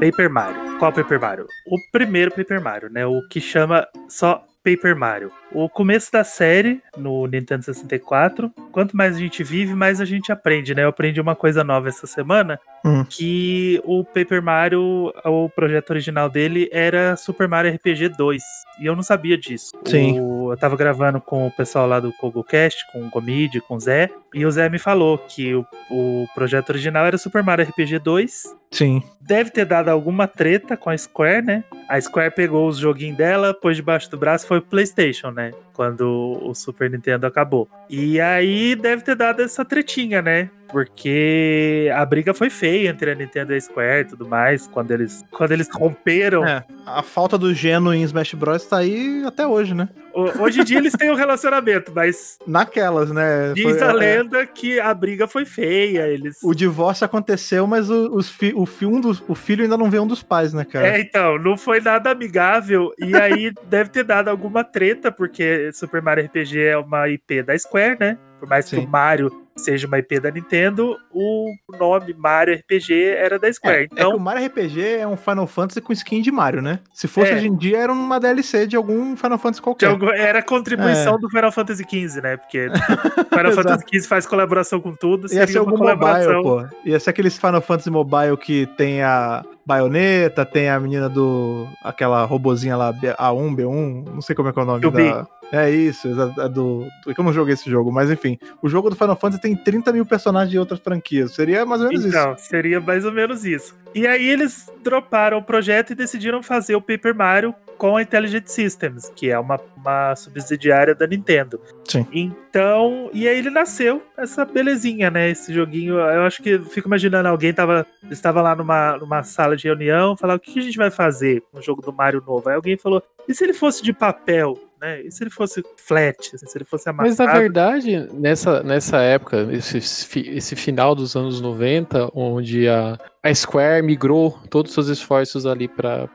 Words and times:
Paper 0.00 0.30
Mario. 0.30 0.78
Qual 0.78 0.90
Paper 0.90 1.20
Mario? 1.20 1.46
O 1.66 1.76
primeiro 1.92 2.30
Paper 2.30 2.58
Mario, 2.58 2.88
né? 2.88 3.04
O 3.04 3.20
que 3.28 3.38
chama 3.38 3.86
só 4.08 4.42
Paper 4.64 4.96
Mario. 4.96 5.30
O 5.52 5.68
começo 5.68 6.12
da 6.12 6.22
série 6.22 6.80
no 6.96 7.26
Nintendo 7.26 7.64
64, 7.64 8.52
quanto 8.70 8.96
mais 8.96 9.16
a 9.16 9.18
gente 9.18 9.42
vive, 9.42 9.74
mais 9.74 10.00
a 10.00 10.04
gente 10.04 10.30
aprende, 10.30 10.74
né? 10.76 10.84
Eu 10.84 10.88
aprendi 10.90 11.20
uma 11.20 11.34
coisa 11.34 11.64
nova 11.64 11.88
essa 11.88 12.06
semana, 12.06 12.58
Hum. 12.84 13.04
que 13.04 13.78
o 13.84 14.02
Paper 14.04 14.40
Mario, 14.42 15.12
o 15.24 15.48
projeto 15.50 15.90
original 15.90 16.30
dele 16.30 16.68
era 16.72 17.14
Super 17.16 17.46
Mario 17.48 17.72
RPG 17.74 18.08
2, 18.16 18.42
e 18.80 18.86
eu 18.86 18.94
não 18.96 19.02
sabia 19.02 19.36
disso. 19.36 19.72
Sim. 19.84 20.18
O- 20.20 20.52
eu 20.52 20.56
tava 20.56 20.76
gravando 20.76 21.20
com 21.20 21.46
o 21.46 21.50
pessoal 21.50 21.86
lá 21.86 22.00
do 22.00 22.12
KogoCast, 22.12 22.78
com 22.92 23.02
o 23.04 23.10
Gomid, 23.10 23.60
com 23.62 23.74
o 23.74 23.80
Zé, 23.80 24.08
e 24.32 24.46
o 24.46 24.50
Zé 24.50 24.68
me 24.70 24.78
falou 24.78 25.18
que 25.18 25.54
o, 25.54 25.66
o 25.90 26.26
projeto 26.34 26.70
original 26.70 27.04
era 27.04 27.18
Super 27.18 27.42
Mario 27.42 27.66
RPG 27.66 27.98
2, 27.98 28.44
Sim. 28.70 29.02
deve 29.20 29.50
ter 29.50 29.66
dado 29.66 29.88
alguma 29.88 30.26
treta 30.26 30.74
com 30.76 30.88
a 30.88 30.96
Square, 30.96 31.44
né? 31.44 31.64
A 31.88 32.00
Square 32.00 32.34
pegou 32.34 32.66
os 32.68 32.78
joguinhos 32.78 33.16
dela, 33.18 33.52
pôs 33.52 33.76
debaixo 33.76 34.10
do 34.10 34.16
braço 34.16 34.46
e 34.46 34.48
foi 34.48 34.60
pro 34.60 34.70
PlayStation, 34.70 35.30
né? 35.32 35.39
है 35.40 35.69
Quando 35.80 36.38
o 36.42 36.54
Super 36.54 36.90
Nintendo 36.90 37.26
acabou. 37.26 37.66
E 37.88 38.20
aí 38.20 38.74
deve 38.76 39.02
ter 39.02 39.16
dado 39.16 39.40
essa 39.40 39.64
tretinha, 39.64 40.20
né? 40.20 40.50
Porque 40.70 41.90
a 41.94 42.04
briga 42.04 42.32
foi 42.34 42.48
feia 42.50 42.90
entre 42.90 43.10
a 43.10 43.14
Nintendo 43.14 43.52
e 43.52 43.56
a 43.56 43.60
Square 43.60 44.02
e 44.02 44.04
tudo 44.04 44.28
mais, 44.28 44.66
quando 44.68 44.90
eles, 44.92 45.24
quando 45.32 45.50
eles 45.52 45.68
romperam. 45.72 46.46
É, 46.46 46.64
a 46.86 47.02
falta 47.02 47.36
do 47.36 47.52
geno 47.52 47.92
em 47.92 48.02
Smash 48.02 48.34
Bros 48.34 48.64
tá 48.66 48.76
aí 48.78 49.24
até 49.26 49.44
hoje, 49.46 49.74
né? 49.74 49.88
O- 50.12 50.42
Hoje 50.42 50.60
em 50.60 50.64
dia 50.64 50.78
eles 50.78 50.92
têm 50.92 51.10
um 51.10 51.14
relacionamento, 51.14 51.92
mas 51.94 52.36
Naquelas, 52.46 53.10
né? 53.10 53.52
diz 53.54 53.62
Foi- 53.64 53.80
a 53.82 53.90
é, 53.90 53.92
lenda 53.92 54.46
que 54.46 54.78
a 54.78 54.92
briga 54.94 55.26
foi 55.26 55.44
feia. 55.44 56.06
Eles. 56.08 56.38
O 56.42 56.52
divórcio 56.54 57.04
aconteceu, 57.04 57.66
mas 57.66 57.88
o, 57.90 58.14
os 58.14 58.28
fi- 58.28 58.52
o, 58.54 58.66
fi- 58.66 58.86
um 58.86 59.00
dos- 59.00 59.22
o 59.28 59.34
filho 59.34 59.62
ainda 59.62 59.76
não 59.76 59.88
vê 59.90 59.98
um 59.98 60.06
dos 60.06 60.22
pais, 60.22 60.52
né, 60.52 60.64
cara? 60.64 60.86
É, 60.88 61.00
então, 61.00 61.38
não 61.38 61.56
foi 61.56 61.80
nada 61.80 62.10
amigável. 62.10 62.92
E 62.98 63.16
aí 63.16 63.52
deve 63.68 63.90
ter 63.90 64.04
dado 64.04 64.28
alguma 64.28 64.62
treta, 64.64 65.10
porque 65.12 65.69
Super 65.72 66.02
Mario 66.02 66.24
RPG 66.26 66.58
é 66.60 66.76
uma 66.78 67.08
IP 67.08 67.42
da 67.42 67.56
Square, 67.58 67.96
né? 68.00 68.18
Por 68.38 68.48
mais 68.48 68.64
que 68.70 68.76
Sim. 68.76 68.84
o 68.86 68.88
Mario 68.88 69.30
seja 69.54 69.86
uma 69.86 69.98
IP 69.98 70.18
da 70.18 70.30
Nintendo, 70.30 70.96
o 71.12 71.52
nome 71.78 72.14
Mario 72.14 72.54
RPG 72.54 72.94
era 73.10 73.38
da 73.38 73.52
Square. 73.52 73.76
É, 73.76 73.82
é 73.82 73.86
que 73.88 73.94
então, 73.94 74.16
o 74.16 74.20
Mario 74.20 74.46
RPG 74.46 74.82
é 75.00 75.06
um 75.06 75.18
Final 75.18 75.46
Fantasy 75.46 75.82
com 75.82 75.92
skin 75.92 76.22
de 76.22 76.32
Mario, 76.32 76.62
né? 76.62 76.80
Se 76.94 77.06
fosse 77.06 77.30
É. 77.32 77.34
hoje 77.34 77.48
em 77.48 77.54
dia, 77.54 77.76
era 77.80 77.92
uma 77.92 78.18
DLC 78.18 78.66
de 78.66 78.76
algum 78.76 79.14
Final 79.14 79.36
Fantasy 79.36 79.60
qualquer. 79.60 79.90
algu- 79.90 80.08
era 80.10 80.38
a 80.38 80.42
contribuição 80.42 81.16
É. 81.16 81.18
do 81.18 81.28
Final 81.28 81.52
Fantasy 81.52 81.82
XV, 81.84 82.22
né? 82.22 82.36
Porque 82.38 82.68
Final 83.28 83.52
Fantasy 83.52 83.84
XV 83.92 84.08
faz 84.08 84.26
colaboração 84.26 84.80
com 84.80 84.94
tudo. 84.94 85.26
Ia 85.30 85.46
ser 85.46 85.58
uma 85.60 85.70
algum 85.72 85.84
mobile, 85.84 86.42
pô. 86.42 86.64
Ia 86.86 86.98
ser 86.98 87.10
aqueles 87.10 87.36
Final 87.36 87.60
Fantasy 87.60 87.90
Mobile 87.90 88.38
que 88.38 88.66
tem 88.78 89.02
a 89.02 89.44
baioneta, 89.64 90.44
tem 90.44 90.68
a 90.68 90.78
menina 90.80 91.08
do. 91.08 91.66
aquela 91.82 92.24
robozinha 92.24 92.76
lá, 92.76 92.92
B- 92.92 93.14
A1, 93.14 93.54
B1, 93.56 94.04
não 94.14 94.20
sei 94.20 94.34
como 94.34 94.48
é 94.48 94.52
que 94.52 94.58
é 94.58 94.62
o 94.62 94.66
nome 94.66 94.80
To 94.80 94.90
da. 94.90 95.26
É 95.52 95.68
isso, 95.68 96.06
é 96.38 96.48
do. 96.48 96.86
É 97.08 97.12
que 97.12 97.18
eu 97.18 97.24
não 97.24 97.32
joguei 97.32 97.54
esse 97.54 97.68
jogo, 97.68 97.90
mas 97.90 98.08
enfim. 98.08 98.38
O 98.62 98.68
jogo 98.68 98.88
do 98.88 98.94
Final 98.94 99.16
Fantasy 99.16 99.42
tem 99.42 99.56
30 99.56 99.92
mil 99.92 100.06
personagens 100.06 100.50
de 100.50 100.58
outras 100.58 100.78
franquias. 100.78 101.34
Seria 101.34 101.66
mais 101.66 101.80
ou 101.82 101.88
menos 101.88 102.04
isso. 102.04 102.16
Então, 102.16 102.38
seria 102.38 102.80
mais 102.80 103.04
ou 103.04 103.10
menos 103.10 103.44
isso. 103.44 103.74
E 103.94 104.06
aí 104.06 104.28
eles 104.28 104.70
droparam 104.82 105.38
o 105.38 105.42
projeto 105.42 105.90
e 105.90 105.94
decidiram 105.94 106.42
fazer 106.42 106.74
o 106.74 106.80
Paper 106.80 107.14
Mario 107.14 107.54
com 107.76 107.96
a 107.96 108.02
Intelligent 108.02 108.46
Systems, 108.46 109.10
que 109.16 109.30
é 109.30 109.38
uma, 109.38 109.58
uma 109.74 110.14
subsidiária 110.14 110.94
da 110.94 111.06
Nintendo. 111.06 111.58
Sim. 111.88 112.06
Então, 112.12 113.08
e 113.12 113.26
aí 113.26 113.38
ele 113.38 113.48
nasceu 113.48 114.02
essa 114.18 114.44
belezinha, 114.44 115.10
né? 115.10 115.30
Esse 115.30 115.52
joguinho. 115.52 115.94
Eu 115.94 116.22
acho 116.22 116.42
que 116.42 116.58
fico 116.58 116.88
imaginando 116.88 117.28
alguém 117.28 117.54
tava, 117.54 117.86
estava 118.10 118.42
lá 118.42 118.54
numa, 118.54 118.98
numa 118.98 119.22
sala 119.22 119.56
de 119.56 119.64
reunião, 119.64 120.14
falar 120.14 120.34
o 120.34 120.38
que 120.38 120.58
a 120.58 120.62
gente 120.62 120.76
vai 120.76 120.90
fazer 120.90 121.42
no 121.54 121.62
jogo 121.62 121.80
do 121.80 121.90
Mario 121.90 122.22
novo. 122.24 122.50
Aí 122.50 122.54
alguém 122.54 122.76
falou: 122.76 123.02
e 123.26 123.34
se 123.34 123.44
ele 123.44 123.54
fosse 123.54 123.82
de 123.82 123.94
papel? 123.94 124.58
Né? 124.80 125.02
E 125.02 125.10
se 125.10 125.22
ele 125.22 125.30
fosse 125.30 125.62
flat? 125.76 126.38
Se 126.38 126.56
ele 126.56 126.64
fosse 126.64 126.88
amassado? 126.88 127.08
Mas 127.08 127.18
na 127.18 127.38
verdade, 127.38 128.08
nessa, 128.14 128.62
nessa 128.62 128.98
época, 128.98 129.46
esse, 129.52 129.78
esse 129.78 130.56
final 130.56 130.94
dos 130.94 131.14
anos 131.14 131.40
90, 131.40 132.10
onde 132.14 132.66
a, 132.66 132.98
a 133.22 133.34
Square 133.34 133.82
migrou 133.82 134.38
todos 134.48 134.70
os 134.70 134.74
seus 134.74 134.88
esforços 134.88 135.44
ali 135.44 135.68
para 135.68 136.08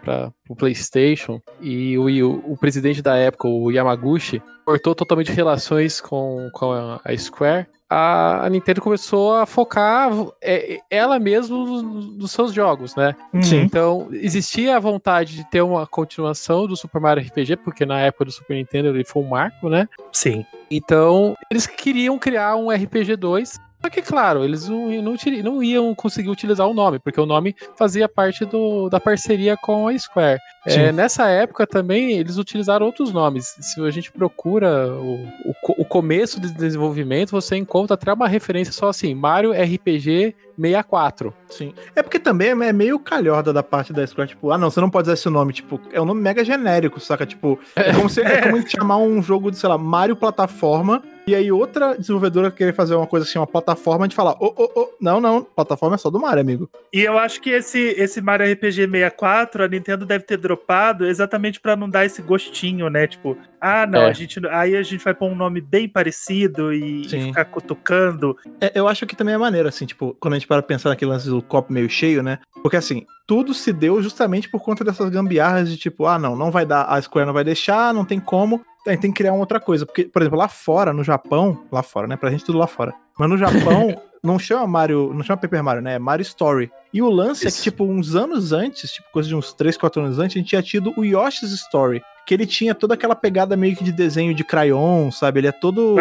o 0.50 0.56
PlayStation 0.56 1.40
e 1.62 1.98
o, 1.98 2.06
o, 2.08 2.54
o 2.54 2.58
presidente 2.58 3.02
da 3.02 3.16
época, 3.16 3.48
o 3.48 3.70
Yamaguchi, 3.72 4.42
cortou 4.66 4.96
totalmente 4.96 5.32
relações 5.32 6.02
com, 6.02 6.50
com 6.52 6.72
a, 6.72 7.00
a 7.04 7.16
Square. 7.16 7.68
A, 7.98 8.46
a 8.46 8.50
Nintendo 8.50 8.82
começou 8.82 9.36
a 9.36 9.46
focar 9.46 10.12
é, 10.42 10.82
ela 10.90 11.18
mesma 11.18 11.58
nos, 11.58 11.82
nos 12.18 12.32
seus 12.32 12.52
jogos, 12.52 12.94
né? 12.94 13.16
Uhum. 13.34 13.42
Sim. 13.42 13.62
Então, 13.62 14.10
existia 14.12 14.76
a 14.76 14.80
vontade 14.82 15.38
de 15.38 15.50
ter 15.50 15.62
uma 15.62 15.88
continuação 15.88 16.68
do 16.68 16.76
Super 16.76 17.00
Mario 17.00 17.24
RPG, 17.24 17.56
porque 17.56 17.86
na 17.86 18.02
época 18.02 18.26
do 18.26 18.32
Super 18.32 18.56
Nintendo 18.56 18.90
ele 18.90 19.06
foi 19.06 19.24
um 19.24 19.30
marco, 19.30 19.70
né? 19.70 19.88
Sim. 20.12 20.46
Então, 20.70 21.38
eles 21.50 21.66
queriam 21.66 22.20
criar 22.20 22.58
um 22.58 22.70
RPG 22.70 23.16
2. 23.16 23.58
Só 23.86 23.90
que, 23.90 24.02
claro, 24.02 24.44
eles 24.44 24.68
não, 24.68 24.90
não, 25.00 25.16
não 25.44 25.62
iam 25.62 25.94
conseguir 25.94 26.32
utilizar 26.32 26.68
o 26.68 26.74
nome, 26.74 26.98
porque 26.98 27.22
o 27.22 27.26
nome 27.28 27.56
fazia 27.78 28.10
parte 28.10 28.44
do, 28.44 28.90
da 28.90 29.00
parceria 29.00 29.56
com 29.56 29.88
a 29.88 29.96
Square. 29.96 30.40
É, 30.66 30.92
nessa 30.92 31.28
época 31.28 31.68
também, 31.68 32.14
eles 32.14 32.40
utilizaram 32.40 32.88
outros 32.88 33.14
nomes. 33.14 33.56
Se 33.62 33.80
a 33.80 33.92
gente 33.92 34.12
procura 34.12 34.92
o, 34.92 35.24
o, 35.46 35.82
o 35.84 35.86
começo 35.86 36.42
de 36.42 36.52
desenvolvimento, 36.52 37.30
você 37.30 37.58
encontra 37.58 37.94
até 37.94 38.12
uma 38.12 38.28
referência 38.28 38.74
só 38.74 38.90
assim: 38.90 39.14
Mario 39.14 39.52
RPG 39.52 40.34
64. 40.60 41.32
Sim. 41.48 41.72
É 41.96 42.02
porque 42.02 42.18
também 42.18 42.50
é 42.50 42.74
meio 42.74 42.98
calhorda 42.98 43.54
da 43.54 43.62
parte 43.62 43.94
da 43.94 44.08
Square, 44.08 44.30
tipo, 44.30 44.50
ah 44.50 44.58
não, 44.58 44.72
você 44.72 44.82
não 44.82 44.90
pode 44.90 45.06
usar 45.06 45.14
esse 45.14 45.30
nome, 45.30 45.54
tipo, 45.54 45.80
é 45.92 46.02
um 46.02 46.06
nome 46.06 46.22
mega 46.22 46.44
genérico, 46.44 47.00
saca? 47.00 47.24
Tipo, 47.24 47.60
é 47.76 47.94
como 47.94 48.10
se 48.10 48.22
é 48.22 48.42
como 48.42 48.58
gente 48.58 48.72
chamar 48.72 48.98
um 48.98 49.22
jogo 49.22 49.52
de, 49.52 49.58
sei 49.58 49.70
lá, 49.70 49.78
Mario 49.78 50.16
plataforma, 50.16 51.04
e 51.28 51.36
aí 51.36 51.52
outra 51.52 51.98
desenvolvedora 51.98 52.52
querer 52.52 52.74
fazer 52.74 52.96
uma 52.96 53.08
coisa 53.08 53.26
assim, 53.26 53.40
uma 53.40 53.48
plataforma, 53.48 54.06
a 54.06 54.08
gente 54.08 54.16
falar, 54.16 54.34
ô, 54.40 54.54
ô, 54.56 54.80
ô, 54.82 54.90
não, 55.02 55.20
não, 55.20 55.44
plataforma 55.44 55.96
é 55.96 55.98
só 55.98 56.10
do 56.10 56.20
Mario, 56.20 56.42
amigo. 56.42 56.70
E 56.94 57.02
eu 57.02 57.18
acho 57.18 57.42
que 57.42 57.50
esse, 57.50 57.80
esse 57.98 58.22
Mario 58.22 58.52
RPG 58.52 58.88
64, 58.90 59.64
a 59.64 59.68
Nintendo 59.68 60.06
deve 60.06 60.24
ter 60.24 60.38
dropado 60.38 61.06
exatamente 61.06 61.60
pra 61.60 61.76
não 61.76 61.90
dar 61.90 62.06
esse 62.06 62.22
gostinho, 62.22 62.90
né? 62.90 63.08
Tipo, 63.08 63.38
ah, 63.60 63.86
não, 63.88 64.02
É. 64.02 64.10
a 64.10 64.14
gente, 64.14 64.40
aí 64.48 64.76
a 64.76 64.84
gente 64.84 65.04
vai 65.04 65.14
pôr 65.14 65.28
um 65.28 65.36
nome 65.36 65.60
bem 65.62 65.88
parecido 65.90 66.74
e, 66.74 67.02
e 67.02 67.10
Sim. 67.10 67.22
ficar 67.28 67.46
cutucando. 67.46 68.38
É, 68.62 68.72
eu 68.76 68.88
acho 68.88 69.06
que 69.06 69.16
também 69.16 69.34
é 69.34 69.38
maneiro, 69.38 69.68
assim, 69.68 69.86
tipo, 69.86 70.16
quando 70.20 70.34
a 70.36 70.38
gente 70.38 70.48
para 70.48 70.62
pensar 70.62 70.90
naquele 70.90 71.12
lance 71.12 71.28
do 71.30 71.42
copo 71.42 71.74
meio 71.74 71.90
cheio, 71.90 72.22
né? 72.22 72.40
Porque 72.62 72.78
assim, 72.78 73.06
tudo 73.28 73.54
se 73.54 73.74
deu 73.74 74.02
justamente 74.02 74.50
por 74.50 74.62
conta 74.62 74.84
dessas 74.84 75.10
gambiarras 75.10 75.70
de 75.70 75.78
tipo, 75.78 76.06
ah, 76.06 76.20
não, 76.20 76.36
não 76.36 76.52
vai 76.52 76.66
dar, 76.66 76.84
a 76.84 77.02
Square 77.02 77.26
não 77.26 77.34
vai 77.34 77.44
deixar, 77.44 77.94
não 77.94 78.06
tem 78.06 78.20
como, 78.20 78.64
tem, 78.86 78.98
tem 78.98 79.12
que 79.12 79.18
criar 79.18 79.34
uma 79.34 79.40
outra 79.40 79.60
coisa. 79.60 79.86
Porque, 79.86 80.06
por 80.06 80.22
exemplo, 80.22 80.38
lá 80.38 80.48
fora, 80.48 80.94
no 80.94 81.04
Japão, 81.04 81.64
lá 81.72 81.82
fora, 81.82 82.08
né? 82.08 82.16
Pra 82.16 82.30
gente 82.30 82.46
tudo 82.46 82.60
lá 82.60 82.68
fora. 82.68 82.94
Mas 83.18 83.30
no 83.30 83.38
Japão, 83.38 84.00
não 84.24 84.38
chama 84.38 84.68
Mario, 84.68 85.12
não 85.14 85.24
chama 85.24 85.38
Paper 85.38 85.64
Mario, 85.64 85.82
né? 85.82 85.96
É 85.96 86.00
Mario 86.00 86.22
Story. 86.22 86.72
E 86.94 87.02
o 87.02 87.10
lance 87.10 87.48
é 87.48 87.50
que, 87.50 87.56
Isso. 87.56 87.64
tipo, 87.64 87.84
uns 87.84 88.16
anos 88.16 88.54
antes, 88.54 88.92
tipo, 88.92 89.10
coisa 89.12 89.28
de 89.28 89.36
uns 89.36 89.52
3, 89.54 89.76
4 89.76 90.02
anos 90.02 90.20
antes, 90.20 90.36
a 90.36 90.40
gente 90.40 90.50
tinha 90.50 90.62
tido 90.62 90.94
o 90.96 91.04
Yoshi's 91.04 91.52
Story. 91.52 92.02
Que 92.28 92.34
ele 92.34 92.46
tinha 92.48 92.74
toda 92.74 92.96
aquela 92.96 93.16
pegada 93.16 93.56
meio 93.56 93.76
que 93.76 93.84
de 93.84 93.92
desenho 93.92 94.34
de 94.34 94.44
crayon, 94.44 95.12
sabe? 95.12 95.40
Ele 95.40 95.48
é 95.48 95.52
todo 95.52 95.96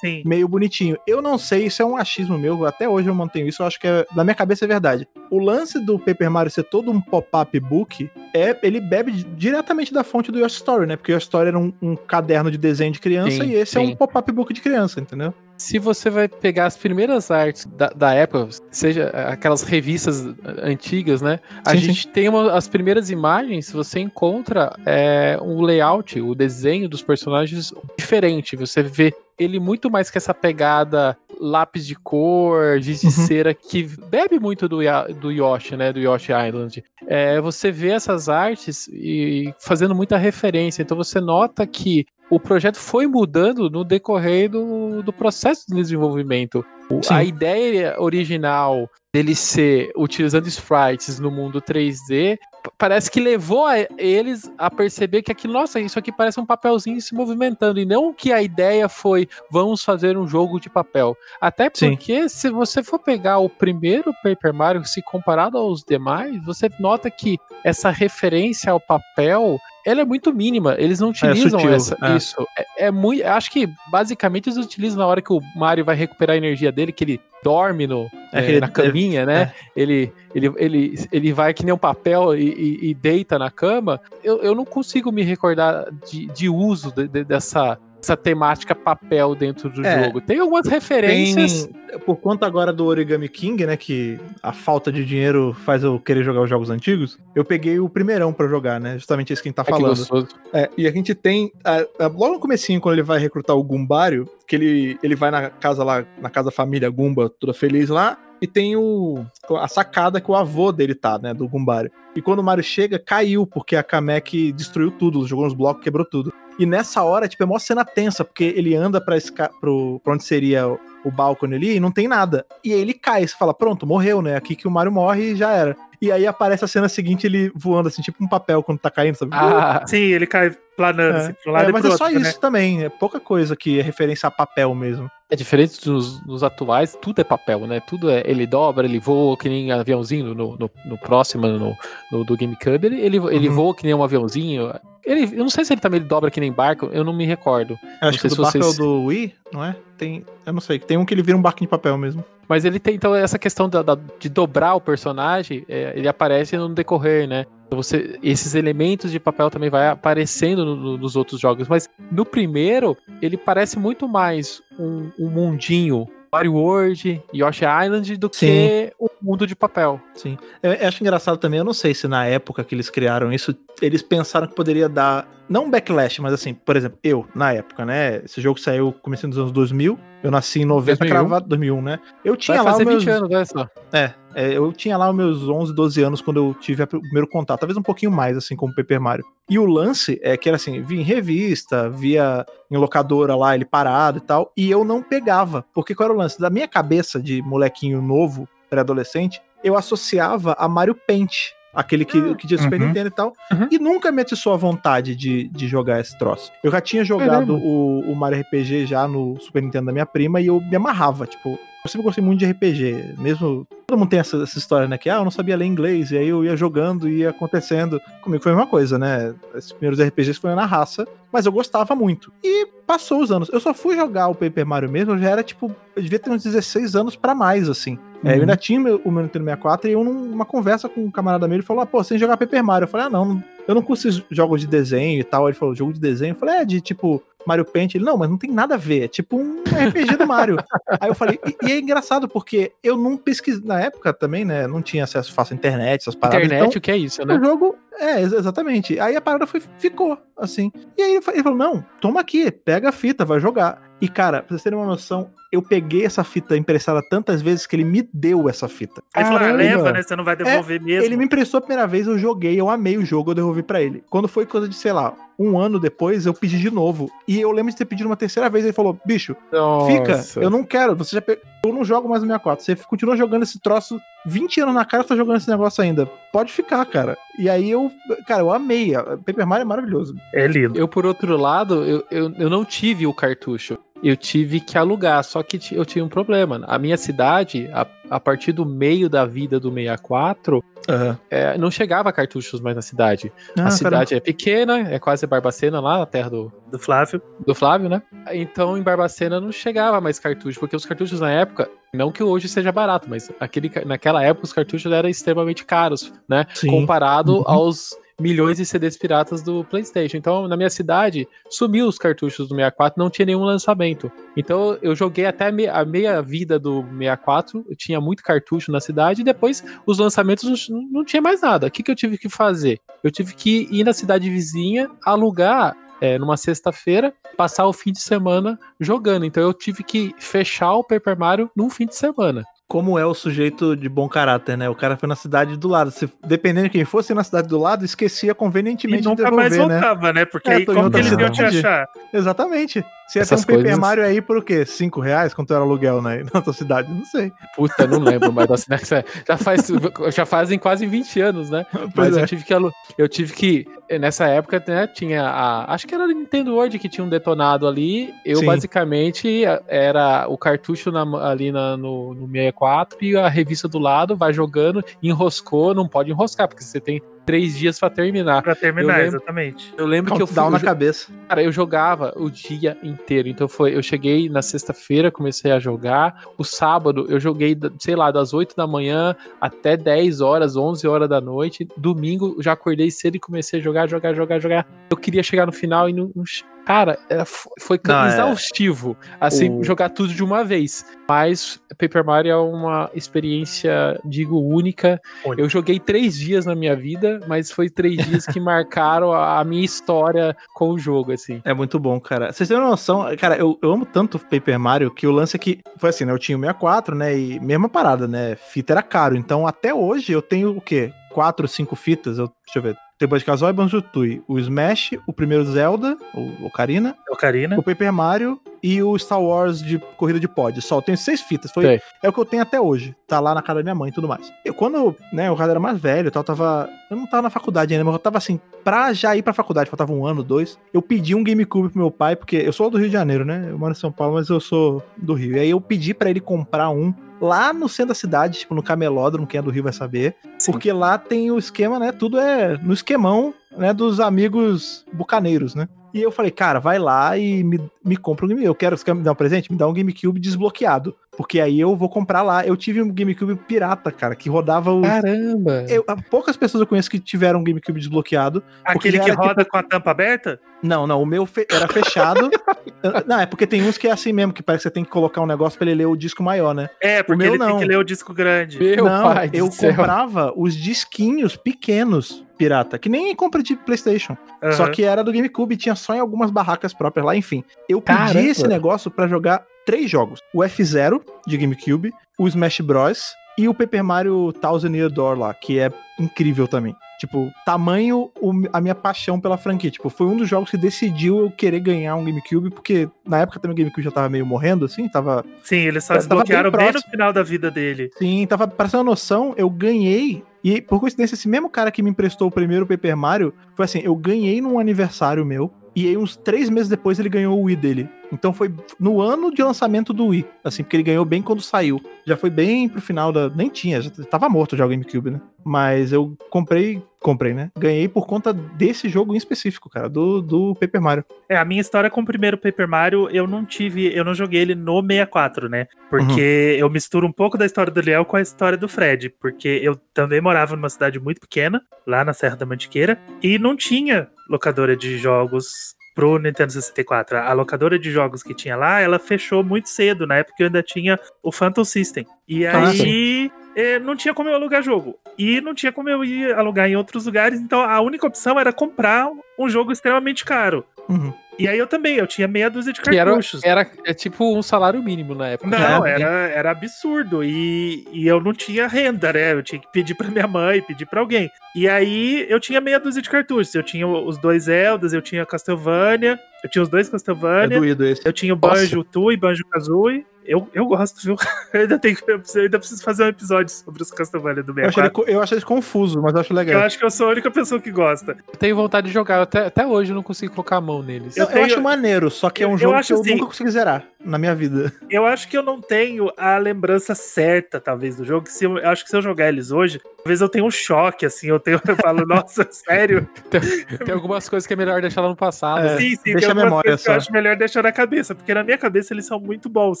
sim. 0.00 0.22
meio 0.24 0.46
bonitinho. 0.46 0.96
Eu 1.04 1.20
não 1.20 1.36
sei, 1.36 1.66
isso 1.66 1.82
é 1.82 1.84
um 1.84 1.96
achismo 1.96 2.38
meu, 2.38 2.64
até 2.64 2.88
hoje 2.88 3.08
eu 3.08 3.14
mantenho 3.14 3.48
isso, 3.48 3.60
eu 3.60 3.66
acho 3.66 3.80
que 3.80 3.88
é, 3.88 4.06
na 4.14 4.22
minha 4.22 4.36
cabeça 4.36 4.64
é 4.64 4.68
verdade. 4.68 5.08
O 5.34 5.38
lance 5.40 5.80
do 5.80 5.98
Paper 5.98 6.30
Mario 6.30 6.48
ser 6.48 6.62
todo 6.62 6.92
um 6.92 7.00
pop-up 7.00 7.58
book, 7.58 8.08
é, 8.32 8.56
ele 8.62 8.80
bebe 8.80 9.10
diretamente 9.36 9.92
da 9.92 10.04
fonte 10.04 10.30
do 10.30 10.38
Yoshi 10.38 10.54
Story, 10.58 10.86
né? 10.86 10.94
Porque 10.96 11.10
Yoshi 11.10 11.24
Story 11.24 11.48
era 11.48 11.58
um, 11.58 11.72
um 11.82 11.96
caderno 11.96 12.52
de 12.52 12.56
desenho 12.56 12.92
de 12.92 13.00
criança 13.00 13.42
Sim, 13.42 13.50
e 13.50 13.54
esse 13.54 13.76
é 13.76 13.80
sim. 13.80 13.88
um 13.88 13.96
pop-up 13.96 14.30
book 14.30 14.52
de 14.54 14.60
criança, 14.60 15.00
entendeu? 15.00 15.34
Se 15.56 15.80
você 15.80 16.08
vai 16.08 16.28
pegar 16.28 16.66
as 16.66 16.76
primeiras 16.76 17.32
artes 17.32 17.66
da, 17.66 17.88
da 17.88 18.12
época, 18.14 18.48
seja 18.70 19.08
aquelas 19.08 19.62
revistas 19.62 20.24
antigas, 20.62 21.20
né? 21.20 21.40
A 21.66 21.70
Sim, 21.70 21.78
gente 21.78 22.06
tem 22.08 22.28
uma- 22.28 22.52
as 22.52 22.68
primeiras 22.68 23.10
imagens, 23.10 23.72
você 23.72 23.98
encontra 23.98 24.76
é, 24.86 25.36
um 25.42 25.62
layout, 25.62 26.20
o 26.20 26.32
desenho 26.34 26.88
dos 26.88 27.02
personagens 27.02 27.72
diferente. 27.98 28.54
Você 28.54 28.82
vê 28.84 29.12
ele 29.38 29.58
muito 29.58 29.90
mais 29.90 30.10
que 30.10 30.18
essa 30.18 30.34
pegada 30.34 31.16
lápis 31.40 31.86
de 31.86 31.94
cor, 31.94 32.80
giz 32.80 33.00
de 33.00 33.06
Uhum. 33.06 33.12
cera, 33.12 33.54
que 33.54 33.82
bebe 33.82 34.38
muito 34.38 34.68
do, 34.68 34.78
do 35.20 35.30
Yoshi, 35.30 35.76
né? 35.76 35.92
Do 35.92 35.98
Yoshi 35.98 36.32
Island. 36.32 36.84
É, 37.06 37.40
você 37.40 37.70
vê 37.70 37.90
essas 37.90 38.28
artes 38.28 38.88
e 38.88 39.52
fazendo 39.58 39.94
muita 39.94 40.16
referência. 40.16 40.82
Então 40.82 40.96
você 40.96 41.20
nota 41.20 41.66
que 41.66 42.06
o 42.30 42.40
projeto 42.40 42.78
foi 42.78 43.06
mudando 43.06 43.68
no 43.68 43.84
decorrer 43.84 44.48
do, 44.48 45.02
do 45.02 45.12
processo 45.12 45.64
de 45.68 45.74
desenvolvimento. 45.74 46.64
Sim. 47.02 47.14
a 47.14 47.24
ideia 47.24 47.96
original 47.98 48.88
dele 49.14 49.34
ser 49.34 49.90
utilizando 49.96 50.46
sprites 50.48 51.18
no 51.18 51.30
mundo 51.30 51.60
3D 51.60 52.38
parece 52.78 53.10
que 53.10 53.20
levou 53.20 53.66
a 53.66 53.74
eles 53.98 54.50
a 54.58 54.70
perceber 54.70 55.22
que 55.22 55.32
aquilo, 55.32 55.52
nossa, 55.52 55.80
isso 55.80 55.98
aqui 55.98 56.12
parece 56.12 56.40
um 56.40 56.46
papelzinho 56.46 57.00
se 57.00 57.14
movimentando, 57.14 57.80
e 57.80 57.84
não 57.84 58.12
que 58.12 58.32
a 58.32 58.42
ideia 58.42 58.88
foi 58.88 59.28
vamos 59.50 59.82
fazer 59.82 60.16
um 60.16 60.26
jogo 60.26 60.60
de 60.60 60.70
papel. 60.70 61.16
Até 61.40 61.70
porque, 61.70 62.28
Sim. 62.28 62.28
se 62.28 62.50
você 62.50 62.82
for 62.82 62.98
pegar 62.98 63.38
o 63.38 63.48
primeiro 63.48 64.14
Paper 64.22 64.54
Mario, 64.54 64.84
se 64.84 65.02
comparado 65.02 65.58
aos 65.58 65.82
demais, 65.82 66.44
você 66.44 66.70
nota 66.78 67.10
que 67.10 67.38
essa 67.64 67.90
referência 67.90 68.72
ao 68.72 68.80
papel 68.80 69.58
ela 69.84 70.00
é 70.00 70.04
muito 70.04 70.32
mínima. 70.32 70.74
Eles 70.78 71.00
não 71.00 71.08
é 71.08 71.10
utilizam 71.10 71.60
é 71.60 71.74
essa, 71.74 71.96
é. 72.00 72.16
isso. 72.16 72.46
É, 72.58 72.86
é, 72.86 72.90
muito. 72.90 73.24
Acho 73.24 73.50
que 73.50 73.68
basicamente 73.90 74.48
eles 74.48 74.64
utilizam 74.64 74.98
na 74.98 75.06
hora 75.06 75.20
que 75.20 75.32
o 75.32 75.40
Mario 75.54 75.84
vai 75.84 75.94
recuperar 75.94 76.34
a 76.34 76.38
energia 76.38 76.72
dele, 76.72 76.92
que 76.92 77.04
ele 77.04 77.20
dorme 77.42 77.86
no, 77.86 78.10
é, 78.32 78.58
na 78.58 78.68
caminha, 78.68 79.26
né? 79.26 79.42
É. 79.42 79.52
Ele, 79.76 80.12
ele, 80.34 80.52
ele, 80.56 80.94
ele 81.12 81.32
vai 81.32 81.52
que 81.52 81.64
nem 81.64 81.74
um 81.74 81.78
papel 81.78 82.34
e, 82.34 82.48
e, 82.48 82.90
e 82.90 82.94
deita 82.94 83.38
na 83.38 83.50
cama. 83.50 84.00
Eu, 84.22 84.42
eu 84.42 84.54
não 84.54 84.64
consigo 84.64 85.12
me 85.12 85.22
recordar 85.22 85.86
de, 86.10 86.26
de 86.26 86.48
uso 86.48 86.90
de, 86.90 87.06
de, 87.06 87.24
dessa 87.24 87.78
essa 88.04 88.16
temática 88.16 88.74
papel 88.74 89.34
dentro 89.34 89.70
do 89.70 89.84
é, 89.84 90.04
jogo. 90.04 90.20
Tem 90.20 90.38
algumas 90.38 90.68
referências. 90.68 91.66
Tem, 91.66 91.98
por 92.00 92.16
conta 92.16 92.46
agora 92.46 92.72
do 92.72 92.84
Origami 92.84 93.28
King, 93.28 93.66
né? 93.66 93.76
Que 93.76 94.20
a 94.42 94.52
falta 94.52 94.92
de 94.92 95.04
dinheiro 95.04 95.56
faz 95.64 95.82
eu 95.82 95.98
querer 95.98 96.22
jogar 96.22 96.42
os 96.42 96.50
jogos 96.50 96.70
antigos. 96.70 97.18
Eu 97.34 97.44
peguei 97.44 97.78
o 97.80 97.88
primeirão 97.88 98.32
para 98.32 98.46
jogar, 98.46 98.80
né? 98.80 98.94
Justamente 98.94 99.32
esse 99.32 99.42
que 99.42 99.48
a 99.48 99.50
gente 99.50 99.56
tá 99.56 99.64
é 99.66 99.70
falando. 99.70 100.28
É, 100.52 100.70
e 100.76 100.86
a 100.86 100.90
gente 100.90 101.14
tem. 101.14 101.52
A, 101.64 102.04
a, 102.04 102.06
logo 102.08 102.34
no 102.34 102.40
comecinho, 102.40 102.80
quando 102.80 102.94
ele 102.94 103.02
vai 103.02 103.18
recrutar 103.18 103.56
o 103.56 103.62
Gumbário, 103.62 104.28
que 104.46 104.56
ele, 104.56 104.98
ele 105.02 105.16
vai 105.16 105.30
na 105.30 105.50
casa 105.50 105.82
lá, 105.82 106.04
na 106.20 106.28
casa 106.28 106.50
família 106.50 106.90
Gumba, 106.90 107.28
toda 107.28 107.54
feliz 107.54 107.88
lá. 107.88 108.18
E 108.40 108.46
tem 108.46 108.76
o, 108.76 109.24
a 109.58 109.68
sacada 109.68 110.20
que 110.20 110.30
o 110.30 110.34
avô 110.34 110.70
dele 110.72 110.94
tá, 110.94 111.18
né? 111.18 111.32
Do 111.32 111.48
Gumbário. 111.48 111.90
E 112.14 112.22
quando 112.22 112.40
o 112.40 112.44
Mario 112.44 112.62
chega, 112.62 112.98
caiu, 112.98 113.46
porque 113.46 113.74
a 113.76 113.82
Kamek 113.82 114.52
destruiu 114.52 114.90
tudo, 114.90 115.26
jogou 115.26 115.46
uns 115.46 115.54
blocos, 115.54 115.82
quebrou 115.82 116.04
tudo. 116.04 116.32
E 116.58 116.64
nessa 116.64 117.02
hora, 117.02 117.26
tipo, 117.26 117.42
é 117.42 117.46
uma 117.46 117.58
cena 117.58 117.84
tensa, 117.84 118.24
porque 118.24 118.44
ele 118.44 118.76
anda 118.76 119.00
pra, 119.00 119.16
esca 119.16 119.50
pro, 119.60 120.00
pra 120.04 120.14
onde 120.14 120.24
seria 120.24 120.68
o, 120.68 120.78
o 121.04 121.10
balcone 121.10 121.56
ali 121.56 121.76
e 121.76 121.80
não 121.80 121.90
tem 121.90 122.06
nada. 122.06 122.46
E 122.62 122.72
aí 122.72 122.80
ele 122.80 122.94
cai, 122.94 123.26
você 123.26 123.36
fala, 123.36 123.52
pronto, 123.52 123.86
morreu, 123.86 124.22
né? 124.22 124.36
Aqui 124.36 124.54
que 124.54 124.68
o 124.68 124.70
Mario 124.70 124.92
morre 124.92 125.32
e 125.32 125.36
já 125.36 125.50
era. 125.50 125.76
E 126.00 126.12
aí 126.12 126.26
aparece 126.26 126.64
a 126.64 126.68
cena 126.68 126.88
seguinte, 126.88 127.26
ele 127.26 127.50
voando 127.56 127.88
assim, 127.88 128.02
tipo 128.02 128.22
um 128.22 128.28
papel 128.28 128.62
quando 128.62 128.78
tá 128.78 128.90
caindo, 128.90 129.16
sabe? 129.16 129.32
Ah, 129.34 129.82
sim, 129.88 129.96
ele 129.96 130.26
cai 130.26 130.54
planando, 130.76 131.16
é. 131.16 131.20
assim, 131.20 131.32
pro 131.42 131.52
lado 131.52 131.66
é, 131.66 131.68
e 131.68 131.72
Mas 131.72 131.82
pro 131.82 131.92
é 131.92 131.96
só 131.96 132.04
outro, 132.04 132.20
isso 132.20 132.34
né? 132.34 132.38
também, 132.40 132.84
é 132.84 132.88
pouca 132.88 133.18
coisa 133.18 133.56
que 133.56 133.80
é 133.80 133.82
referência 133.82 134.26
a 134.26 134.30
papel 134.30 134.74
mesmo. 134.74 135.10
É 135.34 135.36
diferente 135.36 135.84
dos, 135.84 136.20
dos, 136.20 136.44
atuais, 136.44 136.96
tudo 137.02 137.20
é 137.20 137.24
papel, 137.24 137.66
né? 137.66 137.80
Tudo 137.80 138.08
é. 138.08 138.22
Ele 138.24 138.46
dobra, 138.46 138.86
ele 138.86 139.00
voa 139.00 139.36
que 139.36 139.48
nem 139.48 139.72
aviãozinho 139.72 140.32
no, 140.32 140.56
no, 140.56 140.70
no 140.86 140.96
próximo, 140.98 141.48
no, 141.48 141.76
no, 142.12 142.24
do 142.24 142.36
GameCube, 142.36 142.86
ele, 142.86 143.00
ele, 143.00 143.18
uhum. 143.18 143.30
ele 143.30 143.48
voa 143.48 143.74
que 143.74 143.82
nem 143.82 143.92
um 143.92 144.04
aviãozinho. 144.04 144.72
Ele, 145.04 145.24
eu 145.36 145.40
não 145.40 145.50
sei 145.50 145.64
se 145.64 145.72
ele 145.72 145.80
também 145.80 146.00
dobra 146.00 146.30
que 146.30 146.38
nem 146.38 146.52
barco, 146.52 146.88
eu 146.92 147.02
não 147.02 147.12
me 147.12 147.26
recordo. 147.26 147.76
Eu 148.00 148.08
acho 148.08 148.20
que 148.20 148.28
do 148.28 148.36
barco 148.36 148.52
vocês... 148.52 148.64
é 148.64 148.68
o 148.68 148.84
do 148.84 149.04
Wii, 149.06 149.34
não 149.52 149.64
é? 149.64 149.74
Tem, 149.98 150.24
eu 150.46 150.52
não 150.52 150.60
sei, 150.60 150.78
tem 150.78 150.96
um 150.96 151.04
que 151.04 151.12
ele 151.12 151.22
vira 151.22 151.36
um 151.36 151.42
barquinho 151.42 151.66
de 151.66 151.70
papel 151.70 151.98
mesmo. 151.98 152.24
Mas 152.48 152.64
ele 152.64 152.78
tem, 152.78 152.94
então, 152.94 153.12
essa 153.12 153.38
questão 153.38 153.68
da, 153.68 153.82
da, 153.82 153.98
de 154.20 154.28
dobrar 154.28 154.74
o 154.74 154.80
personagem, 154.80 155.64
é, 155.68 155.94
ele 155.96 156.06
aparece 156.06 156.56
no 156.56 156.68
decorrer, 156.68 157.26
né? 157.26 157.46
Então 157.74 157.82
você, 157.82 158.18
esses 158.22 158.54
elementos 158.54 159.10
de 159.10 159.18
papel 159.18 159.50
também 159.50 159.68
vai 159.68 159.88
aparecendo 159.88 160.64
no, 160.64 160.76
no, 160.76 160.98
nos 160.98 161.16
outros 161.16 161.40
jogos. 161.40 161.66
Mas 161.66 161.90
no 162.10 162.24
primeiro, 162.24 162.96
ele 163.20 163.36
parece 163.36 163.78
muito 163.78 164.06
mais 164.06 164.62
um, 164.78 165.10
um 165.18 165.28
mundinho 165.28 166.06
Mario 166.32 166.54
World, 166.54 167.22
Yoshi 167.32 167.64
Island 167.64 168.16
do 168.16 168.30
Sim. 168.32 168.46
que 168.46 168.92
o 168.98 169.08
mundo 169.24 169.46
de 169.46 169.56
papel. 169.56 170.00
Sim. 170.14 170.36
Eu, 170.62 170.72
eu, 170.72 170.88
acho 170.88 171.02
engraçado 171.02 171.38
também, 171.38 171.58
eu 171.58 171.64
não 171.64 171.72
sei 171.72 171.94
se 171.94 172.06
na 172.06 172.26
época 172.26 172.62
que 172.62 172.74
eles 172.74 172.90
criaram 172.90 173.32
isso, 173.32 173.56
eles 173.80 174.02
pensaram 174.02 174.46
que 174.46 174.54
poderia 174.54 174.88
dar, 174.88 175.26
não 175.48 175.64
um 175.64 175.70
backlash, 175.70 176.20
mas 176.20 176.32
assim, 176.32 176.54
por 176.54 176.76
exemplo, 176.76 176.98
eu, 177.02 177.26
na 177.34 177.52
época, 177.52 177.84
né, 177.84 178.22
esse 178.24 178.40
jogo 178.40 178.60
saiu 178.60 178.92
começando 179.02 179.30
nos 179.30 179.38
anos 179.38 179.52
2000, 179.52 179.98
eu 180.22 180.30
nasci 180.30 180.60
em 180.60 180.64
90, 180.64 180.98
2001. 180.98 181.10
cravado 181.10 181.48
2001, 181.48 181.82
né? 181.82 182.00
Eu 182.24 182.36
tinha 182.36 182.56
Vai 182.56 182.64
lá 182.64 182.72
fazer 182.72 182.84
meus... 182.86 183.04
20 183.04 183.14
anos, 183.14 183.30
né, 183.30 183.44
só. 183.44 183.68
É, 183.92 184.12
é, 184.34 184.56
eu 184.56 184.72
tinha 184.72 184.96
lá 184.96 185.10
os 185.10 185.16
meus 185.16 185.48
11, 185.48 185.74
12 185.74 186.02
anos 186.02 186.20
quando 186.20 186.38
eu 186.38 186.54
tive 186.54 186.82
o 186.82 186.86
primeiro 186.86 187.28
contato, 187.28 187.60
talvez 187.60 187.76
um 187.76 187.82
pouquinho 187.82 188.10
mais, 188.10 188.36
assim, 188.36 188.56
com 188.56 188.66
o 188.66 188.74
Paper 188.74 189.00
Mario. 189.00 189.24
E 189.48 189.58
o 189.58 189.66
lance 189.66 190.18
é 190.22 190.36
que 190.36 190.48
era 190.48 190.56
assim, 190.56 190.82
via 190.82 191.00
em 191.00 191.04
revista, 191.04 191.90
via 191.90 192.46
em 192.70 192.76
locadora 192.76 193.36
lá, 193.36 193.54
ele 193.54 193.64
parado 193.64 194.18
e 194.18 194.20
tal, 194.22 194.50
e 194.56 194.70
eu 194.70 194.84
não 194.84 195.02
pegava, 195.02 195.64
porque 195.74 195.94
qual 195.94 196.06
era 196.08 196.14
o 196.14 196.18
lance? 196.18 196.40
Da 196.40 196.48
minha 196.48 196.66
cabeça 196.66 197.22
de 197.22 197.42
molequinho 197.42 198.00
novo, 198.00 198.48
pré-adolescente, 198.68 199.42
eu 199.62 199.76
associava 199.76 200.54
a 200.58 200.68
Mario 200.68 200.94
Paint, 200.94 201.52
aquele 201.72 202.04
que, 202.04 202.18
ah, 202.18 202.34
que 202.34 202.46
tinha 202.46 202.58
Super 202.58 202.80
uhum. 202.80 202.88
Nintendo 202.88 203.08
e 203.08 203.10
tal, 203.10 203.32
uhum. 203.52 203.68
e 203.70 203.78
nunca 203.78 204.12
me 204.12 204.22
atiçou 204.22 204.52
a 204.52 204.56
vontade 204.56 205.16
de, 205.16 205.48
de 205.48 205.66
jogar 205.66 206.00
esse 206.00 206.16
troço. 206.18 206.52
Eu 206.62 206.70
já 206.70 206.80
tinha 206.80 207.04
jogado 207.04 207.56
o, 207.56 208.00
o 208.00 208.14
Mario 208.14 208.40
RPG 208.40 208.86
já 208.86 209.08
no 209.08 209.38
Super 209.40 209.62
Nintendo 209.62 209.86
da 209.86 209.92
minha 209.92 210.06
prima 210.06 210.40
e 210.40 210.46
eu 210.46 210.60
me 210.60 210.76
amarrava, 210.76 211.26
tipo, 211.26 211.58
eu 211.84 211.90
sempre 211.90 212.04
gostei 212.04 212.24
muito 212.24 212.38
de 212.38 212.46
RPG, 212.46 213.16
mesmo. 213.18 213.66
Todo 213.86 213.98
mundo 213.98 214.08
tem 214.08 214.18
essa, 214.18 214.42
essa, 214.42 214.56
história, 214.56 214.88
né? 214.88 214.96
Que 214.96 215.10
ah, 215.10 215.16
eu 215.16 215.24
não 215.24 215.30
sabia 215.30 215.54
ler 215.54 215.66
inglês, 215.66 216.10
e 216.10 216.16
aí 216.16 216.28
eu 216.28 216.42
ia 216.42 216.56
jogando 216.56 217.06
e 217.06 217.18
ia 217.18 217.28
acontecendo. 217.28 218.00
Comigo 218.22 218.42
foi 218.42 218.52
a 218.52 218.54
mesma 218.54 218.70
coisa, 218.70 218.98
né? 218.98 219.34
Esses 219.54 219.70
primeiros 219.70 220.00
RPGs 220.00 220.40
foram 220.40 220.56
na 220.56 220.64
raça, 220.64 221.06
mas 221.30 221.44
eu 221.44 221.52
gostava 221.52 221.94
muito. 221.94 222.32
E 222.42 222.66
passou 222.86 223.20
os 223.20 223.30
anos. 223.30 223.50
Eu 223.52 223.60
só 223.60 223.74
fui 223.74 223.96
jogar 223.96 224.28
o 224.28 224.34
Paper 224.34 224.64
Mario 224.64 224.90
mesmo, 224.90 225.12
eu 225.12 225.18
já 225.18 225.28
era 225.28 225.42
tipo. 225.42 225.70
Eu 225.94 226.02
devia 226.02 226.18
ter 226.18 226.30
uns 226.30 226.42
16 226.42 226.96
anos 226.96 227.16
para 227.16 227.34
mais, 227.34 227.68
assim. 227.68 227.92
Uhum. 227.92 228.30
É, 228.30 228.30
eu 228.30 228.36
uhum. 228.36 228.40
ainda 228.40 228.56
tinha 228.56 228.80
o 228.80 229.10
meu 229.10 229.22
Nintendo 229.22 229.44
64 229.44 229.90
e 229.90 229.92
eu, 229.92 230.02
numa 230.02 230.46
conversa 230.46 230.88
com 230.88 231.04
um 231.04 231.10
camarada 231.10 231.46
meu, 231.46 231.56
ele 231.56 231.62
falou: 231.62 231.82
ah, 231.82 231.86
pô, 231.86 232.02
sem 232.02 232.16
jogar 232.16 232.38
Paper 232.38 232.64
Mario. 232.64 232.84
Eu 232.84 232.90
falei: 232.90 233.08
ah, 233.08 233.10
não, 233.10 233.44
eu 233.68 233.74
não 233.74 233.82
curto 233.82 234.08
jogos 234.30 234.62
de 234.62 234.66
desenho 234.66 235.20
e 235.20 235.24
tal. 235.24 235.48
Ele 235.48 235.56
falou: 235.56 235.74
jogo 235.74 235.92
de 235.92 236.00
desenho. 236.00 236.32
Eu 236.32 236.38
falei: 236.38 236.56
é, 236.56 236.64
de 236.64 236.80
tipo 236.80 237.22
Mario 237.46 237.64
Paint. 237.64 237.94
Ele, 237.94 238.04
não, 238.04 238.16
mas 238.16 238.28
não 238.28 238.38
tem 238.38 238.50
nada 238.50 238.74
a 238.74 238.78
ver. 238.78 239.04
É 239.04 239.08
tipo 239.08 239.36
um 239.36 239.62
RPG 239.62 240.16
do 240.16 240.26
Mario. 240.26 240.56
Aí 241.00 241.08
eu 241.08 241.14
falei, 241.14 241.38
e, 241.46 241.68
e, 241.68 241.72
é 241.72 241.78
engraçado 241.78 242.28
porque 242.28 242.72
eu 242.82 242.96
não 242.96 243.16
pesquisei, 243.16 243.62
na 243.64 243.80
época 243.80 244.12
também, 244.12 244.44
né, 244.44 244.66
não 244.66 244.82
tinha 244.82 245.04
acesso 245.04 245.32
fácil 245.32 245.54
à 245.54 245.56
internet, 245.56 246.02
essas 246.02 246.14
paradas. 246.14 246.46
Internet, 246.46 246.68
então, 246.68 246.78
o 246.78 246.80
que 246.80 246.90
é 246.90 246.96
isso, 246.96 247.24
né? 247.24 247.34
O 247.36 247.44
jogo, 247.44 247.76
é, 247.98 248.20
exatamente. 248.20 248.98
Aí 248.98 249.16
a 249.16 249.20
parada 249.20 249.46
foi, 249.46 249.62
ficou, 249.78 250.18
assim. 250.36 250.72
E 250.96 251.02
aí 251.02 251.12
ele 251.12 251.42
falou, 251.42 251.58
não, 251.58 251.84
toma 252.00 252.20
aqui, 252.20 252.50
pega 252.50 252.88
a 252.88 252.92
fita, 252.92 253.24
vai 253.24 253.40
jogar. 253.40 253.83
E 254.00 254.08
cara, 254.08 254.42
pra 254.42 254.48
vocês 254.50 254.62
terem 254.62 254.78
uma 254.78 254.86
noção, 254.86 255.30
eu 255.52 255.62
peguei 255.62 256.04
essa 256.04 256.24
fita 256.24 256.56
emprestada 256.56 257.00
tantas 257.08 257.40
vezes 257.40 257.66
que 257.66 257.76
ele 257.76 257.84
me 257.84 258.08
deu 258.12 258.48
essa 258.48 258.68
fita. 258.68 259.02
Aí 259.14 259.24
falou, 259.24 259.38
ah, 259.38 259.52
leva, 259.52 259.92
né? 259.92 260.02
Você 260.02 260.16
não 260.16 260.24
vai 260.24 260.34
devolver 260.34 260.80
é, 260.80 260.84
mesmo. 260.84 261.04
Ele 261.04 261.16
me 261.16 261.24
emprestou 261.24 261.58
a 261.58 261.60
primeira 261.60 261.86
vez, 261.86 262.06
eu 262.06 262.18
joguei, 262.18 262.60
eu 262.60 262.68
amei 262.68 262.98
o 262.98 263.04
jogo, 263.04 263.30
eu 263.30 263.34
devolvi 263.36 263.62
para 263.62 263.80
ele. 263.80 264.02
Quando 264.10 264.26
foi 264.26 264.46
coisa 264.46 264.68
de, 264.68 264.74
sei 264.74 264.92
lá, 264.92 265.14
um 265.38 265.58
ano 265.58 265.78
depois, 265.78 266.26
eu 266.26 266.34
pedi 266.34 266.58
de 266.58 266.70
novo. 266.70 267.08
E 267.26 267.40
eu 267.40 267.52
lembro 267.52 267.70
de 267.70 267.78
ter 267.78 267.84
pedido 267.84 268.06
uma 268.06 268.16
terceira 268.16 268.50
vez, 268.50 268.64
ele 268.64 268.72
falou, 268.72 268.98
bicho, 269.06 269.36
Nossa. 269.52 269.92
fica, 269.92 270.40
eu 270.40 270.50
não 270.50 270.64
quero, 270.64 270.96
você 270.96 271.14
já 271.16 271.22
pe... 271.22 271.38
eu 271.64 271.72
não 271.72 271.84
jogo 271.84 272.08
mais 272.08 272.20
no 272.20 272.26
64. 272.26 272.64
Você 272.64 272.76
continua 272.76 273.16
jogando 273.16 273.44
esse 273.44 273.60
troço 273.60 273.98
20 274.26 274.60
anos 274.60 274.74
na 274.74 274.84
cara, 274.84 275.02
você 275.02 275.10
tá 275.10 275.16
jogando 275.16 275.36
esse 275.36 275.50
negócio 275.50 275.82
ainda. 275.82 276.06
Pode 276.32 276.52
ficar, 276.52 276.84
cara. 276.86 277.16
E 277.38 277.48
aí 277.48 277.70
eu, 277.70 277.90
cara, 278.26 278.42
eu 278.42 278.52
amei. 278.52 278.92
Paper 279.24 279.46
Mario 279.46 279.62
é 279.62 279.66
maravilhoso. 279.66 280.14
É 280.32 280.46
lindo. 280.46 280.78
Eu, 280.78 280.88
por 280.88 281.04
outro 281.06 281.36
lado, 281.36 281.84
eu, 281.84 282.06
eu, 282.10 282.34
eu 282.34 282.50
não 282.50 282.64
tive 282.64 283.06
o 283.06 283.14
cartucho 283.14 283.78
eu 284.04 284.16
tive 284.16 284.60
que 284.60 284.76
alugar. 284.76 285.24
Só 285.24 285.42
que 285.42 285.58
eu 285.74 285.84
tinha 285.84 286.04
um 286.04 286.08
problema. 286.08 286.62
A 286.66 286.78
minha 286.78 286.96
cidade, 286.96 287.68
a, 287.72 287.86
a 288.10 288.20
partir 288.20 288.52
do 288.52 288.66
meio 288.66 289.08
da 289.08 289.24
vida 289.24 289.58
do 289.58 289.72
64, 289.72 290.62
uhum. 290.88 291.16
é, 291.30 291.56
não 291.58 291.70
chegava 291.70 292.12
cartuchos 292.12 292.60
mais 292.60 292.76
na 292.76 292.82
cidade. 292.82 293.32
Ah, 293.58 293.66
a 293.66 293.70
cidade 293.70 294.10
caramba. 294.10 294.16
é 294.16 294.20
pequena, 294.20 294.78
é 294.90 294.98
quase 294.98 295.26
Barbacena, 295.26 295.80
lá 295.80 295.98
na 295.98 296.06
terra 296.06 296.30
do, 296.30 296.52
do 296.70 296.78
Flávio. 296.78 297.20
Do 297.46 297.54
Flávio, 297.54 297.88
né? 297.88 298.02
Então 298.32 298.76
em 298.76 298.82
Barbacena 298.82 299.40
não 299.40 299.52
chegava 299.52 300.00
mais 300.00 300.18
cartucho, 300.18 300.58
porque 300.60 300.76
os 300.76 300.84
cartuchos 300.84 301.20
na 301.20 301.30
época, 301.30 301.70
não 301.92 302.10
que 302.10 302.22
hoje 302.22 302.48
seja 302.48 302.72
barato, 302.72 303.08
mas 303.08 303.30
aquele, 303.40 303.70
naquela 303.84 304.22
época 304.22 304.46
os 304.46 304.52
cartuchos 304.52 304.90
eram 304.90 305.08
extremamente 305.08 305.64
caros, 305.64 306.12
né? 306.28 306.46
Sim. 306.54 306.68
Comparado 306.68 307.38
uhum. 307.38 307.44
aos 307.46 307.96
milhões 308.20 308.56
de 308.56 308.66
CDs 308.66 308.96
piratas 308.96 309.42
do 309.42 309.64
PlayStation. 309.64 310.16
Então, 310.16 310.48
na 310.48 310.56
minha 310.56 310.70
cidade, 310.70 311.26
sumiu 311.50 311.86
os 311.86 311.98
cartuchos 311.98 312.48
do 312.48 312.54
64, 312.54 313.02
não 313.02 313.10
tinha 313.10 313.26
nenhum 313.26 313.42
lançamento. 313.42 314.10
Então, 314.36 314.78
eu 314.82 314.94
joguei 314.94 315.26
até 315.26 315.48
a 315.48 315.84
meia 315.84 316.20
vida 316.22 316.58
do 316.58 316.82
64, 316.98 317.64
eu 317.68 317.76
tinha 317.76 318.00
muito 318.00 318.22
cartucho 318.22 318.70
na 318.70 318.80
cidade, 318.80 319.20
e 319.20 319.24
depois 319.24 319.64
os 319.86 319.98
lançamentos 319.98 320.68
não, 320.68 320.82
não 320.90 321.04
tinha 321.04 321.22
mais 321.22 321.40
nada. 321.40 321.66
O 321.66 321.70
que, 321.70 321.82
que 321.82 321.90
eu 321.90 321.96
tive 321.96 322.18
que 322.18 322.28
fazer? 322.28 322.80
Eu 323.02 323.10
tive 323.10 323.34
que 323.34 323.68
ir 323.70 323.84
na 323.84 323.92
cidade 323.92 324.30
vizinha, 324.30 324.90
alugar 325.04 325.76
é, 326.00 326.18
numa 326.18 326.36
sexta-feira, 326.36 327.14
passar 327.36 327.66
o 327.66 327.72
fim 327.72 327.92
de 327.92 328.00
semana 328.00 328.58
jogando. 328.78 329.24
Então 329.24 329.42
eu 329.42 329.54
tive 329.54 329.82
que 329.82 330.14
fechar 330.18 330.74
o 330.74 330.84
Paper 330.84 331.18
Mario 331.18 331.50
num 331.56 331.70
fim 331.70 331.86
de 331.86 331.96
semana. 331.96 332.44
Como 332.66 332.98
é 332.98 333.04
o 333.04 333.14
sujeito 333.14 333.76
de 333.76 333.88
bom 333.88 334.08
caráter, 334.08 334.56
né? 334.56 334.68
O 334.68 334.74
cara 334.74 334.96
foi 334.96 335.08
na 335.08 335.14
cidade 335.14 335.56
do 335.56 335.68
lado. 335.68 335.90
Se, 335.90 336.10
dependendo 336.26 336.64
de 336.66 336.70
quem 336.70 336.84
fosse 336.84 337.12
na 337.14 337.22
cidade 337.22 337.46
do 337.48 337.58
lado, 337.58 337.84
esquecia 337.84 338.34
convenientemente 338.34 339.02
E 339.02 339.06
nunca 339.06 339.24
de 339.24 339.30
devolver, 339.30 339.50
mais 339.58 339.68
né? 339.68 339.80
voltava, 339.80 340.12
né? 340.12 340.24
Porque 340.24 340.50
É, 340.50 340.54
aí 340.56 340.64
como 340.66 340.78
que 340.78 340.84
outra 340.84 341.00
eles 341.00 341.12
iam 341.12 341.30
te 341.30 341.36
cidade. 341.36 341.58
achar? 341.58 341.88
Exatamente. 342.12 342.84
Se 343.06 343.18
ia 343.18 343.22
ter 343.26 343.34
Essas 343.34 343.42
um 343.42 343.46
Paper 343.46 343.62
coisas- 343.64 343.78
Mario 343.78 344.04
aí 344.04 344.20
por 344.22 344.38
o 344.38 344.42
quê? 344.42 344.64
Cinco 344.64 344.98
reais? 344.98 345.34
Quanto 345.34 345.52
era 345.52 345.60
o 345.62 345.64
aluguel 345.66 346.00
né? 346.00 346.24
na 346.32 346.40
tua 346.40 346.54
cidade? 346.54 346.90
Não 346.90 347.04
sei. 347.04 347.30
Puta, 347.54 347.86
não 347.86 347.98
lembro, 348.00 348.32
mas 348.32 348.50
assim, 348.50 348.64
nessa- 348.70 349.04
já, 349.28 349.36
faz, 349.36 349.68
já 350.10 350.24
fazem 350.24 350.58
quase 350.58 350.86
20 350.86 351.20
anos, 351.20 351.50
né? 351.50 351.66
Pois 351.94 352.08
Mas 352.08 352.16
é. 352.16 352.22
eu 352.22 352.26
tive 352.26 352.44
que 352.44 352.54
eu 352.96 353.08
tive 353.08 353.32
que 353.34 353.66
nessa 354.00 354.26
época, 354.26 354.62
né, 354.66 354.86
tinha 354.86 355.22
a 355.22 355.74
acho 355.74 355.86
que 355.86 355.94
era 355.94 356.04
a 356.04 356.08
Nintendo 356.08 356.54
World 356.54 356.78
que 356.78 356.88
tinha 356.88 357.04
um 357.04 357.08
detonado 357.10 357.68
ali. 357.68 358.10
Eu 358.24 358.38
Sim. 358.38 358.46
basicamente 358.46 359.42
era 359.68 360.26
o 360.28 360.38
cartucho 360.38 360.90
na- 360.90 361.28
ali 361.28 361.52
na- 361.52 361.76
no, 361.76 362.14
no 362.14 362.26
64 362.54 362.98
e 363.04 363.16
a 363.16 363.28
revista 363.28 363.68
do 363.68 363.78
lado, 363.78 364.16
vai 364.16 364.32
jogando, 364.32 364.82
enroscou, 365.02 365.74
não 365.74 365.88
pode 365.88 366.10
enroscar 366.10 366.48
porque 366.48 366.62
você 366.64 366.80
tem 366.80 367.02
três 367.26 367.56
dias 367.56 367.78
pra 367.78 367.88
terminar. 367.88 368.42
Pra 368.42 368.54
terminar, 368.54 368.98
Eu 368.98 369.04
lembro- 369.04 369.16
exatamente. 369.16 369.74
Eu 369.78 369.86
lembro 369.86 370.14
que 370.14 370.20
eu 370.22 370.26
fui, 370.26 370.38
eu 370.42 370.50
na 370.50 370.60
cabeça. 370.60 371.10
Cara, 371.26 371.42
eu 371.42 371.50
jogava 371.50 372.12
o 372.16 372.30
dia 372.30 372.76
inteiro. 372.82 373.28
Então 373.28 373.48
foi, 373.48 373.74
eu 373.74 373.82
cheguei 373.82 374.28
na 374.28 374.42
sexta-feira, 374.42 375.10
comecei 375.10 375.50
a 375.50 375.58
jogar. 375.58 376.22
O 376.36 376.44
sábado 376.44 377.06
eu 377.08 377.18
joguei, 377.18 377.56
sei 377.78 377.96
lá, 377.96 378.10
das 378.10 378.34
8 378.34 378.54
da 378.54 378.66
manhã 378.66 379.16
até 379.40 379.74
10 379.76 380.20
horas, 380.20 380.54
11 380.54 380.86
horas 380.86 381.08
da 381.08 381.20
noite. 381.20 381.66
Domingo 381.78 382.34
eu 382.36 382.42
já 382.42 382.52
acordei 382.52 382.90
cedo 382.90 383.16
e 383.16 383.20
comecei 383.20 383.58
a 383.58 383.62
jogar, 383.62 383.88
jogar, 383.88 384.12
jogar, 384.14 384.38
jogar. 384.38 384.66
Eu 384.90 384.96
queria 384.96 385.22
chegar 385.22 385.46
no 385.46 385.52
final 385.52 385.88
e 385.88 385.94
não, 385.94 386.10
não 386.14 386.24
Cara, 386.64 386.98
f- 387.10 387.48
foi 387.60 387.78
Não, 387.84 388.04
é- 388.04 388.08
exaustivo, 388.08 388.96
assim, 389.20 389.50
O- 389.50 389.62
jogar 389.64 389.90
tudo 389.90 390.12
de 390.14 390.24
uma 390.24 390.42
vez. 390.44 390.84
Mas 391.06 391.60
Paper 391.78 392.04
Mario 392.04 392.32
é 392.32 392.36
uma 392.36 392.90
experiência, 392.94 394.00
digo, 394.04 394.38
única. 394.40 395.00
Única. 395.24 395.42
Eu 395.42 395.48
joguei 395.48 395.78
três 395.78 396.16
dias 396.18 396.46
na 396.46 396.54
minha 396.54 396.74
vida, 396.76 397.20
mas 397.26 397.50
foi 397.50 397.68
três 397.68 397.96
dias 398.06 398.26
que 398.26 398.38
marcaram 398.40 399.12
a, 399.12 399.40
a 399.40 399.44
minha 399.44 399.64
história 399.64 400.36
com 400.54 400.70
o 400.70 400.78
jogo, 400.78 401.12
assim. 401.12 401.42
É 401.44 401.52
muito 401.52 401.78
bom, 401.78 402.00
cara. 402.00 402.32
Vocês 402.32 402.48
têm 402.48 402.56
uma 402.58 402.70
noção, 402.70 403.04
cara, 403.16 403.36
eu, 403.36 403.58
eu 403.62 403.72
amo 403.72 403.84
tanto 403.84 404.18
Paper 404.18 404.58
Mario 404.58 404.90
que 404.90 405.06
o 405.06 405.12
lance 405.12 405.36
é 405.36 405.38
que 405.38 405.60
foi 405.76 405.90
assim, 405.90 406.04
né? 406.04 406.12
Eu 406.12 406.18
tinha 406.18 406.36
o 406.36 406.40
64, 406.40 406.94
né? 406.94 407.16
E 407.18 407.40
mesma 407.40 407.68
parada, 407.68 408.06
né? 408.08 408.36
Fita 408.36 408.72
era 408.72 408.82
caro. 408.82 409.16
Então, 409.16 409.46
até 409.46 409.74
hoje 409.74 410.12
eu 410.12 410.22
tenho 410.22 410.56
o 410.56 410.60
quê? 410.60 410.92
Quatro, 411.10 411.46
cinco 411.46 411.76
fitas. 411.76 412.18
Eu, 412.18 412.26
deixa 412.46 412.58
eu 412.58 412.62
ver. 412.62 412.76
Depois 412.98 413.22
de 413.22 413.26
Casói 413.26 413.50
e 413.50 413.52
Banjo-Tooie. 413.52 414.22
O 414.28 414.38
Smash, 414.38 414.92
o 415.06 415.12
primeiro 415.12 415.44
Zelda, 415.44 415.96
o 416.14 416.46
Ocarina, 416.46 416.96
Ocarina. 417.10 417.58
o 417.58 417.62
Paper 417.62 417.92
Mario 417.92 418.40
e 418.66 418.82
o 418.82 418.98
Star 418.98 419.20
Wars 419.20 419.62
de 419.62 419.78
corrida 419.98 420.18
de 420.18 420.26
pod. 420.26 420.58
Só, 420.62 420.78
eu 420.78 420.82
tenho 420.82 420.96
seis 420.96 421.20
fitas. 421.20 421.52
Foi, 421.52 421.64
Sei. 421.64 421.82
é 422.02 422.08
o 422.08 422.12
que 422.14 422.18
eu 422.18 422.24
tenho 422.24 422.42
até 422.42 422.58
hoje. 422.58 422.96
Tá 423.06 423.20
lá 423.20 423.34
na 423.34 423.42
casa 423.42 423.58
da 423.58 423.62
minha 423.62 423.74
mãe 423.74 423.90
e 423.90 423.92
tudo 423.92 424.08
mais. 424.08 424.32
Eu, 424.42 424.54
quando, 424.54 424.96
né, 425.12 425.30
o 425.30 425.36
cara 425.36 425.50
era 425.50 425.60
mais 425.60 425.78
velho 425.78 426.08
e 426.08 426.10
tal, 426.10 426.24
tava. 426.24 426.66
Eu 426.90 426.96
não 426.96 427.06
tava 427.06 427.24
na 427.24 427.30
faculdade 427.30 427.74
ainda, 427.74 427.84
mas 427.84 427.92
eu 427.92 427.98
tava 427.98 428.16
assim, 428.16 428.40
pra 428.64 428.94
já 428.94 429.14
ir 429.14 429.22
pra 429.22 429.34
faculdade, 429.34 429.68
faltava 429.68 429.92
um 429.92 430.06
ano, 430.06 430.22
dois. 430.22 430.58
Eu 430.72 430.80
pedi 430.80 431.14
um 431.14 431.22
GameCube 431.22 431.68
pro 431.68 431.78
meu 431.78 431.90
pai, 431.90 432.16
porque 432.16 432.36
eu 432.36 432.54
sou 432.54 432.70
do 432.70 432.78
Rio 432.78 432.86
de 432.86 432.94
Janeiro, 432.94 433.22
né? 433.22 433.48
Eu 433.50 433.58
moro 433.58 433.72
em 433.72 433.76
São 433.76 433.92
Paulo, 433.92 434.14
mas 434.14 434.30
eu 434.30 434.40
sou 434.40 434.82
do 434.96 435.12
Rio. 435.12 435.36
E 435.36 435.40
aí 435.40 435.50
eu 435.50 435.60
pedi 435.60 435.92
pra 435.92 436.08
ele 436.08 436.20
comprar 436.20 436.70
um 436.70 436.94
lá 437.20 437.52
no 437.52 437.68
centro 437.68 437.88
da 437.88 437.94
cidade, 437.94 438.38
tipo 438.38 438.54
no 438.54 438.62
camelódromo, 438.62 439.26
quem 439.26 439.40
é 439.40 439.42
do 439.42 439.50
Rio 439.50 439.64
vai 439.64 439.74
saber. 439.74 440.16
Sim. 440.38 440.52
Porque 440.52 440.72
lá 440.72 440.96
tem 440.96 441.30
o 441.30 441.38
esquema, 441.38 441.78
né? 441.78 441.92
Tudo 441.92 442.18
é 442.18 442.56
no 442.62 442.72
esquemão, 442.72 443.34
né? 443.58 443.74
Dos 443.74 444.00
amigos 444.00 444.86
bucaneiros, 444.90 445.54
né? 445.54 445.68
E 445.94 446.02
eu 446.02 446.10
falei, 446.10 446.32
cara, 446.32 446.58
vai 446.58 446.76
lá 446.76 447.16
e 447.16 447.44
me, 447.44 447.70
me 447.84 447.96
compra 447.96 448.26
um 448.26 448.28
GameCube. 448.28 448.48
Eu 448.48 448.54
quero, 448.54 448.76
você 448.76 448.84
quer 448.84 448.96
me 448.96 449.04
dar 449.04 449.12
um 449.12 449.14
presente? 449.14 449.52
Me 449.52 449.56
dá 449.56 449.68
um 449.68 449.72
GameCube 449.72 450.18
desbloqueado. 450.18 450.92
Porque 451.16 451.40
aí 451.40 451.60
eu 451.60 451.74
vou 451.76 451.88
comprar 451.88 452.22
lá. 452.22 452.44
Eu 452.46 452.56
tive 452.56 452.82
um 452.82 452.92
GameCube 452.92 453.34
pirata, 453.36 453.90
cara, 453.92 454.14
que 454.14 454.28
rodava 454.28 454.72
os. 454.72 454.86
Caramba! 454.86 455.64
Eu, 455.68 455.84
poucas 456.10 456.36
pessoas 456.36 456.60
eu 456.60 456.66
conheço 456.66 456.90
que 456.90 456.98
tiveram 456.98 457.40
um 457.40 457.44
GameCube 457.44 457.78
desbloqueado. 457.78 458.42
Aquele 458.64 458.98
que 458.98 459.10
roda 459.10 459.44
com 459.44 459.56
a 459.56 459.62
tampa 459.62 459.90
aberta? 459.90 460.40
Não, 460.62 460.86
não, 460.86 461.02
o 461.02 461.06
meu 461.06 461.26
fe- 461.26 461.46
era 461.50 461.68
fechado. 461.68 462.30
Não, 463.06 463.20
é 463.20 463.26
porque 463.26 463.46
tem 463.46 463.62
uns 463.62 463.76
que 463.76 463.86
é 463.88 463.90
assim 463.92 464.12
mesmo, 464.12 464.32
que 464.32 464.42
parece 464.42 464.62
que 464.62 464.68
você 464.68 464.70
tem 464.74 464.84
que 464.84 464.90
colocar 464.90 465.20
um 465.20 465.26
negócio 465.26 465.58
pra 465.58 465.66
ele 465.68 465.74
ler 465.76 465.86
o 465.86 465.96
disco 465.96 466.22
maior, 466.22 466.54
né? 466.54 466.68
É, 466.80 467.02
porque 467.02 467.22
meu 467.24 467.34
ele 467.34 467.38
tem 467.38 467.48
não. 467.48 467.58
que 467.58 467.64
ler 467.66 467.76
o 467.78 467.84
disco 467.84 468.14
grande. 468.14 468.58
Meu 468.58 468.84
não, 468.84 469.02
pai 469.02 469.28
do 469.28 469.36
eu 469.36 469.50
céu. 469.50 469.70
comprava 469.70 470.32
os 470.36 470.54
disquinhos 470.54 471.36
pequenos 471.36 472.24
pirata, 472.38 472.78
que 472.78 472.88
nem 472.88 473.14
compra 473.14 473.42
de 473.42 473.56
PlayStation. 473.56 474.16
Só 474.52 474.64
Aham. 474.64 474.72
que 474.72 474.82
era 474.84 475.02
do 475.04 475.12
GameCube, 475.12 475.56
tinha 475.56 475.74
só 475.74 475.94
em 475.94 476.00
algumas 476.00 476.30
barracas 476.30 476.72
próprias 476.74 477.04
lá, 477.06 477.14
enfim. 477.16 477.44
Eu 477.68 477.80
pedi 477.80 477.96
Caramba. 477.98 478.20
esse 478.20 478.46
negócio 478.46 478.90
pra 478.90 479.06
jogar 479.06 479.44
três 479.64 479.90
jogos: 479.90 480.20
o 480.32 480.40
F0 480.40 481.00
de 481.26 481.36
GameCube, 481.36 481.92
o 482.18 482.28
Smash 482.28 482.60
Bros. 482.60 483.14
e 483.36 483.48
o 483.48 483.54
Paper 483.54 483.82
Mario 483.82 484.32
Thousand 484.32 484.74
Year 484.74 484.90
Door 484.90 485.18
lá, 485.18 485.34
que 485.34 485.58
é 485.58 485.70
incrível 485.98 486.46
também. 486.46 486.74
Tipo, 486.98 487.30
tamanho 487.44 488.10
a 488.52 488.60
minha 488.60 488.74
paixão 488.74 489.20
pela 489.20 489.36
franquia. 489.36 489.70
Tipo, 489.70 489.90
foi 489.90 490.06
um 490.06 490.16
dos 490.16 490.28
jogos 490.28 490.50
que 490.50 490.56
decidiu 490.56 491.18
eu 491.18 491.30
querer 491.30 491.60
ganhar 491.60 491.96
um 491.96 492.04
GameCube, 492.04 492.50
porque 492.50 492.88
na 493.06 493.18
época 493.18 493.40
também 493.40 493.54
o 493.54 493.58
GameCube 493.58 493.82
já 493.82 493.90
tava 493.90 494.08
meio 494.08 494.24
morrendo, 494.24 494.64
assim, 494.64 494.88
tava 494.88 495.24
Sim, 495.42 495.56
eles 495.56 495.84
só 495.84 495.94
bem 495.94 495.98
desbloquearam 495.98 496.50
bem, 496.50 496.66
no 496.66 496.72
próximo. 496.72 496.90
final 496.90 497.12
da 497.12 497.22
vida 497.22 497.50
dele. 497.50 497.90
Sim, 497.98 498.24
tava, 498.26 498.46
pra 498.46 498.68
ter 498.68 498.76
uma 498.76 498.84
noção, 498.84 499.34
eu 499.36 499.50
ganhei. 499.50 500.22
E 500.42 500.60
por 500.60 500.78
coincidência, 500.78 501.14
esse 501.14 501.28
mesmo 501.28 501.50
cara 501.50 501.70
que 501.70 501.82
me 501.82 501.90
emprestou 501.90 502.28
o 502.28 502.30
primeiro 502.30 502.66
Paper 502.66 502.96
Mario 502.96 503.34
foi 503.56 503.64
assim: 503.64 503.80
eu 503.80 503.96
ganhei 503.96 504.40
num 504.40 504.58
aniversário 504.58 505.24
meu. 505.26 505.50
E 505.76 505.88
aí, 505.88 505.96
uns 505.96 506.16
três 506.16 506.48
meses 506.48 506.68
depois, 506.68 506.98
ele 506.98 507.08
ganhou 507.08 507.38
o 507.38 507.44
Wii 507.44 507.56
dele. 507.56 507.88
Então 508.12 508.32
foi 508.32 508.52
no 508.78 509.00
ano 509.00 509.34
de 509.34 509.42
lançamento 509.42 509.92
do 509.92 510.06
Wii. 510.06 510.24
Assim, 510.44 510.62
porque 510.62 510.76
ele 510.76 510.84
ganhou 510.84 511.04
bem 511.04 511.20
quando 511.20 511.42
saiu. 511.42 511.80
Já 512.06 512.16
foi 512.16 512.30
bem 512.30 512.68
pro 512.68 512.80
final 512.80 513.10
da. 513.10 513.28
Nem 513.28 513.48
tinha, 513.48 513.80
já 513.82 513.90
tava 514.04 514.28
morto 514.28 514.56
já 514.56 514.64
o 514.64 514.68
GameCube, 514.68 515.10
né? 515.10 515.20
Mas 515.44 515.92
eu 515.92 516.16
comprei. 516.30 516.80
Comprei, 517.00 517.34
né? 517.34 517.50
Ganhei 517.58 517.86
por 517.86 518.06
conta 518.06 518.32
desse 518.32 518.88
jogo 518.88 519.12
em 519.12 519.18
específico, 519.18 519.68
cara, 519.68 519.90
do, 519.90 520.22
do 520.22 520.54
Paper 520.54 520.80
Mario. 520.80 521.04
É, 521.28 521.36
a 521.36 521.44
minha 521.44 521.60
história 521.60 521.90
com 521.90 522.00
o 522.00 522.04
primeiro 522.04 522.38
Paper 522.38 522.66
Mario, 522.66 523.10
eu 523.10 523.26
não 523.26 523.44
tive, 523.44 523.94
eu 523.94 524.02
não 524.06 524.14
joguei 524.14 524.40
ele 524.40 524.54
no 524.54 524.80
64, 524.80 525.50
né? 525.50 525.66
Porque 525.90 526.56
eu 526.58 526.70
misturo 526.70 527.06
um 527.06 527.12
pouco 527.12 527.36
da 527.36 527.44
história 527.44 527.70
do 527.70 527.84
Léo 527.84 528.06
com 528.06 528.16
a 528.16 528.22
história 528.22 528.56
do 528.56 528.66
Fred, 528.66 529.10
porque 529.20 529.60
eu 529.62 529.76
também 529.92 530.18
morava 530.18 530.56
numa 530.56 530.70
cidade 530.70 530.98
muito 530.98 531.20
pequena, 531.20 531.60
lá 531.86 532.06
na 532.06 532.14
Serra 532.14 532.36
da 532.36 532.46
Mantiqueira, 532.46 532.98
e 533.22 533.38
não 533.38 533.54
tinha 533.54 534.08
locadora 534.28 534.76
de 534.76 534.98
jogos 534.98 535.74
pro 535.94 536.18
Nintendo 536.18 536.52
64. 536.52 537.18
A 537.18 537.32
locadora 537.32 537.78
de 537.78 537.90
jogos 537.90 538.22
que 538.22 538.34
tinha 538.34 538.56
lá, 538.56 538.80
ela 538.80 538.98
fechou 538.98 539.44
muito 539.44 539.68
cedo, 539.68 540.06
na 540.06 540.16
época 540.16 540.34
eu 540.40 540.46
ainda 540.46 540.62
tinha 540.62 540.98
o 541.22 541.30
Phantom 541.30 541.64
System. 541.64 542.04
E 542.28 542.44
Ah, 542.46 542.68
aí 542.68 543.30
eh, 543.54 543.78
não 543.78 543.94
tinha 543.94 544.12
como 544.12 544.28
eu 544.28 544.34
alugar 544.34 544.62
jogo. 544.62 544.96
E 545.16 545.40
não 545.40 545.54
tinha 545.54 545.70
como 545.70 545.88
eu 545.88 546.02
ir 546.04 546.34
alugar 546.34 546.68
em 546.68 546.74
outros 546.74 547.06
lugares, 547.06 547.38
então 547.40 547.60
a 547.62 547.80
única 547.80 548.06
opção 548.06 548.40
era 548.40 548.52
comprar 548.52 549.08
um 549.38 549.48
jogo 549.48 549.72
extremamente 549.72 550.24
caro. 550.24 550.64
Uhum. 550.88 551.12
E 551.36 551.48
aí 551.48 551.58
eu 551.58 551.66
também, 551.66 551.96
eu 551.96 552.06
tinha 552.06 552.28
meia 552.28 552.48
dúzia 552.48 552.72
de 552.72 552.80
Que 552.80 552.96
era, 552.96 553.10
cartuchos. 553.10 553.42
era 553.42 553.68
é 553.84 553.92
tipo 553.92 554.36
um 554.38 554.40
salário 554.40 554.80
mínimo 554.80 555.16
na 555.16 555.28
época. 555.30 555.50
Não, 555.50 555.84
É, 555.84 555.94
era, 556.00 556.08
era 556.28 556.50
absurdo. 556.52 557.24
E, 557.24 557.84
e 557.92 558.06
eu 558.06 558.20
não 558.20 558.32
tinha 558.32 558.68
renda, 558.68 559.12
né? 559.12 559.32
Eu 559.32 559.42
tinha 559.42 559.60
que 559.60 559.66
pedir 559.72 559.94
pra 559.96 560.06
minha 560.08 560.28
mãe, 560.28 560.62
pedir 560.62 560.86
pra 560.86 561.00
alguém. 561.00 561.28
E 561.56 561.68
aí 561.68 562.24
eu 562.28 562.38
tinha 562.38 562.60
meia 562.60 562.78
dúzia 562.78 563.02
de 563.02 563.10
cartuchos. 563.10 563.52
Eu 563.52 563.64
tinha 563.64 563.84
os 563.88 564.16
dois 564.18 564.44
Zeldas, 564.44 564.92
eu 564.92 565.02
tinha 565.02 565.26
Castlevania, 565.26 566.20
eu 566.44 566.50
tinha 566.50 566.62
os 566.62 566.68
dois 566.68 566.86
É 566.88 566.90
Castlevania, 566.92 567.58
doído 567.58 567.84
esse. 567.84 568.06
eu 568.06 568.12
tinha 568.12 568.32
o 568.32 568.38
Nossa. 568.40 568.60
Banjo 568.60 568.84
Tui, 568.84 569.16
Banjo 569.16 569.44
Kazooie. 569.46 570.06
Eu, 570.26 570.48
eu 570.54 570.64
gosto, 570.64 571.02
viu? 571.04 571.16
Eu 571.52 571.60
ainda, 571.60 571.78
tenho, 571.78 571.98
eu 572.08 572.18
preciso- 572.18 572.38
eu 572.38 572.42
ainda 572.44 572.58
preciso 572.58 572.82
fazer 572.82 573.04
um 573.04 573.08
episódio 573.08 573.52
sobre 573.54 573.82
os 573.82 573.90
Castlevania 573.90 574.42
do 574.42 574.58
Eu 574.58 574.68
acho, 574.68 574.80
ele, 574.80 574.86
64. 574.88 575.12
eu 575.12 575.20
acho 575.22 575.34
eles 575.34 575.44
confusos, 575.44 576.02
mas 576.02 576.14
eu 576.14 576.20
acho 576.20 576.32
Eu 576.32 576.36
legal. 576.36 576.62
acho 576.62 576.78
que 576.78 576.84
eu 576.84 576.90
sou 576.90 577.08
a 577.08 577.10
única 577.10 577.30
pessoa 577.30 577.60
que 577.60 577.70
gosta. 577.70 578.16
Eu 578.32 578.38
tenho 578.38 578.56
vontade 578.56 578.86
de 578.86 578.92
jogar, 578.94 579.23
até, 579.24 579.46
até 579.46 579.66
hoje 579.66 579.90
eu 579.92 579.94
não 579.96 580.02
consigo 580.02 580.32
colocar 580.32 580.56
a 580.56 580.60
mão 580.60 580.82
neles. 580.82 581.16
Eu, 581.16 581.24
Eu 581.24 581.28
eu 581.30 581.34
tenho- 581.34 581.46
acho 581.46 581.60
maneiro, 581.60 582.10
só 582.10 582.30
que 582.30 582.42
é 582.42 582.46
um 582.46 582.52
eu 582.52 582.58
jogo 582.58 582.74
acho 582.76 582.86
que 582.88 582.92
eu 582.94 583.00
assim- 583.00 583.10
nunca 583.14 583.26
consegui 583.26 583.50
zerar 583.50 583.84
na 584.04 584.16
minha 584.18 584.34
vida. 584.34 584.72
Eu 584.90 585.06
acho 585.06 585.26
que 585.28 585.36
eu 585.36 585.42
não 585.42 585.60
tenho 585.60 586.12
a 586.16 586.36
lembrança 586.38 586.94
certa, 586.94 587.58
talvez, 587.58 587.96
do 587.96 588.04
jogo. 588.04 588.26
que 588.26 588.32
Se 588.32 588.44
eu, 588.44 588.58
eu 588.58 588.68
acho 588.68 588.84
que 588.84 588.90
se 588.90 588.96
eu 588.96 589.02
jogar 589.02 589.28
eles 589.28 589.50
hoje, 589.50 589.80
talvez 589.96 590.20
eu 590.20 590.28
tenha 590.28 590.44
um 590.44 590.50
choque, 590.50 591.04
assim. 591.06 591.26
Eu, 591.28 591.40
tenho, 591.40 591.60
eu 591.66 591.76
falo, 591.76 592.04
nossa, 592.06 592.46
sério? 592.50 593.08
Tem 593.84 593.92
algumas 593.94 594.28
coisas 594.28 594.46
que 594.46 594.52
é 594.52 594.56
melhor 594.56 594.80
deixar 594.80 595.00
lá 595.00 595.08
no 595.08 595.16
passado. 595.16 595.66
É. 595.66 595.76
sim, 595.78 595.96
sim. 595.96 596.12
deixa 596.12 596.18
tem 596.18 596.26
a 596.26 596.28
algumas 596.30 596.44
memória 596.44 596.70
coisas 596.70 596.82
que 596.84 596.88
eu 596.90 596.92
só. 596.92 596.98
acho 596.98 597.12
melhor 597.12 597.36
deixar 597.36 597.62
na 597.62 597.72
cabeça, 597.72 598.14
porque 598.14 598.32
na 598.34 598.44
minha 598.44 598.58
cabeça 598.58 598.92
eles 598.94 599.06
são 599.06 599.18
muito 599.18 599.48
bons, 599.48 599.80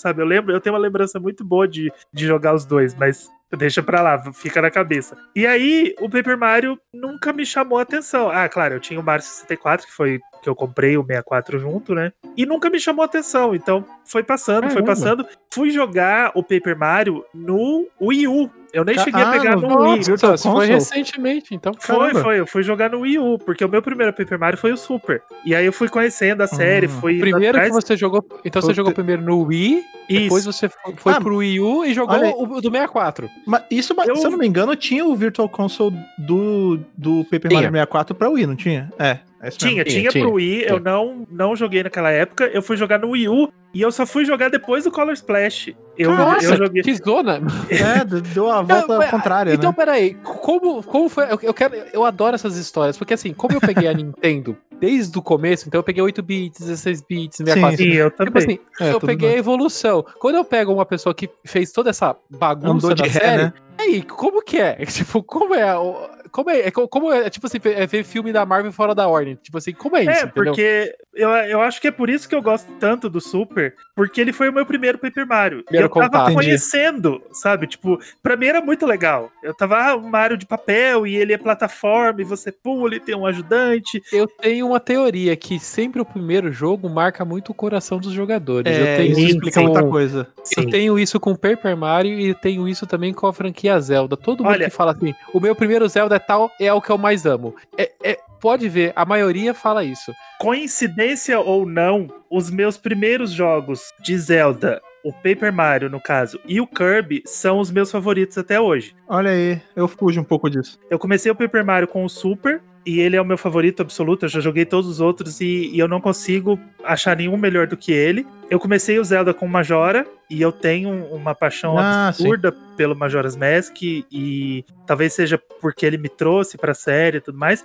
sabe? 0.00 0.22
Eu 0.22 0.26
lembro, 0.26 0.52
eu 0.52 0.60
tenho 0.60 0.74
uma 0.74 0.80
lembrança 0.80 1.20
muito 1.20 1.44
boa 1.44 1.68
de, 1.68 1.92
de 2.12 2.26
jogar 2.26 2.54
os 2.54 2.64
dois, 2.64 2.94
mas 2.94 3.28
deixa 3.56 3.82
pra 3.82 4.02
lá, 4.02 4.32
fica 4.32 4.60
na 4.60 4.70
cabeça. 4.70 5.16
E 5.34 5.46
aí, 5.46 5.94
o 6.00 6.08
Paper 6.08 6.38
Mario 6.38 6.78
nunca 6.92 7.32
me 7.32 7.44
chamou 7.44 7.78
a 7.78 7.82
atenção. 7.82 8.30
Ah, 8.30 8.48
claro, 8.48 8.74
eu 8.74 8.80
tinha 8.80 8.98
o 8.98 9.02
Mario 9.02 9.24
64, 9.24 9.86
que 9.86 9.92
foi 9.92 10.20
que 10.44 10.48
eu 10.50 10.54
comprei 10.54 10.96
o 10.96 11.02
64 11.04 11.58
junto, 11.58 11.94
né? 11.94 12.12
E 12.36 12.44
nunca 12.46 12.68
me 12.70 12.78
chamou 12.78 13.02
a 13.02 13.06
atenção. 13.06 13.54
Então, 13.54 13.84
foi 14.04 14.22
passando, 14.22 14.64
foi 14.64 14.82
Caramba. 14.82 14.86
passando. 14.86 15.26
Fui 15.52 15.70
jogar 15.70 16.30
o 16.34 16.42
Paper 16.42 16.78
Mario 16.78 17.24
no 17.34 17.86
Wii 18.00 18.28
U. 18.28 18.50
Eu 18.72 18.84
nem 18.84 18.96
Ca- 18.96 19.04
cheguei 19.04 19.22
a 19.22 19.28
ah, 19.28 19.32
pegar 19.32 19.54
no 19.56 19.68
no 19.68 19.92
Wii. 19.92 20.00
Nossa, 20.20 20.50
foi 20.50 20.66
recentemente, 20.66 21.54
então. 21.54 21.72
Foi, 21.78 21.96
Caramba. 21.96 22.20
foi. 22.22 22.40
Eu 22.40 22.46
fui 22.46 22.62
jogar 22.64 22.90
no 22.90 23.00
Wii 23.00 23.18
U, 23.20 23.38
porque 23.38 23.64
o 23.64 23.68
meu 23.68 23.80
primeiro 23.80 24.12
Paper 24.12 24.36
Mario 24.38 24.58
foi 24.58 24.72
o 24.72 24.76
Super. 24.76 25.22
E 25.46 25.54
aí 25.54 25.64
eu 25.64 25.72
fui 25.72 25.88
conhecendo 25.88 26.42
a 26.42 26.46
série, 26.48 26.86
Ah. 26.86 26.88
fui. 26.88 27.20
Primeiro 27.20 27.58
que 27.60 27.70
você 27.70 27.96
jogou. 27.96 28.24
Então 28.44 28.60
Foi 28.60 28.70
você 28.72 28.74
jogou 28.74 28.92
primeiro 28.92 29.22
no 29.22 29.42
Wii, 29.44 29.80
depois 30.08 30.42
Isso. 30.44 30.52
você 30.52 30.68
foi, 30.68 30.92
foi 30.96 31.12
Ah, 31.12 31.20
pro 31.20 31.36
Wii 31.36 31.60
U 31.60 31.84
e 31.84 31.94
jogou 31.94 32.16
o, 32.42 32.60
do 32.60 32.68
64. 32.68 33.30
Mas 33.46 33.62
isso, 33.70 33.94
mas, 33.96 34.08
Eu- 34.08 34.16
se 34.16 34.26
eu 34.26 34.30
não 34.32 34.38
me 34.38 34.46
engano, 34.46 34.74
tinha 34.74 35.04
o 35.06 35.14
Virtual 35.14 35.48
Console 35.48 35.96
do, 36.18 36.80
do 36.98 37.22
Paper 37.24 37.42
Tinha. 37.50 37.54
Mario 37.60 37.70
64 37.70 38.14
pra 38.16 38.28
Wii, 38.28 38.46
não 38.46 38.56
tinha? 38.56 38.92
É, 38.98 39.18
é. 39.46 39.50
Tinha, 39.50 39.70
Tinha, 39.72 39.84
tinha, 39.84 40.10
tinha, 40.10 40.24
pro 40.24 40.34
Wii, 40.34 40.62
eu 40.62 40.66
tinha. 40.66 40.80
não, 40.80 41.26
não 41.30 41.56
joguei 41.56 41.82
naquela 41.82 42.10
época, 42.10 42.46
eu 42.52 42.62
fui 42.62 42.76
jogar 42.76 42.98
no 42.98 43.10
Wii 43.10 43.28
U 43.28 43.48
e 43.72 43.80
eu 43.82 43.90
só 43.92 44.06
fui 44.06 44.24
jogar 44.24 44.48
depois 44.50 44.84
do 44.84 44.90
Color 44.90 45.12
Splash. 45.14 45.74
Eu, 45.98 46.12
Nossa, 46.16 46.46
eu 46.46 46.56
joguei. 46.56 46.82
que 46.82 46.94
zona! 46.94 47.40
É, 47.70 48.04
deu 48.04 48.50
a 48.50 48.62
volta 48.62 48.98
mas- 48.98 49.10
contrária, 49.10 49.52
Então, 49.54 49.70
né? 49.70 49.76
peraí, 49.76 50.14
como, 50.14 50.82
como 50.82 51.08
foi? 51.08 51.24
Eu, 51.24 51.38
eu 51.42 51.54
quero, 51.54 51.74
eu 51.92 52.04
adoro 52.04 52.34
essas 52.34 52.56
histórias, 52.56 52.96
porque 52.96 53.14
assim, 53.14 53.32
como 53.32 53.54
eu 53.54 53.60
peguei 53.60 53.88
a 53.88 53.92
Nintendo 53.94 54.56
desde 54.80 55.16
o 55.16 55.22
começo, 55.22 55.68
então 55.68 55.78
eu 55.78 55.82
peguei 55.84 56.02
8 56.02 56.20
bits, 56.22 56.60
16 56.60 57.02
bits, 57.08 57.36
64 57.38 57.76
Sim, 57.76 57.84
eu 57.92 58.10
Tipo 58.10 58.24
também. 58.24 58.42
assim, 58.42 58.58
É, 58.80 58.92
eu 58.92 59.00
peguei 59.00 59.28
bem. 59.28 59.36
a 59.36 59.38
evolução. 59.38 60.04
Quando 60.18 60.34
eu 60.34 60.44
pego 60.44 60.72
uma 60.72 60.84
pessoa 60.84 61.14
que 61.14 61.30
fez 61.44 61.70
toda 61.72 61.90
essa 61.90 62.16
bagunça 62.28 62.86
Andou 62.88 62.94
de 62.94 63.02
da 63.02 63.08
ré, 63.08 63.20
série, 63.20 63.42
né? 63.44 63.52
aí, 63.78 64.02
como 64.02 64.42
que 64.42 64.58
é? 64.58 64.74
Tipo, 64.86 65.22
como 65.22 65.54
é? 65.54 65.76
o- 65.78 66.08
Como 66.34 66.50
é, 66.50 66.66
é 66.66 66.70
co- 66.72 66.88
como 66.88 67.12
é, 67.12 67.30
tipo 67.30 67.46
assim, 67.46 67.58
é 67.62 67.86
ver 67.86 68.02
filme 68.02 68.32
da 68.32 68.44
Marvel 68.44 68.72
fora 68.72 68.92
da 68.92 69.06
ordem. 69.06 69.36
Tipo 69.40 69.58
assim, 69.58 69.72
como 69.72 69.96
é 69.96 70.00
isso, 70.02 70.10
É, 70.10 70.14
entendeu? 70.24 70.32
porque 70.34 70.96
eu, 71.14 71.28
eu 71.30 71.60
acho 71.60 71.80
que 71.80 71.86
é 71.86 71.92
por 71.92 72.10
isso 72.10 72.28
que 72.28 72.34
eu 72.34 72.42
gosto 72.42 72.66
tanto 72.80 73.08
do 73.08 73.20
Super, 73.20 73.72
porque 73.94 74.20
ele 74.20 74.32
foi 74.32 74.48
o 74.48 74.52
meu 74.52 74.66
primeiro 74.66 74.98
Paper 74.98 75.24
Mario. 75.28 75.60
E 75.60 75.62
Primeiro 75.62 75.86
eu 75.86 75.90
tava 75.94 76.08
contato. 76.08 76.34
Conhecendo, 76.34 77.22
sabe? 77.30 77.68
Tipo, 77.68 78.00
pra 78.20 78.36
mim 78.36 78.46
era 78.46 78.60
muito 78.60 78.84
legal. 78.84 79.30
Eu 79.44 79.54
tava, 79.54 79.76
ah, 79.78 79.94
um 79.96 80.08
Mario 80.08 80.36
de 80.36 80.44
papel 80.44 81.06
e 81.06 81.14
ele 81.14 81.32
é 81.32 81.38
plataforma 81.38 82.20
e 82.20 82.24
você 82.24 82.50
pula 82.50 82.96
e 82.96 83.00
tem 83.00 83.14
um 83.14 83.26
ajudante. 83.26 84.02
Eu 84.12 84.26
tenho 84.26 84.66
uma 84.66 84.80
teoria 84.80 85.36
que 85.36 85.60
sempre 85.60 86.00
o 86.00 86.04
primeiro 86.04 86.50
jogo 86.52 86.88
marca 86.88 87.24
muito 87.24 87.50
o 87.50 87.54
coração 87.54 87.98
dos 87.98 88.12
jogadores. 88.12 88.76
eu 88.76 88.84
É, 88.84 88.96
tenho 88.96 89.12
isso 89.12 89.28
explica 89.36 89.60
com- 89.60 89.66
muita 89.68 89.84
coisa. 89.84 90.26
Eu 90.56 90.68
tenho 90.68 90.98
isso 90.98 91.20
com 91.20 91.34
Paper 91.36 91.76
Mario 91.76 92.18
e 92.18 92.34
tenho 92.34 92.66
isso 92.66 92.86
também 92.88 93.12
com 93.14 93.26
a 93.28 93.32
franquia 93.32 93.78
Zelda. 93.78 94.16
Todo 94.16 94.42
mundo 94.42 94.52
Olha- 94.52 94.64
que 94.68 94.74
fala 94.74 94.90
assim, 94.92 95.14
o 95.32 95.38
meu 95.38 95.54
primeiro 95.54 95.88
Zelda 95.88 96.16
é 96.16 96.23
tal, 96.26 96.50
é 96.60 96.72
o 96.72 96.80
que 96.80 96.90
eu 96.90 96.98
mais 96.98 97.24
amo. 97.26 97.54
É, 97.76 97.92
é- 98.02 98.18
pode 98.40 98.68
ver, 98.68 98.92
a 98.94 99.04
maioria 99.04 99.54
fala 99.54 99.82
isso. 99.84 100.12
Coincidência 100.38 101.40
ou 101.40 101.66
não, 101.66 102.08
os 102.30 102.50
meus 102.50 102.76
primeiros 102.76 103.30
jogos 103.32 103.92
de 104.00 104.16
Zelda, 104.18 104.80
o 105.02 105.12
Paper 105.12 105.52
Mario 105.52 105.90
no 105.90 106.00
caso, 106.00 106.38
e 106.46 106.60
o 106.60 106.66
Kirby 106.66 107.22
são 107.26 107.58
os 107.58 107.70
meus 107.70 107.90
favoritos 107.90 108.38
até 108.38 108.60
hoje. 108.60 108.94
Olha 109.08 109.30
aí, 109.30 109.60
eu 109.74 109.88
fujo 109.88 110.20
um 110.20 110.24
pouco 110.24 110.48
disso. 110.48 110.78
Eu 110.90 110.98
comecei 110.98 111.30
o 111.32 111.34
Paper 111.34 111.64
Mario 111.64 111.88
com 111.88 112.04
o 112.04 112.08
Super, 112.08 112.62
e 112.86 113.00
ele 113.00 113.16
é 113.16 113.20
o 113.20 113.24
meu 113.24 113.38
favorito 113.38 113.80
absoluto. 113.80 114.26
Eu 114.26 114.28
já 114.28 114.40
joguei 114.40 114.66
todos 114.66 114.88
os 114.90 115.00
outros 115.00 115.40
e, 115.40 115.70
e 115.72 115.78
eu 115.78 115.88
não 115.88 116.02
consigo 116.02 116.60
achar 116.84 117.16
nenhum 117.16 117.34
melhor 117.36 117.66
do 117.66 117.78
que 117.78 117.90
ele. 117.90 118.26
Eu 118.50 118.60
comecei 118.60 118.98
o 118.98 119.04
Zelda 119.04 119.32
com 119.32 119.46
o 119.46 119.48
Majora, 119.48 120.06
e 120.28 120.40
eu 120.40 120.52
tenho 120.52 120.90
uma 121.06 121.34
paixão 121.34 121.78
Ah, 121.78 122.08
absurda 122.08 122.52
pelo 122.76 122.96
Majora's 122.96 123.36
Mask, 123.36 123.76
e 123.82 124.64
talvez 124.86 125.12
seja 125.12 125.38
porque 125.60 125.84
ele 125.86 125.96
me 125.98 126.08
trouxe 126.08 126.56
pra 126.58 126.74
série 126.74 127.18
e 127.18 127.20
tudo 127.20 127.38
mais. 127.38 127.64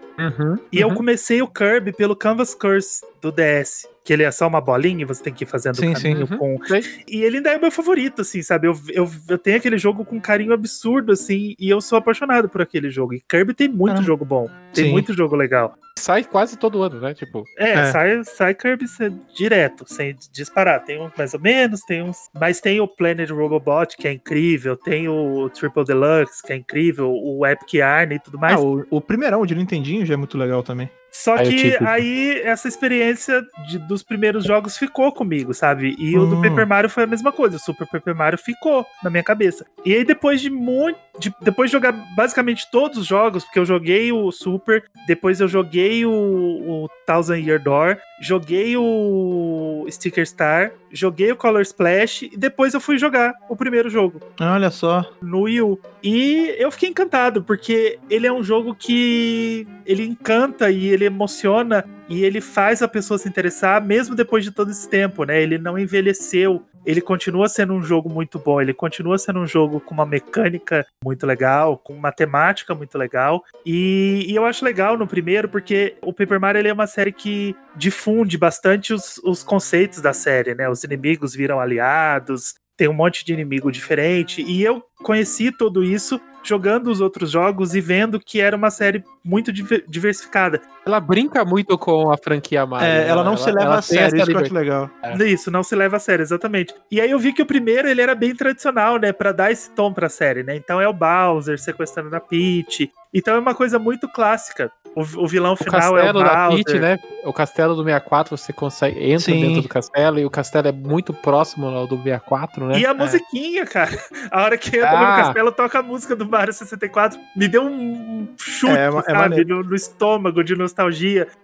E 0.71 0.79
eu 0.79 0.87
Uhum. 0.89 0.95
comecei 0.95 1.41
o 1.41 1.47
Kirby 1.47 1.91
pelo 1.93 2.15
Canvas 2.15 2.53
Curse 2.55 3.03
do 3.21 3.31
DS. 3.31 3.87
Que 4.03 4.13
ele 4.13 4.23
é 4.23 4.31
só 4.31 4.47
uma 4.47 4.59
bolinha 4.61 5.01
e 5.03 5.05
você 5.05 5.21
tem 5.21 5.31
que 5.33 5.43
ir 5.43 5.47
fazendo 5.47 5.75
Sim, 5.75 5.91
o 5.91 5.93
caminho 5.93 6.25
sim. 6.27 6.37
com. 6.37 6.57
Sei. 6.65 6.81
E 7.07 7.21
ele 7.23 7.37
ainda 7.37 7.51
é 7.51 7.59
meu 7.59 7.69
favorito, 7.69 8.21
assim, 8.21 8.41
sabe? 8.41 8.67
Eu, 8.67 8.73
eu, 8.89 9.07
eu 9.27 9.37
tenho 9.37 9.57
aquele 9.57 9.77
jogo 9.77 10.03
com 10.03 10.15
um 10.15 10.19
carinho 10.19 10.51
absurdo, 10.53 11.11
assim, 11.11 11.53
e 11.59 11.69
eu 11.69 11.79
sou 11.79 11.97
apaixonado 11.97 12.49
por 12.49 12.59
aquele 12.61 12.89
jogo. 12.89 13.13
E 13.13 13.21
Kirby 13.21 13.53
tem 13.53 13.67
muito 13.67 13.87
Caramba. 13.89 14.07
jogo 14.07 14.25
bom. 14.25 14.49
Tem 14.73 14.85
Sim. 14.85 14.91
muito 14.91 15.13
jogo 15.13 15.35
legal. 15.35 15.75
Sai 15.99 16.23
quase 16.23 16.57
todo 16.57 16.81
ano, 16.81 16.99
né? 16.99 17.13
Tipo, 17.13 17.43
É, 17.57 17.71
É. 17.73 17.85
Sai, 17.91 18.23
sai 18.23 18.55
Kirby 18.55 18.87
se- 18.87 19.11
direto, 19.35 19.83
sem 19.87 20.15
disparar. 20.31 20.83
Tem 20.83 20.99
uns 21.01 21.11
mais 21.17 21.33
ou 21.33 21.39
menos, 21.39 21.81
tem 21.81 22.01
uns. 22.01 22.17
Mas 22.33 22.59
tem 22.61 22.79
o 22.79 22.87
Planet 22.87 23.29
Robobot, 23.29 23.95
que 23.97 24.07
é 24.07 24.11
incrível. 24.13 24.75
Tem 24.77 25.07
o 25.07 25.49
Triple 25.49 25.83
Deluxe, 25.85 26.41
que 26.43 26.53
é 26.53 26.55
incrível. 26.55 27.11
O 27.11 27.45
Epic 27.45 27.73
Yarn 27.75 28.15
e 28.15 28.19
tudo 28.19 28.39
mais. 28.39 28.55
Ah, 28.55 28.59
o, 28.59 28.85
o 28.89 29.01
primeirão 29.01 29.45
de 29.45 29.53
Nintendinho 29.55 30.05
já 30.05 30.13
é 30.13 30.17
muito 30.17 30.37
legal 30.37 30.63
também. 30.63 30.89
Só 31.11 31.35
Aí 31.35 31.49
que 31.49 31.77
aí 31.83 32.41
essa 32.43 32.67
experiência 32.67 33.41
de- 33.67 33.79
dos 33.79 34.03
primeiros 34.03 34.43
jogos 34.45 34.77
ficou 34.77 35.11
comigo, 35.11 35.53
sabe? 35.53 35.95
E 35.97 36.17
o 36.17 36.25
do 36.25 36.35
Hum. 36.37 36.41
Paper 36.41 36.67
Mario 36.67 36.89
foi 36.89 37.03
a 37.03 37.07
mesma 37.07 37.31
coisa. 37.31 37.57
O 37.57 37.59
Super 37.59 37.87
Paper 37.87 38.15
Mario 38.15 38.37
ficou 38.37 38.85
na 39.03 39.09
minha 39.09 39.23
cabeça. 39.23 39.65
E 39.85 39.93
aí 39.93 40.03
depois 40.03 40.39
de 40.41 40.49
muito. 40.49 40.97
de- 41.19 41.33
depois 41.41 41.69
de 41.69 41.73
jogar 41.73 41.91
basicamente 42.15 42.65
todos 42.71 42.97
os 42.97 43.05
jogos, 43.05 43.43
porque 43.43 43.59
eu 43.59 43.65
joguei 43.65 44.09
o 44.09 44.31
Super, 44.31 44.85
depois 45.05 45.41
eu 45.41 45.49
joguei 45.49 46.05
o, 46.05 46.11
o 46.11 46.89
Thousand 47.09 47.39
Year 47.39 47.59
Door, 47.59 47.97
joguei 48.21 48.77
o 48.77 49.83
Sticker 49.89 50.27
Star, 50.27 50.71
joguei 50.91 51.31
o 51.31 51.35
Color 51.35 51.63
Splash 51.63 52.21
e 52.31 52.37
depois 52.37 52.75
eu 52.75 52.79
fui 52.79 52.99
jogar 52.99 53.33
o 53.49 53.55
primeiro 53.55 53.89
jogo 53.89 54.19
Olha 54.39 54.69
só. 54.69 55.11
no 55.19 55.41
Wii 55.41 55.61
U. 55.63 55.79
E 56.03 56.55
eu 56.59 56.69
fiquei 56.69 56.87
encantado, 56.89 57.41
porque 57.41 57.97
ele 58.11 58.27
é 58.27 58.31
um 58.31 58.43
jogo 58.43 58.75
que 58.75 59.67
ele 59.87 60.03
encanta 60.05 60.69
e 60.69 60.85
ele 60.87 61.05
emociona 61.05 61.83
e 62.09 62.25
ele 62.25 62.41
faz 62.41 62.81
a 62.81 62.87
pessoa 62.87 63.17
se 63.17 63.29
interessar 63.29 63.85
mesmo 63.85 64.15
depois 64.15 64.43
de 64.43 64.51
todo 64.51 64.71
esse 64.71 64.89
tempo, 64.89 65.23
né? 65.23 65.41
Ele 65.41 65.57
não 65.57 65.77
envelheceu. 65.77 66.65
Ele 66.85 67.01
continua 67.01 67.47
sendo 67.47 67.73
um 67.73 67.83
jogo 67.83 68.09
muito 68.09 68.39
bom, 68.39 68.59
ele 68.59 68.73
continua 68.73 69.17
sendo 69.17 69.39
um 69.39 69.45
jogo 69.45 69.79
com 69.79 69.93
uma 69.93 70.05
mecânica 70.05 70.87
muito 71.03 71.25
legal, 71.25 71.77
com 71.77 71.93
uma 71.93 72.11
temática 72.11 72.73
muito 72.73 72.97
legal. 72.97 73.43
E, 73.65 74.25
e 74.27 74.35
eu 74.35 74.45
acho 74.45 74.65
legal 74.65 74.97
no 74.97 75.05
primeiro, 75.05 75.47
porque 75.47 75.97
o 76.01 76.11
Paper 76.13 76.39
Mario 76.39 76.65
é 76.67 76.73
uma 76.73 76.87
série 76.87 77.11
que 77.11 77.55
difunde 77.75 78.37
bastante 78.37 78.93
os, 78.93 79.19
os 79.23 79.43
conceitos 79.43 80.01
da 80.01 80.13
série, 80.13 80.55
né? 80.55 80.69
Os 80.69 80.83
inimigos 80.83 81.35
viram 81.35 81.59
aliados, 81.59 82.55
tem 82.77 82.87
um 82.87 82.93
monte 82.93 83.25
de 83.25 83.33
inimigo 83.33 83.69
diferente. 83.71 84.41
E 84.41 84.63
eu 84.63 84.81
conheci 85.03 85.51
tudo 85.51 85.83
isso 85.83 86.19
jogando 86.43 86.89
os 86.89 87.01
outros 87.01 87.29
jogos 87.29 87.75
e 87.75 87.81
vendo 87.81 88.19
que 88.19 88.39
era 88.39 88.55
uma 88.55 88.71
série 88.71 89.03
muito 89.23 89.51
diver- 89.51 89.83
diversificada. 89.87 90.61
Ela 90.89 90.99
brinca 90.99 91.45
muito 91.45 91.77
com 91.77 92.11
a 92.11 92.17
franquia 92.17 92.65
Mario. 92.65 92.87
É, 92.87 92.99
né? 93.05 93.07
ela 93.09 93.23
não 93.23 93.37
se 93.37 93.51
leva 93.51 93.65
ela 93.65 93.75
a 93.79 93.81
sério, 93.81 94.17
isso 94.17 94.25
que 94.25 94.33
eu 94.35 94.39
acho 94.41 94.53
legal. 94.53 94.89
Isso, 95.25 95.49
não 95.51 95.63
se 95.63 95.75
leva 95.75 95.97
a 95.97 95.99
sério, 95.99 96.23
exatamente. 96.23 96.73
E 96.91 96.99
aí 96.99 97.09
eu 97.11 97.19
vi 97.19 97.31
que 97.33 97.41
o 97.41 97.45
primeiro 97.45 97.87
ele 97.87 98.01
era 98.01 98.15
bem 98.15 98.35
tradicional, 98.35 98.97
né, 98.97 99.11
Pra 99.13 99.31
dar 99.31 99.51
esse 99.51 99.69
tom 99.71 99.93
pra 99.93 100.09
série, 100.09 100.43
né? 100.43 100.55
Então 100.55 100.79
é 100.81 100.87
o 100.87 100.93
Bowser 100.93 101.59
sequestrando 101.59 102.15
a 102.15 102.19
Peach. 102.19 102.89
Então 103.13 103.35
é 103.35 103.39
uma 103.39 103.55
coisa 103.55 103.77
muito 103.79 104.07
clássica. 104.07 104.71
O, 104.95 105.01
o 105.23 105.27
vilão 105.27 105.53
O 105.53 105.55
final 105.55 105.97
é 105.97 106.01
o 106.01 106.13
castelo 106.13 106.23
da 106.23 106.47
Bowser. 106.47 106.65
Peach, 106.65 106.79
né? 106.79 106.99
O 107.23 107.33
castelo 107.33 107.75
do 107.75 107.83
64, 107.83 108.37
você 108.37 108.51
consegue 108.53 108.99
entra 109.03 109.19
Sim. 109.19 109.39
dentro 109.41 109.61
do 109.61 109.67
castelo 109.69 110.19
e 110.19 110.25
o 110.25 110.29
castelo 110.29 110.67
é 110.67 110.71
muito 110.71 111.13
próximo 111.13 111.67
ao 111.67 111.85
do 111.85 111.95
64, 111.97 112.65
né? 112.65 112.79
E 112.79 112.85
a 112.85 112.89
É. 112.89 112.93
musiquinha, 112.93 113.65
cara. 113.65 113.91
A 114.31 114.43
hora 114.43 114.57
que 114.57 114.77
entra 114.77 114.91
no 114.91 114.97
Ah. 115.05 115.15
castelo, 115.17 115.51
toca 115.51 115.79
a 115.79 115.83
música 115.83 116.15
do 116.15 116.25
Mario 116.27 116.53
64. 116.53 117.19
Me 117.35 117.47
deu 117.47 117.63
um 117.63 118.27
chute, 118.37 118.73
É, 118.77 118.85
é 118.85 118.87
é 118.87 119.01
sabe? 119.01 119.45
no, 119.45 119.63
no 119.63 119.75
estômago 119.75 120.43
de 120.43 120.55
nostalgia. 120.55 120.78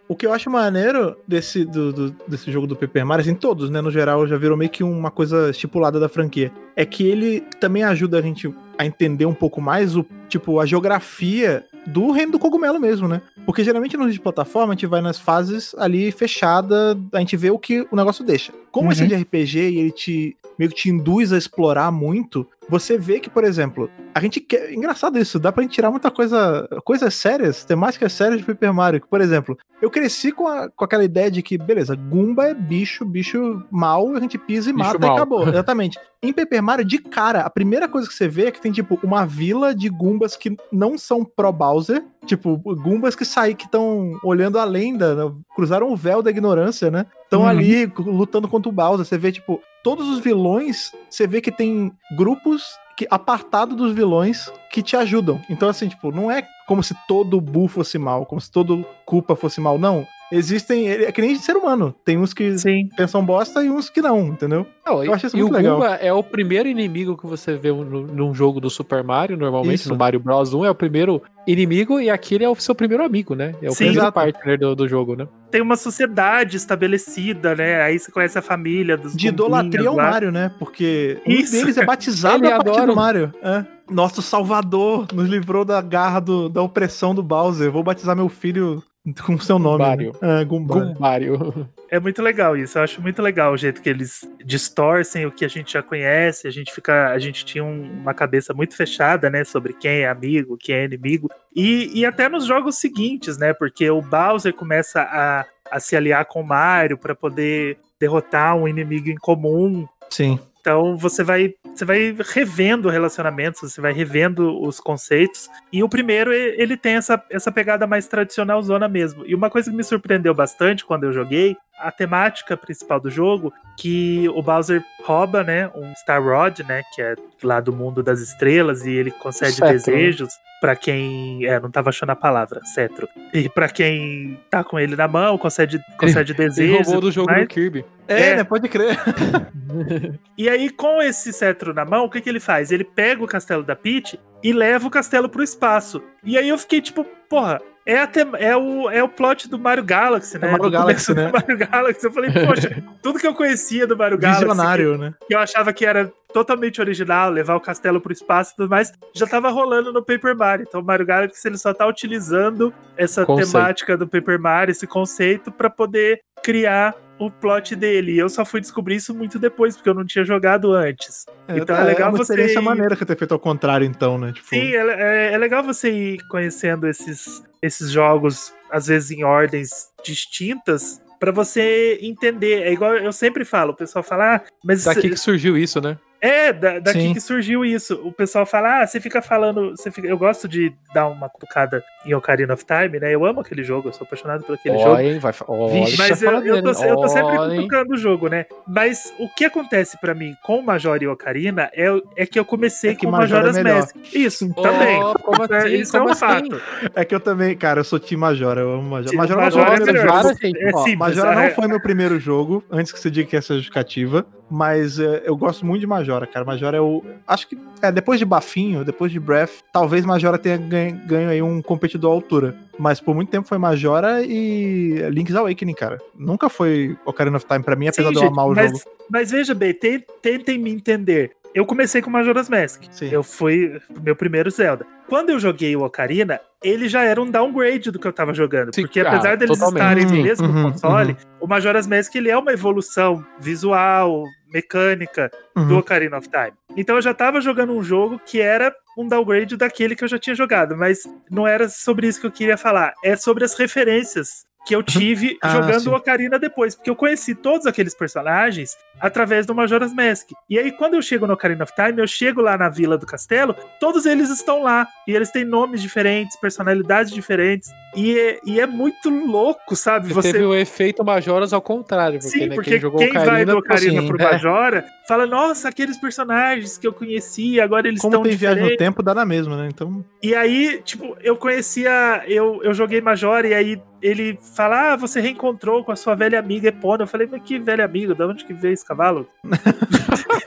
O 0.08 0.16
que 0.16 0.26
eu 0.26 0.32
acho 0.34 0.50
maneiro 0.50 1.16
desse, 1.28 1.66
do, 1.66 1.92
do- 1.92 2.16
desse 2.28 2.52
jogo 2.52 2.68
do 2.68 2.76
Paper 2.76 3.06
Mario, 3.06 3.22
assim, 3.24 3.34
todos, 3.36 3.70
né, 3.70 3.82
no 3.82 3.90
geral, 3.90 4.28
já 4.28 4.38
virou 4.38 4.56
meio 4.56 4.70
que 4.70 4.84
uma 4.84 5.10
coisa 5.10 5.50
estipulada 5.50 6.00
da 6.00 6.08
franquia, 6.08 6.52
é 6.76 6.86
que 6.86 7.06
ele 7.08 7.42
também 7.60 7.84
ajuda 7.84 8.20
a 8.20 8.22
gente 8.22 8.54
a 8.78 8.86
entender 8.86 9.26
um 9.26 9.34
pouco 9.34 9.60
mais 9.60 9.96
o, 9.96 10.06
tipo, 10.30 10.60
a 10.60 10.66
geografia 10.66 11.66
do 11.88 12.12
reino 12.12 12.34
do 12.34 12.40
cogumelo 12.40 12.80
mesmo, 12.80 13.08
né? 13.08 13.22
Porque 13.46 13.64
geralmente 13.64 13.96
no 13.98 14.10
de 14.12 14.20
plataforma 14.20 14.74
a 14.74 14.76
gente 14.76 14.86
vai 14.88 15.02
nas 15.02 15.20
fases 15.20 15.74
ali 15.78 16.12
fechada, 16.12 16.98
a 17.14 17.20
gente 17.20 17.38
vê 17.38 17.50
o 17.52 17.60
que 17.60 17.88
o 17.92 17.96
negócio 17.96 18.24
deixa. 18.24 18.52
Como 18.72 18.88
Uhum. 18.88 18.92
esse 18.92 19.04
é 19.04 19.08
de 19.08 19.16
RPG 19.16 19.60
e 19.70 19.78
ele 19.80 19.92
te 19.92 20.36
meio 20.58 20.70
que 20.72 20.76
te 20.78 20.90
induz 20.90 21.32
a 21.34 21.38
explorar 21.38 21.92
muito, 21.92 22.48
você 22.68 22.98
vê 22.98 23.20
que, 23.20 23.30
por 23.30 23.44
exemplo, 23.44 23.90
a 24.14 24.20
gente 24.20 24.40
quer. 24.40 24.74
Engraçado 24.74 25.20
isso, 25.20 25.40
dá 25.40 25.52
pra 25.52 25.62
gente 25.62 25.74
tirar 25.74 25.92
muita 25.92 26.10
coisa. 26.10 26.68
Coisas 26.84 27.14
sérias, 27.14 27.64
temáticas 27.64 28.12
sérias 28.14 28.40
de 28.40 28.46
Paper 28.46 28.74
Mario. 28.74 29.02
Que, 29.02 29.08
por 29.08 29.22
exemplo, 29.22 29.56
eu 29.82 29.90
cresci 29.90 30.32
com, 30.32 30.48
a- 30.48 30.70
com 30.70 30.84
aquela 30.84 31.04
ideia 31.04 31.30
de 31.30 31.44
que, 31.44 31.58
beleza, 31.60 31.96
Goomba 31.96 32.48
é 32.48 32.54
bicho, 32.56 33.06
bicho 33.06 33.64
mal, 33.72 34.16
a 34.16 34.20
gente 34.20 34.38
pisa 34.38 34.70
e 34.72 34.74
Bicho 34.74 34.86
mata 34.88 35.00
mau. 35.00 35.10
e 35.10 35.16
acabou. 35.16 35.44
Exatamente. 35.50 36.00
Em 36.24 36.34
Paper 36.34 36.64
Mario, 36.64 36.86
de 36.86 36.98
cara, 36.98 37.42
a 37.42 37.50
primeira 37.52 37.88
coisa 37.88 38.08
que 38.08 38.14
você 38.16 38.28
vê 38.28 38.46
é 38.48 38.52
que 38.52 38.60
tem, 38.62 38.72
tipo, 38.72 39.00
uma 39.04 39.26
vila 39.28 39.76
de 39.76 39.88
Goombas 39.90 40.36
que 40.36 40.58
não 40.72 40.98
são 40.98 41.24
pró-Bowser. 41.24 42.04
Tipo, 42.26 42.58
Goombas 42.58 43.16
que 43.16 43.24
saem, 43.26 43.56
que 43.56 43.66
estão 43.66 44.18
olhando 44.24 44.58
além 44.58 44.98
da. 44.98 45.32
cruzaram 45.56 45.92
o 45.92 45.96
véu 45.96 46.24
da 46.24 46.32
ignorância, 46.32 46.90
né? 46.90 47.06
Estão 47.24 47.42
Uhum. 47.42 47.48
ali 47.48 47.86
lutando 47.98 48.48
contra 48.48 48.70
o 48.70 48.72
Bowser. 48.72 49.06
Você 49.06 49.20
vê, 49.20 49.32
tipo, 49.32 49.62
todos 49.86 50.10
os 50.10 50.18
vilões, 50.18 50.92
você 51.08 51.28
vê 51.28 51.40
que 51.40 51.52
tem 51.52 51.92
grupos 52.18 52.64
que 52.98 53.06
apartado 53.12 53.76
dos 53.76 53.94
vilões 53.94 54.52
que 54.72 54.82
te 54.82 54.98
ajudam. 54.98 55.40
Então, 55.48 55.70
assim, 55.70 55.88
tipo, 55.88 56.12
não 56.12 56.32
é 56.32 56.42
como 56.68 56.82
se 56.82 56.96
todo 57.08 57.40
Bu 57.40 57.68
fosse 57.68 58.00
mal, 58.00 58.26
como 58.26 58.42
se 58.42 58.50
todo 58.50 58.84
culpa 59.06 59.36
fosse 59.36 59.62
mal, 59.62 59.78
não. 59.78 60.04
Existem. 60.32 60.90
É 60.90 61.12
que 61.12 61.22
nem 61.22 61.36
ser 61.36 61.56
humano. 61.56 61.94
Tem 62.04 62.18
uns 62.18 62.34
que 62.34 62.58
Sim. 62.58 62.90
pensam 62.96 63.24
bosta 63.26 63.64
e 63.64 63.70
uns 63.70 63.90
que 63.90 64.02
não, 64.02 64.28
entendeu? 64.28 64.66
Não, 64.86 65.04
Eu 65.04 65.14
acho 65.14 65.28
isso 65.28 65.36
e 65.38 65.40
muito 65.42 65.54
o 65.54 65.58
legal. 65.58 65.78
Goomba 65.78 65.96
é 65.96 66.14
o 66.14 66.22
primeiro 66.24 66.70
inimigo 66.70 67.18
que 67.18 67.26
você 67.26 67.56
vê 67.56 67.72
no- 67.72 68.06
num 68.08 68.34
jogo 68.34 68.60
do 68.60 68.70
Super 68.70 69.04
Mario, 69.04 69.36
normalmente 69.38 69.80
Isso. 69.82 69.90
no 69.90 69.96
Mario 69.98 70.20
Bros 70.20 70.54
1 70.54 70.64
é 70.66 70.70
o 70.70 70.76
primeiro 70.76 71.22
inimigo 71.48 72.00
e 72.00 72.10
aqui 72.10 72.36
ele 72.36 72.44
é 72.44 72.50
o 72.50 72.56
seu 72.56 72.76
primeiro 72.76 73.04
amigo, 73.04 73.34
né? 73.36 73.54
É 73.62 73.68
o 73.68 73.72
Sim, 73.72 73.78
primeiro 73.86 74.00
exato. 74.02 74.14
partner 74.14 74.60
do, 74.60 74.76
do 74.76 74.88
jogo, 74.88 75.16
né? 75.16 75.28
Tem 75.50 75.62
uma 75.62 75.76
sociedade 75.76 76.58
estabelecida, 76.58 77.56
né? 77.56 77.82
Aí 77.82 77.98
você 78.00 78.12
conhece 78.12 78.38
a 78.38 78.42
família 78.42 78.98
dos 78.98 79.16
De 79.16 79.28
idolatria 79.30 79.90
ao 79.90 79.96
lá. 79.96 80.12
Mario, 80.12 80.32
né? 80.32 80.52
Porque 80.60 81.20
um 81.28 81.32
Isso. 81.32 81.52
deles 81.54 81.78
é 81.78 81.86
batizado 81.86 82.44
Ele 82.44 82.52
a 82.52 82.58
partir 82.58 82.70
adora 82.70 82.86
do 82.88 82.94
o- 82.94 82.96
Mario. 82.96 83.32
É. 83.42 83.66
Nosso 83.90 84.22
salvador 84.22 85.08
nos 85.14 85.30
livrou 85.30 85.64
da 85.64 85.80
garra 85.82 86.20
do- 86.20 86.50
da 86.50 86.62
opressão 86.62 87.14
do 87.14 87.22
Bowser. 87.24 87.72
Vou 87.72 87.84
batizar 87.84 88.16
meu 88.16 88.30
filho 88.30 88.82
com 89.26 89.38
seu 89.40 89.60
nome. 89.60 89.78
Gumbário. 89.84 90.16
Né? 90.22 90.42
É, 90.42 90.46
Gumbário. 90.46 90.94
Gumbário. 90.94 91.70
É 91.90 92.00
muito 92.00 92.22
legal 92.22 92.58
isso. 92.58 92.78
Eu 92.78 92.84
acho 92.84 93.02
muito 93.02 93.22
legal 93.22 93.54
o 93.54 93.58
jeito 93.58 93.82
que 93.82 93.90
eles 93.90 94.28
distorcem 94.44 95.26
o 95.26 95.32
que 95.32 95.46
a 95.46 95.48
gente 95.48 95.74
já 95.74 95.84
conhece. 95.84 96.48
A 96.48 96.52
gente 96.52 96.74
fica, 96.74 97.10
a 97.12 97.20
gente 97.20 97.46
tinha 97.46 97.64
um- 97.64 97.92
uma 98.02 98.14
cabeça 98.14 98.54
muito 98.54 98.76
fechada, 98.76 99.30
né, 99.30 99.44
sobre 99.44 99.74
quem 99.74 100.00
é 100.02 100.10
amigo, 100.10 100.58
quem 100.58 100.76
é 100.76 100.86
inimigo. 100.86 101.30
E, 101.56 101.92
e 102.00 102.06
até 102.06 102.28
nos 102.28 102.46
jogos 102.46 102.78
seguintes, 102.78 103.38
né, 103.38 103.54
porque 103.54 103.90
o 103.90 104.02
Bowser 104.02 104.54
começa 104.54 105.02
a, 105.02 105.46
a 105.72 105.80
se 105.80 105.96
aliar 105.96 106.26
com 106.26 106.42
o 106.42 106.48
Mario 106.48 106.98
para 106.98 107.14
poder 107.16 107.78
derrotar 108.00 108.56
um 108.56 108.68
inimigo 108.68 109.10
em 109.10 109.16
comum. 109.16 109.88
Sim. 110.10 110.40
Então 110.66 110.98
você 110.98 111.24
vai, 111.24 111.54
você 111.76 111.86
vai 111.86 112.18
revendo 112.34 112.90
relacionamentos, 112.90 113.72
você 113.72 113.80
vai 113.80 113.94
revendo 113.94 114.60
os 114.64 114.80
conceitos. 114.80 115.48
E 115.72 115.84
o 115.84 115.88
primeiro, 115.88 116.34
ele 116.34 116.76
tem 116.76 116.96
essa, 116.96 117.24
essa 117.30 117.52
pegada 117.52 117.86
mais 117.86 118.08
tradicional 118.08 118.60
zona 118.64 118.88
mesmo. 118.88 119.24
E 119.28 119.36
uma 119.36 119.48
coisa 119.48 119.70
que 119.70 119.78
me 119.78 119.84
surpreendeu 119.84 120.34
bastante 120.34 120.84
quando 120.84 121.04
eu 121.04 121.14
joguei, 121.14 121.56
a 121.78 121.92
temática 121.92 122.58
principal 122.58 123.00
do 123.00 123.12
jogo, 123.12 123.54
que 123.78 124.28
o 124.30 124.42
Bowser 124.42 124.84
rouba, 125.04 125.44
né, 125.44 125.70
um 125.76 125.94
Star 125.98 126.24
Rod, 126.24 126.62
né, 126.62 126.82
que 126.96 127.02
é 127.02 127.14
lá 127.44 127.60
do 127.60 127.72
mundo 127.72 128.02
das 128.02 128.20
estrelas, 128.20 128.88
e 128.88 128.92
ele 128.92 129.12
concede 129.12 129.62
né? 129.62 129.72
desejos 129.72 130.34
pra 130.62 130.76
quem, 130.76 131.46
é, 131.46 131.60
não 131.60 131.70
tava 131.70 131.90
achando 131.90 132.10
a 132.12 132.16
palavra, 132.16 132.62
cetro. 132.64 133.08
E 133.34 133.48
pra 133.50 133.68
quem 133.70 134.40
tá 134.50 134.64
com 134.64 134.80
ele 134.80 134.96
na 134.96 135.08
mão, 135.08 135.38
concede, 135.38 135.80
concede 135.98 136.32
Ele 136.32 136.38
desejos. 136.38 136.86
roubou 136.88 137.02
do 137.02 137.12
jogo 137.12 137.30
mas- 137.32 137.42
do 137.42 137.48
Kirby. 137.48 137.86
É, 138.08 138.30
É. 138.32 138.36
né? 138.38 138.44
Pode 138.44 138.68
crer. 138.70 138.98
E 140.38 140.48
aí, 140.50 140.70
com 140.70 141.02
esse 141.02 141.34
cetro 141.34 141.74
na 141.74 141.84
mão, 141.86 142.06
o 142.06 142.10
que, 142.10 142.22
que 142.22 142.30
ele 142.30 142.40
faz? 142.40 142.72
Ele 142.72 142.84
pega 142.84 143.24
o 143.24 143.28
castelo 143.28 143.64
da 143.64 143.76
Peach 143.76 144.18
e 144.44 144.54
leva 144.54 144.88
o 144.88 144.92
castelo 144.92 145.28
pro 145.28 145.44
espaço. 145.44 146.02
E 146.24 146.38
aí 146.38 146.48
eu 146.48 146.58
fiquei 146.58 146.80
tipo, 146.82 147.04
porra, 147.30 147.60
é, 147.86 148.00
a 148.00 148.08
tem- 148.08 148.26
é, 148.40 148.56
o, 148.58 148.90
é 148.90 149.04
o 149.04 149.08
plot 149.10 149.48
do 149.48 149.60
Mario 149.60 149.84
Galaxy, 149.84 150.38
né? 150.40 150.48
É 150.48 150.50
o 150.50 150.52
Mario 150.54 150.72
Galaxy, 150.72 151.14
né? 151.14 151.32
Mario 151.32 151.58
Galaxy. 151.58 152.06
Eu 152.06 152.12
falei, 152.12 152.32
poxa, 152.32 152.84
tudo 153.02 153.20
que 153.20 153.28
eu 153.28 153.34
conhecia 153.36 153.86
do 153.86 153.96
Mario 153.96 154.18
Galaxy, 154.18 154.44
Visionário, 154.44 154.98
né? 154.98 155.14
que 155.28 155.36
eu 155.36 155.40
achava 155.40 155.72
que 155.72 155.86
era 155.86 156.12
totalmente 156.34 156.82
original, 156.82 157.30
levar 157.30 157.56
o 157.56 157.62
castelo 157.62 158.02
pro 158.02 158.12
espaço 158.12 158.52
e 158.52 158.56
tudo 158.58 158.70
mais, 158.70 158.92
já 159.16 159.26
tava 159.26 159.50
rolando 159.50 159.94
no 159.94 160.04
Paper 160.04 160.36
Mario. 160.36 160.66
Então 160.68 160.82
o 160.82 160.84
Mario 160.84 161.06
Galaxy 161.06 161.48
ele 161.48 161.58
só 161.58 161.74
tá 161.74 161.86
utilizando 161.88 162.74
essa 162.98 163.26
Conceito. 163.26 163.52
temática 163.52 163.96
do 163.98 164.08
Paper 164.08 164.40
Mario, 164.40 164.72
esse 164.72 164.86
conceito, 164.88 165.52
pra 165.52 165.70
poder 165.70 166.20
criar 166.44 166.94
o 167.18 167.32
plot 167.32 167.76
dele. 167.76 168.14
E 168.14 168.18
eu 168.20 168.28
só 168.30 168.44
fui 168.46 168.60
descobrir 168.62 168.96
isso 168.96 169.14
muito 169.14 169.40
depois, 169.40 169.76
porque 169.76 169.90
eu 169.90 169.94
não 169.94 170.06
tinha 170.06 170.26
jogado 170.26 170.74
antes. 170.74 171.26
Então 171.48 171.76
é 171.78 171.84
legal 171.84 172.10
uma 172.10 172.18
você 172.18 172.24
experiência 172.34 172.60
ir- 172.60 172.64
maneira 172.64 172.96
que 172.96 173.06
ter 173.06 173.18
feito 173.18 173.34
ao 173.34 173.40
contrário, 173.40 173.86
então, 173.86 174.18
né? 174.18 174.32
Tipo, 174.34 174.48
Sim, 174.50 174.76
é, 174.76 175.30
é- 175.30 175.34
é 175.34 175.38
legal 175.38 175.64
você 175.64 175.90
ir 175.92 176.28
conhecendo 176.28 176.88
esses, 176.88 177.44
esses 177.62 177.90
jogos, 177.92 178.54
às 178.70 178.88
vezes 178.88 179.12
em 179.12 179.24
ordens 179.24 179.90
distintas, 180.04 181.02
pra 181.20 181.32
você 181.32 181.98
entender. 182.02 182.64
É 182.64 182.72
igual 182.74 182.96
eu 182.98 183.14
sempre 183.14 183.46
falo, 183.46 183.72
o 183.72 183.76
pessoal 183.76 184.04
fala, 184.04 184.36
ah, 184.36 184.42
mas 184.64 184.84
Daqui 184.84 185.10
que 185.10 185.18
surgiu 185.18 185.58
isso, 185.58 185.80
né? 185.80 185.98
É, 186.26 186.54
da- 186.54 186.80
daqui 186.80 187.00
Sim. 187.02 187.14
que 187.14 187.20
surgiu 187.22 187.64
isso. 187.64 187.96
O 188.04 188.12
pessoal 188.12 188.46
fala, 188.46 188.82
ah, 188.82 188.88
você 188.88 189.00
fica 189.00 189.22
falando. 189.22 189.72
Você 189.72 189.92
fica... 189.92 190.08
Eu 190.08 190.18
gosto 190.18 190.48
de 190.48 190.74
dar 190.94 191.08
uma 191.08 191.30
cutucada 191.30 191.84
em 192.06 192.14
Ocarina 192.14 192.54
of 192.54 192.66
Time, 192.66 193.00
né? 193.00 193.14
Eu 193.14 193.26
amo 193.26 193.42
aquele 193.42 193.64
jogo, 193.64 193.90
eu 193.90 193.94
sou 193.94 194.06
apaixonado 194.06 194.44
por 194.44 194.56
aquele 194.56 194.78
jogo. 194.78 194.90
Olha, 194.92 195.04
hein, 195.14 195.20
vai 195.20 195.32
Vixe, 195.72 195.98
Mas 195.98 196.22
eu, 196.22 196.32
eu, 196.46 196.64
tô, 196.64 196.72
eu 196.84 196.96
tô 196.98 197.08
sempre 197.08 197.38
cutucando 197.38 197.94
o 197.94 197.98
jogo, 197.98 198.28
né? 198.28 198.46
Mas 198.68 199.14
o 199.20 199.28
que 199.30 199.46
acontece 199.46 200.00
pra 200.00 200.14
mim 200.14 200.36
com 200.44 200.62
Majora 200.62 201.04
e 201.04 201.08
Ocarina 201.08 201.70
é, 201.74 201.88
é 202.16 202.26
que 202.26 202.40
eu 202.40 202.46
comecei 202.46 202.92
É 202.92 202.96
que 202.96 203.06
com 203.06 203.12
Majora 203.12 203.50
é 203.50 203.52
Majora's. 203.52 203.94
Mask. 203.94 204.14
Isso, 204.14 204.52
Oh, 204.56 204.62
também. 204.62 205.02
como 205.24 205.44
assim? 205.44 205.74
Isso 205.76 205.98
é 205.98 206.02
um 206.02 206.10
assim? 206.10 206.20
fato. 206.20 206.62
É 206.96 207.04
que 207.06 207.14
eu 207.16 207.20
também, 207.20 207.56
cara, 207.58 207.80
eu 207.80 207.84
sou 207.84 208.00
Team 208.00 208.20
Majora, 208.20 208.62
eu 208.62 208.72
amo 208.74 208.90
Majora. 208.90 209.16
Majora, 209.18 209.42
Majora 209.42 209.66
não 209.66 209.74
é 209.76 209.80
melhor. 209.86 210.02
jogo. 210.02 210.14
Majora, 210.16 210.36
gente, 210.42 210.60
É 210.64 210.72
ó, 210.74 210.96
Majora 210.98 211.36
não 211.36 211.42
é- 211.42 211.50
foi 211.52 211.68
meu 211.68 211.80
primeiro 211.82 212.20
jogo, 212.20 212.64
antes 212.72 212.92
que 212.92 213.00
você 213.00 213.10
diga 213.10 213.30
que 213.30 213.36
essa 213.36 213.54
é 213.54 213.56
justificativa, 213.58 214.26
mas 214.50 215.00
é, 215.00 215.24
eu 215.26 215.36
gosto 215.36 215.66
muito 215.66 215.82
de 215.82 215.88
Majora, 216.16 216.28
cara. 216.28 216.46
Majora 216.46 216.78
é 216.78 216.82
o. 216.82 217.04
Acho 217.28 217.48
que 217.48 217.58
é, 217.82 217.92
depois 217.92 218.18
de 218.20 218.26
Bafinho, 218.26 218.84
depois 218.86 219.12
de 219.12 219.20
Breath, 219.20 219.52
talvez 219.72 220.06
Majora 220.06 220.38
tenha 220.38 220.58
ganho, 220.58 220.98
ganho 221.06 221.30
aí 221.30 221.42
um 221.42 221.62
competidor 221.62 222.12
à 222.12 222.14
altura. 222.16 222.56
Mas 222.80 223.00
por 223.00 223.14
muito 223.16 223.30
tempo 223.30 223.48
foi 223.48 223.58
Majora 223.58 224.22
e 224.24 224.96
Link's 225.12 225.36
Awakening, 225.36 225.74
cara. 225.74 225.98
Nunca 226.18 226.50
foi 226.50 226.96
Ocarina 227.06 227.38
of 227.38 227.46
Time 227.46 227.64
pra 227.64 227.76
mim, 227.76 227.88
apesar 227.88 228.10
Sim, 228.10 228.14
de 228.14 228.18
eu 228.20 228.24
gente, 228.24 228.32
amar 228.34 228.48
o 228.48 228.56
mas, 228.56 228.72
jogo. 228.72 228.84
mas 229.10 229.32
veja 229.32 229.54
bem, 229.54 229.74
ten- 229.74 230.04
tentem 230.22 230.58
me 230.58 230.72
entender. 230.72 231.32
Eu 231.54 231.66
comecei 231.66 232.02
com 232.02 232.10
Majora's 232.10 232.50
Mask. 232.50 232.84
Sim. 232.92 233.08
Eu 233.10 233.24
fui 233.24 233.80
meu 234.04 234.14
primeiro 234.14 234.52
Zelda. 234.52 234.86
Quando 235.08 235.30
eu 235.30 235.40
joguei 235.40 235.74
o 235.74 235.84
Ocarina, 235.86 236.38
ele 236.62 236.90
já 236.90 237.04
era 237.04 237.22
um 237.22 237.32
downgrade 237.32 237.92
do 237.92 237.98
que 238.00 238.06
eu 238.06 238.12
tava 238.12 238.34
jogando. 238.34 238.76
Sim, 238.76 238.82
porque 238.82 239.00
ah, 239.00 239.08
apesar 239.08 239.38
deles 239.38 239.58
totalmente. 239.58 239.82
estarem 239.82 240.06
no 240.06 240.16
Uhum, 240.16 240.22
mesmo 240.22 240.48
uhum, 240.48 240.72
console, 240.74 241.16
o 241.40 241.48
Majora's 241.48 241.88
Mask 241.88 242.14
ele 242.16 242.30
é 242.30 242.38
uma 242.38 242.52
evolução 242.52 243.26
visual, 243.40 244.26
mecânica 244.56 245.30
do 245.56 245.62
Uhum. 245.62 245.78
Ocarina 245.80 246.18
of 246.18 246.30
Time. 246.30 246.54
Então 246.78 246.96
eu 246.96 247.02
já 247.02 247.14
tava 247.14 247.42
jogando 247.42 247.74
um 247.74 247.84
jogo 247.84 248.20
que 248.26 248.40
era 248.42 248.74
um 248.98 249.08
downgrade 249.08 249.58
daquele 249.58 249.96
que 249.96 250.04
eu 250.04 250.08
já 250.08 250.18
tinha 250.18 250.36
jogado, 250.36 250.76
mas 250.78 251.04
não 251.30 251.46
era 251.46 251.68
sobre 251.68 252.08
isso 252.08 252.20
que 252.22 252.28
eu 252.28 252.32
queria 252.32 252.58
falar. 252.58 252.94
É 253.04 253.16
sobre 253.16 253.44
as 253.44 253.54
referências 253.58 254.46
que 254.66 254.76
eu 254.76 254.82
tive 254.82 255.38
Ah, 255.44 255.50
jogando 255.50 255.82
sim. 255.82 255.90
o 255.90 255.94
Ocarina 255.96 256.40
depois, 256.40 256.74
porque 256.74 256.90
eu 256.90 256.96
conheci 256.96 257.36
todos 257.36 257.68
aqueles 257.68 257.94
personagens 257.94 258.76
através 259.00 259.46
do 259.46 259.54
Majora's 259.54 259.94
Mask. 259.94 260.30
E 260.50 260.58
aí 260.58 260.72
quando 260.72 260.96
eu 260.96 261.02
chego 261.04 261.28
no 261.28 261.34
Ocarina 261.34 261.64
of 261.64 261.74
Time, 261.76 262.00
eu 262.02 262.08
chego 262.08 262.42
lá 262.42 262.58
na 262.58 262.68
Vila 262.68 262.98
do 262.98 263.06
Castelo, 263.06 263.54
todos 263.80 264.06
eles 264.08 264.30
estão 264.32 264.64
lá 264.64 264.88
e 265.08 265.14
eles 265.16 265.32
têm 265.32 265.46
nomes 265.46 265.82
diferentes, 265.82 266.36
personalidades 266.40 267.12
diferentes, 267.12 267.70
e 267.96 268.18
é, 268.20 268.40
e 268.46 268.60
é 268.60 268.68
muito 268.68 269.10
louco, 269.10 269.76
sabe? 269.76 270.12
Você 270.14 270.34
teve 270.34 270.44
o 270.44 270.54
efeito 270.54 271.04
Majoras 271.04 271.54
ao 271.54 271.62
contrário, 271.62 272.20
porque, 272.20 272.38
Sim, 272.38 272.48
né, 272.48 272.56
porque 272.56 272.72
quem 272.72 272.80
jogou 272.80 273.00
quem 273.00 273.14
vai 273.14 273.24
Ocarina, 273.24 273.52
do 273.54 273.58
Ocarina 273.60 274.02
sim, 274.02 274.08
pro 274.08 274.22
é. 274.22 274.32
Majora 274.32 274.86
fala, 275.08 275.26
nossa, 275.26 275.70
aqueles 275.70 275.98
personagens 275.98 276.78
que 276.78 276.86
eu 276.88 276.92
conhecia, 276.92 277.64
agora 277.64 277.88
eles 277.88 278.02
Como 278.02 278.14
estão 278.16 278.24
tem 278.24 278.36
viagem 278.36 278.64
no 278.64 278.76
tempo, 278.78 279.04
dá 279.04 279.14
na 279.14 279.26
mesma, 279.26 279.56
né? 279.56 279.70
Então. 279.72 280.04
E 280.22 280.34
aí, 280.36 280.82
tipo, 280.84 281.16
eu 281.22 281.38
conhecia, 281.38 282.24
eu, 282.28 282.60
eu 282.64 282.74
joguei 282.74 283.00
Majora 283.02 283.48
e 283.48 283.54
aí 283.54 283.82
ele 284.02 284.38
fala, 284.56 284.94
ah, 284.94 284.96
você 284.96 285.22
reencontrou 285.22 285.84
com 285.84 285.92
a 285.92 285.96
sua 285.96 286.16
velha 286.16 286.38
amiga 286.40 286.70
Epona. 286.70 287.04
Eu 287.04 287.08
falei, 287.08 287.28
mas 287.32 287.42
que 287.44 287.58
velha 287.60 287.86
amiga, 287.86 288.14
de 288.14 288.24
onde 288.24 288.46
que 288.46 288.54
veio 288.54 288.74
esse 288.74 288.86
cavalo? 288.86 289.28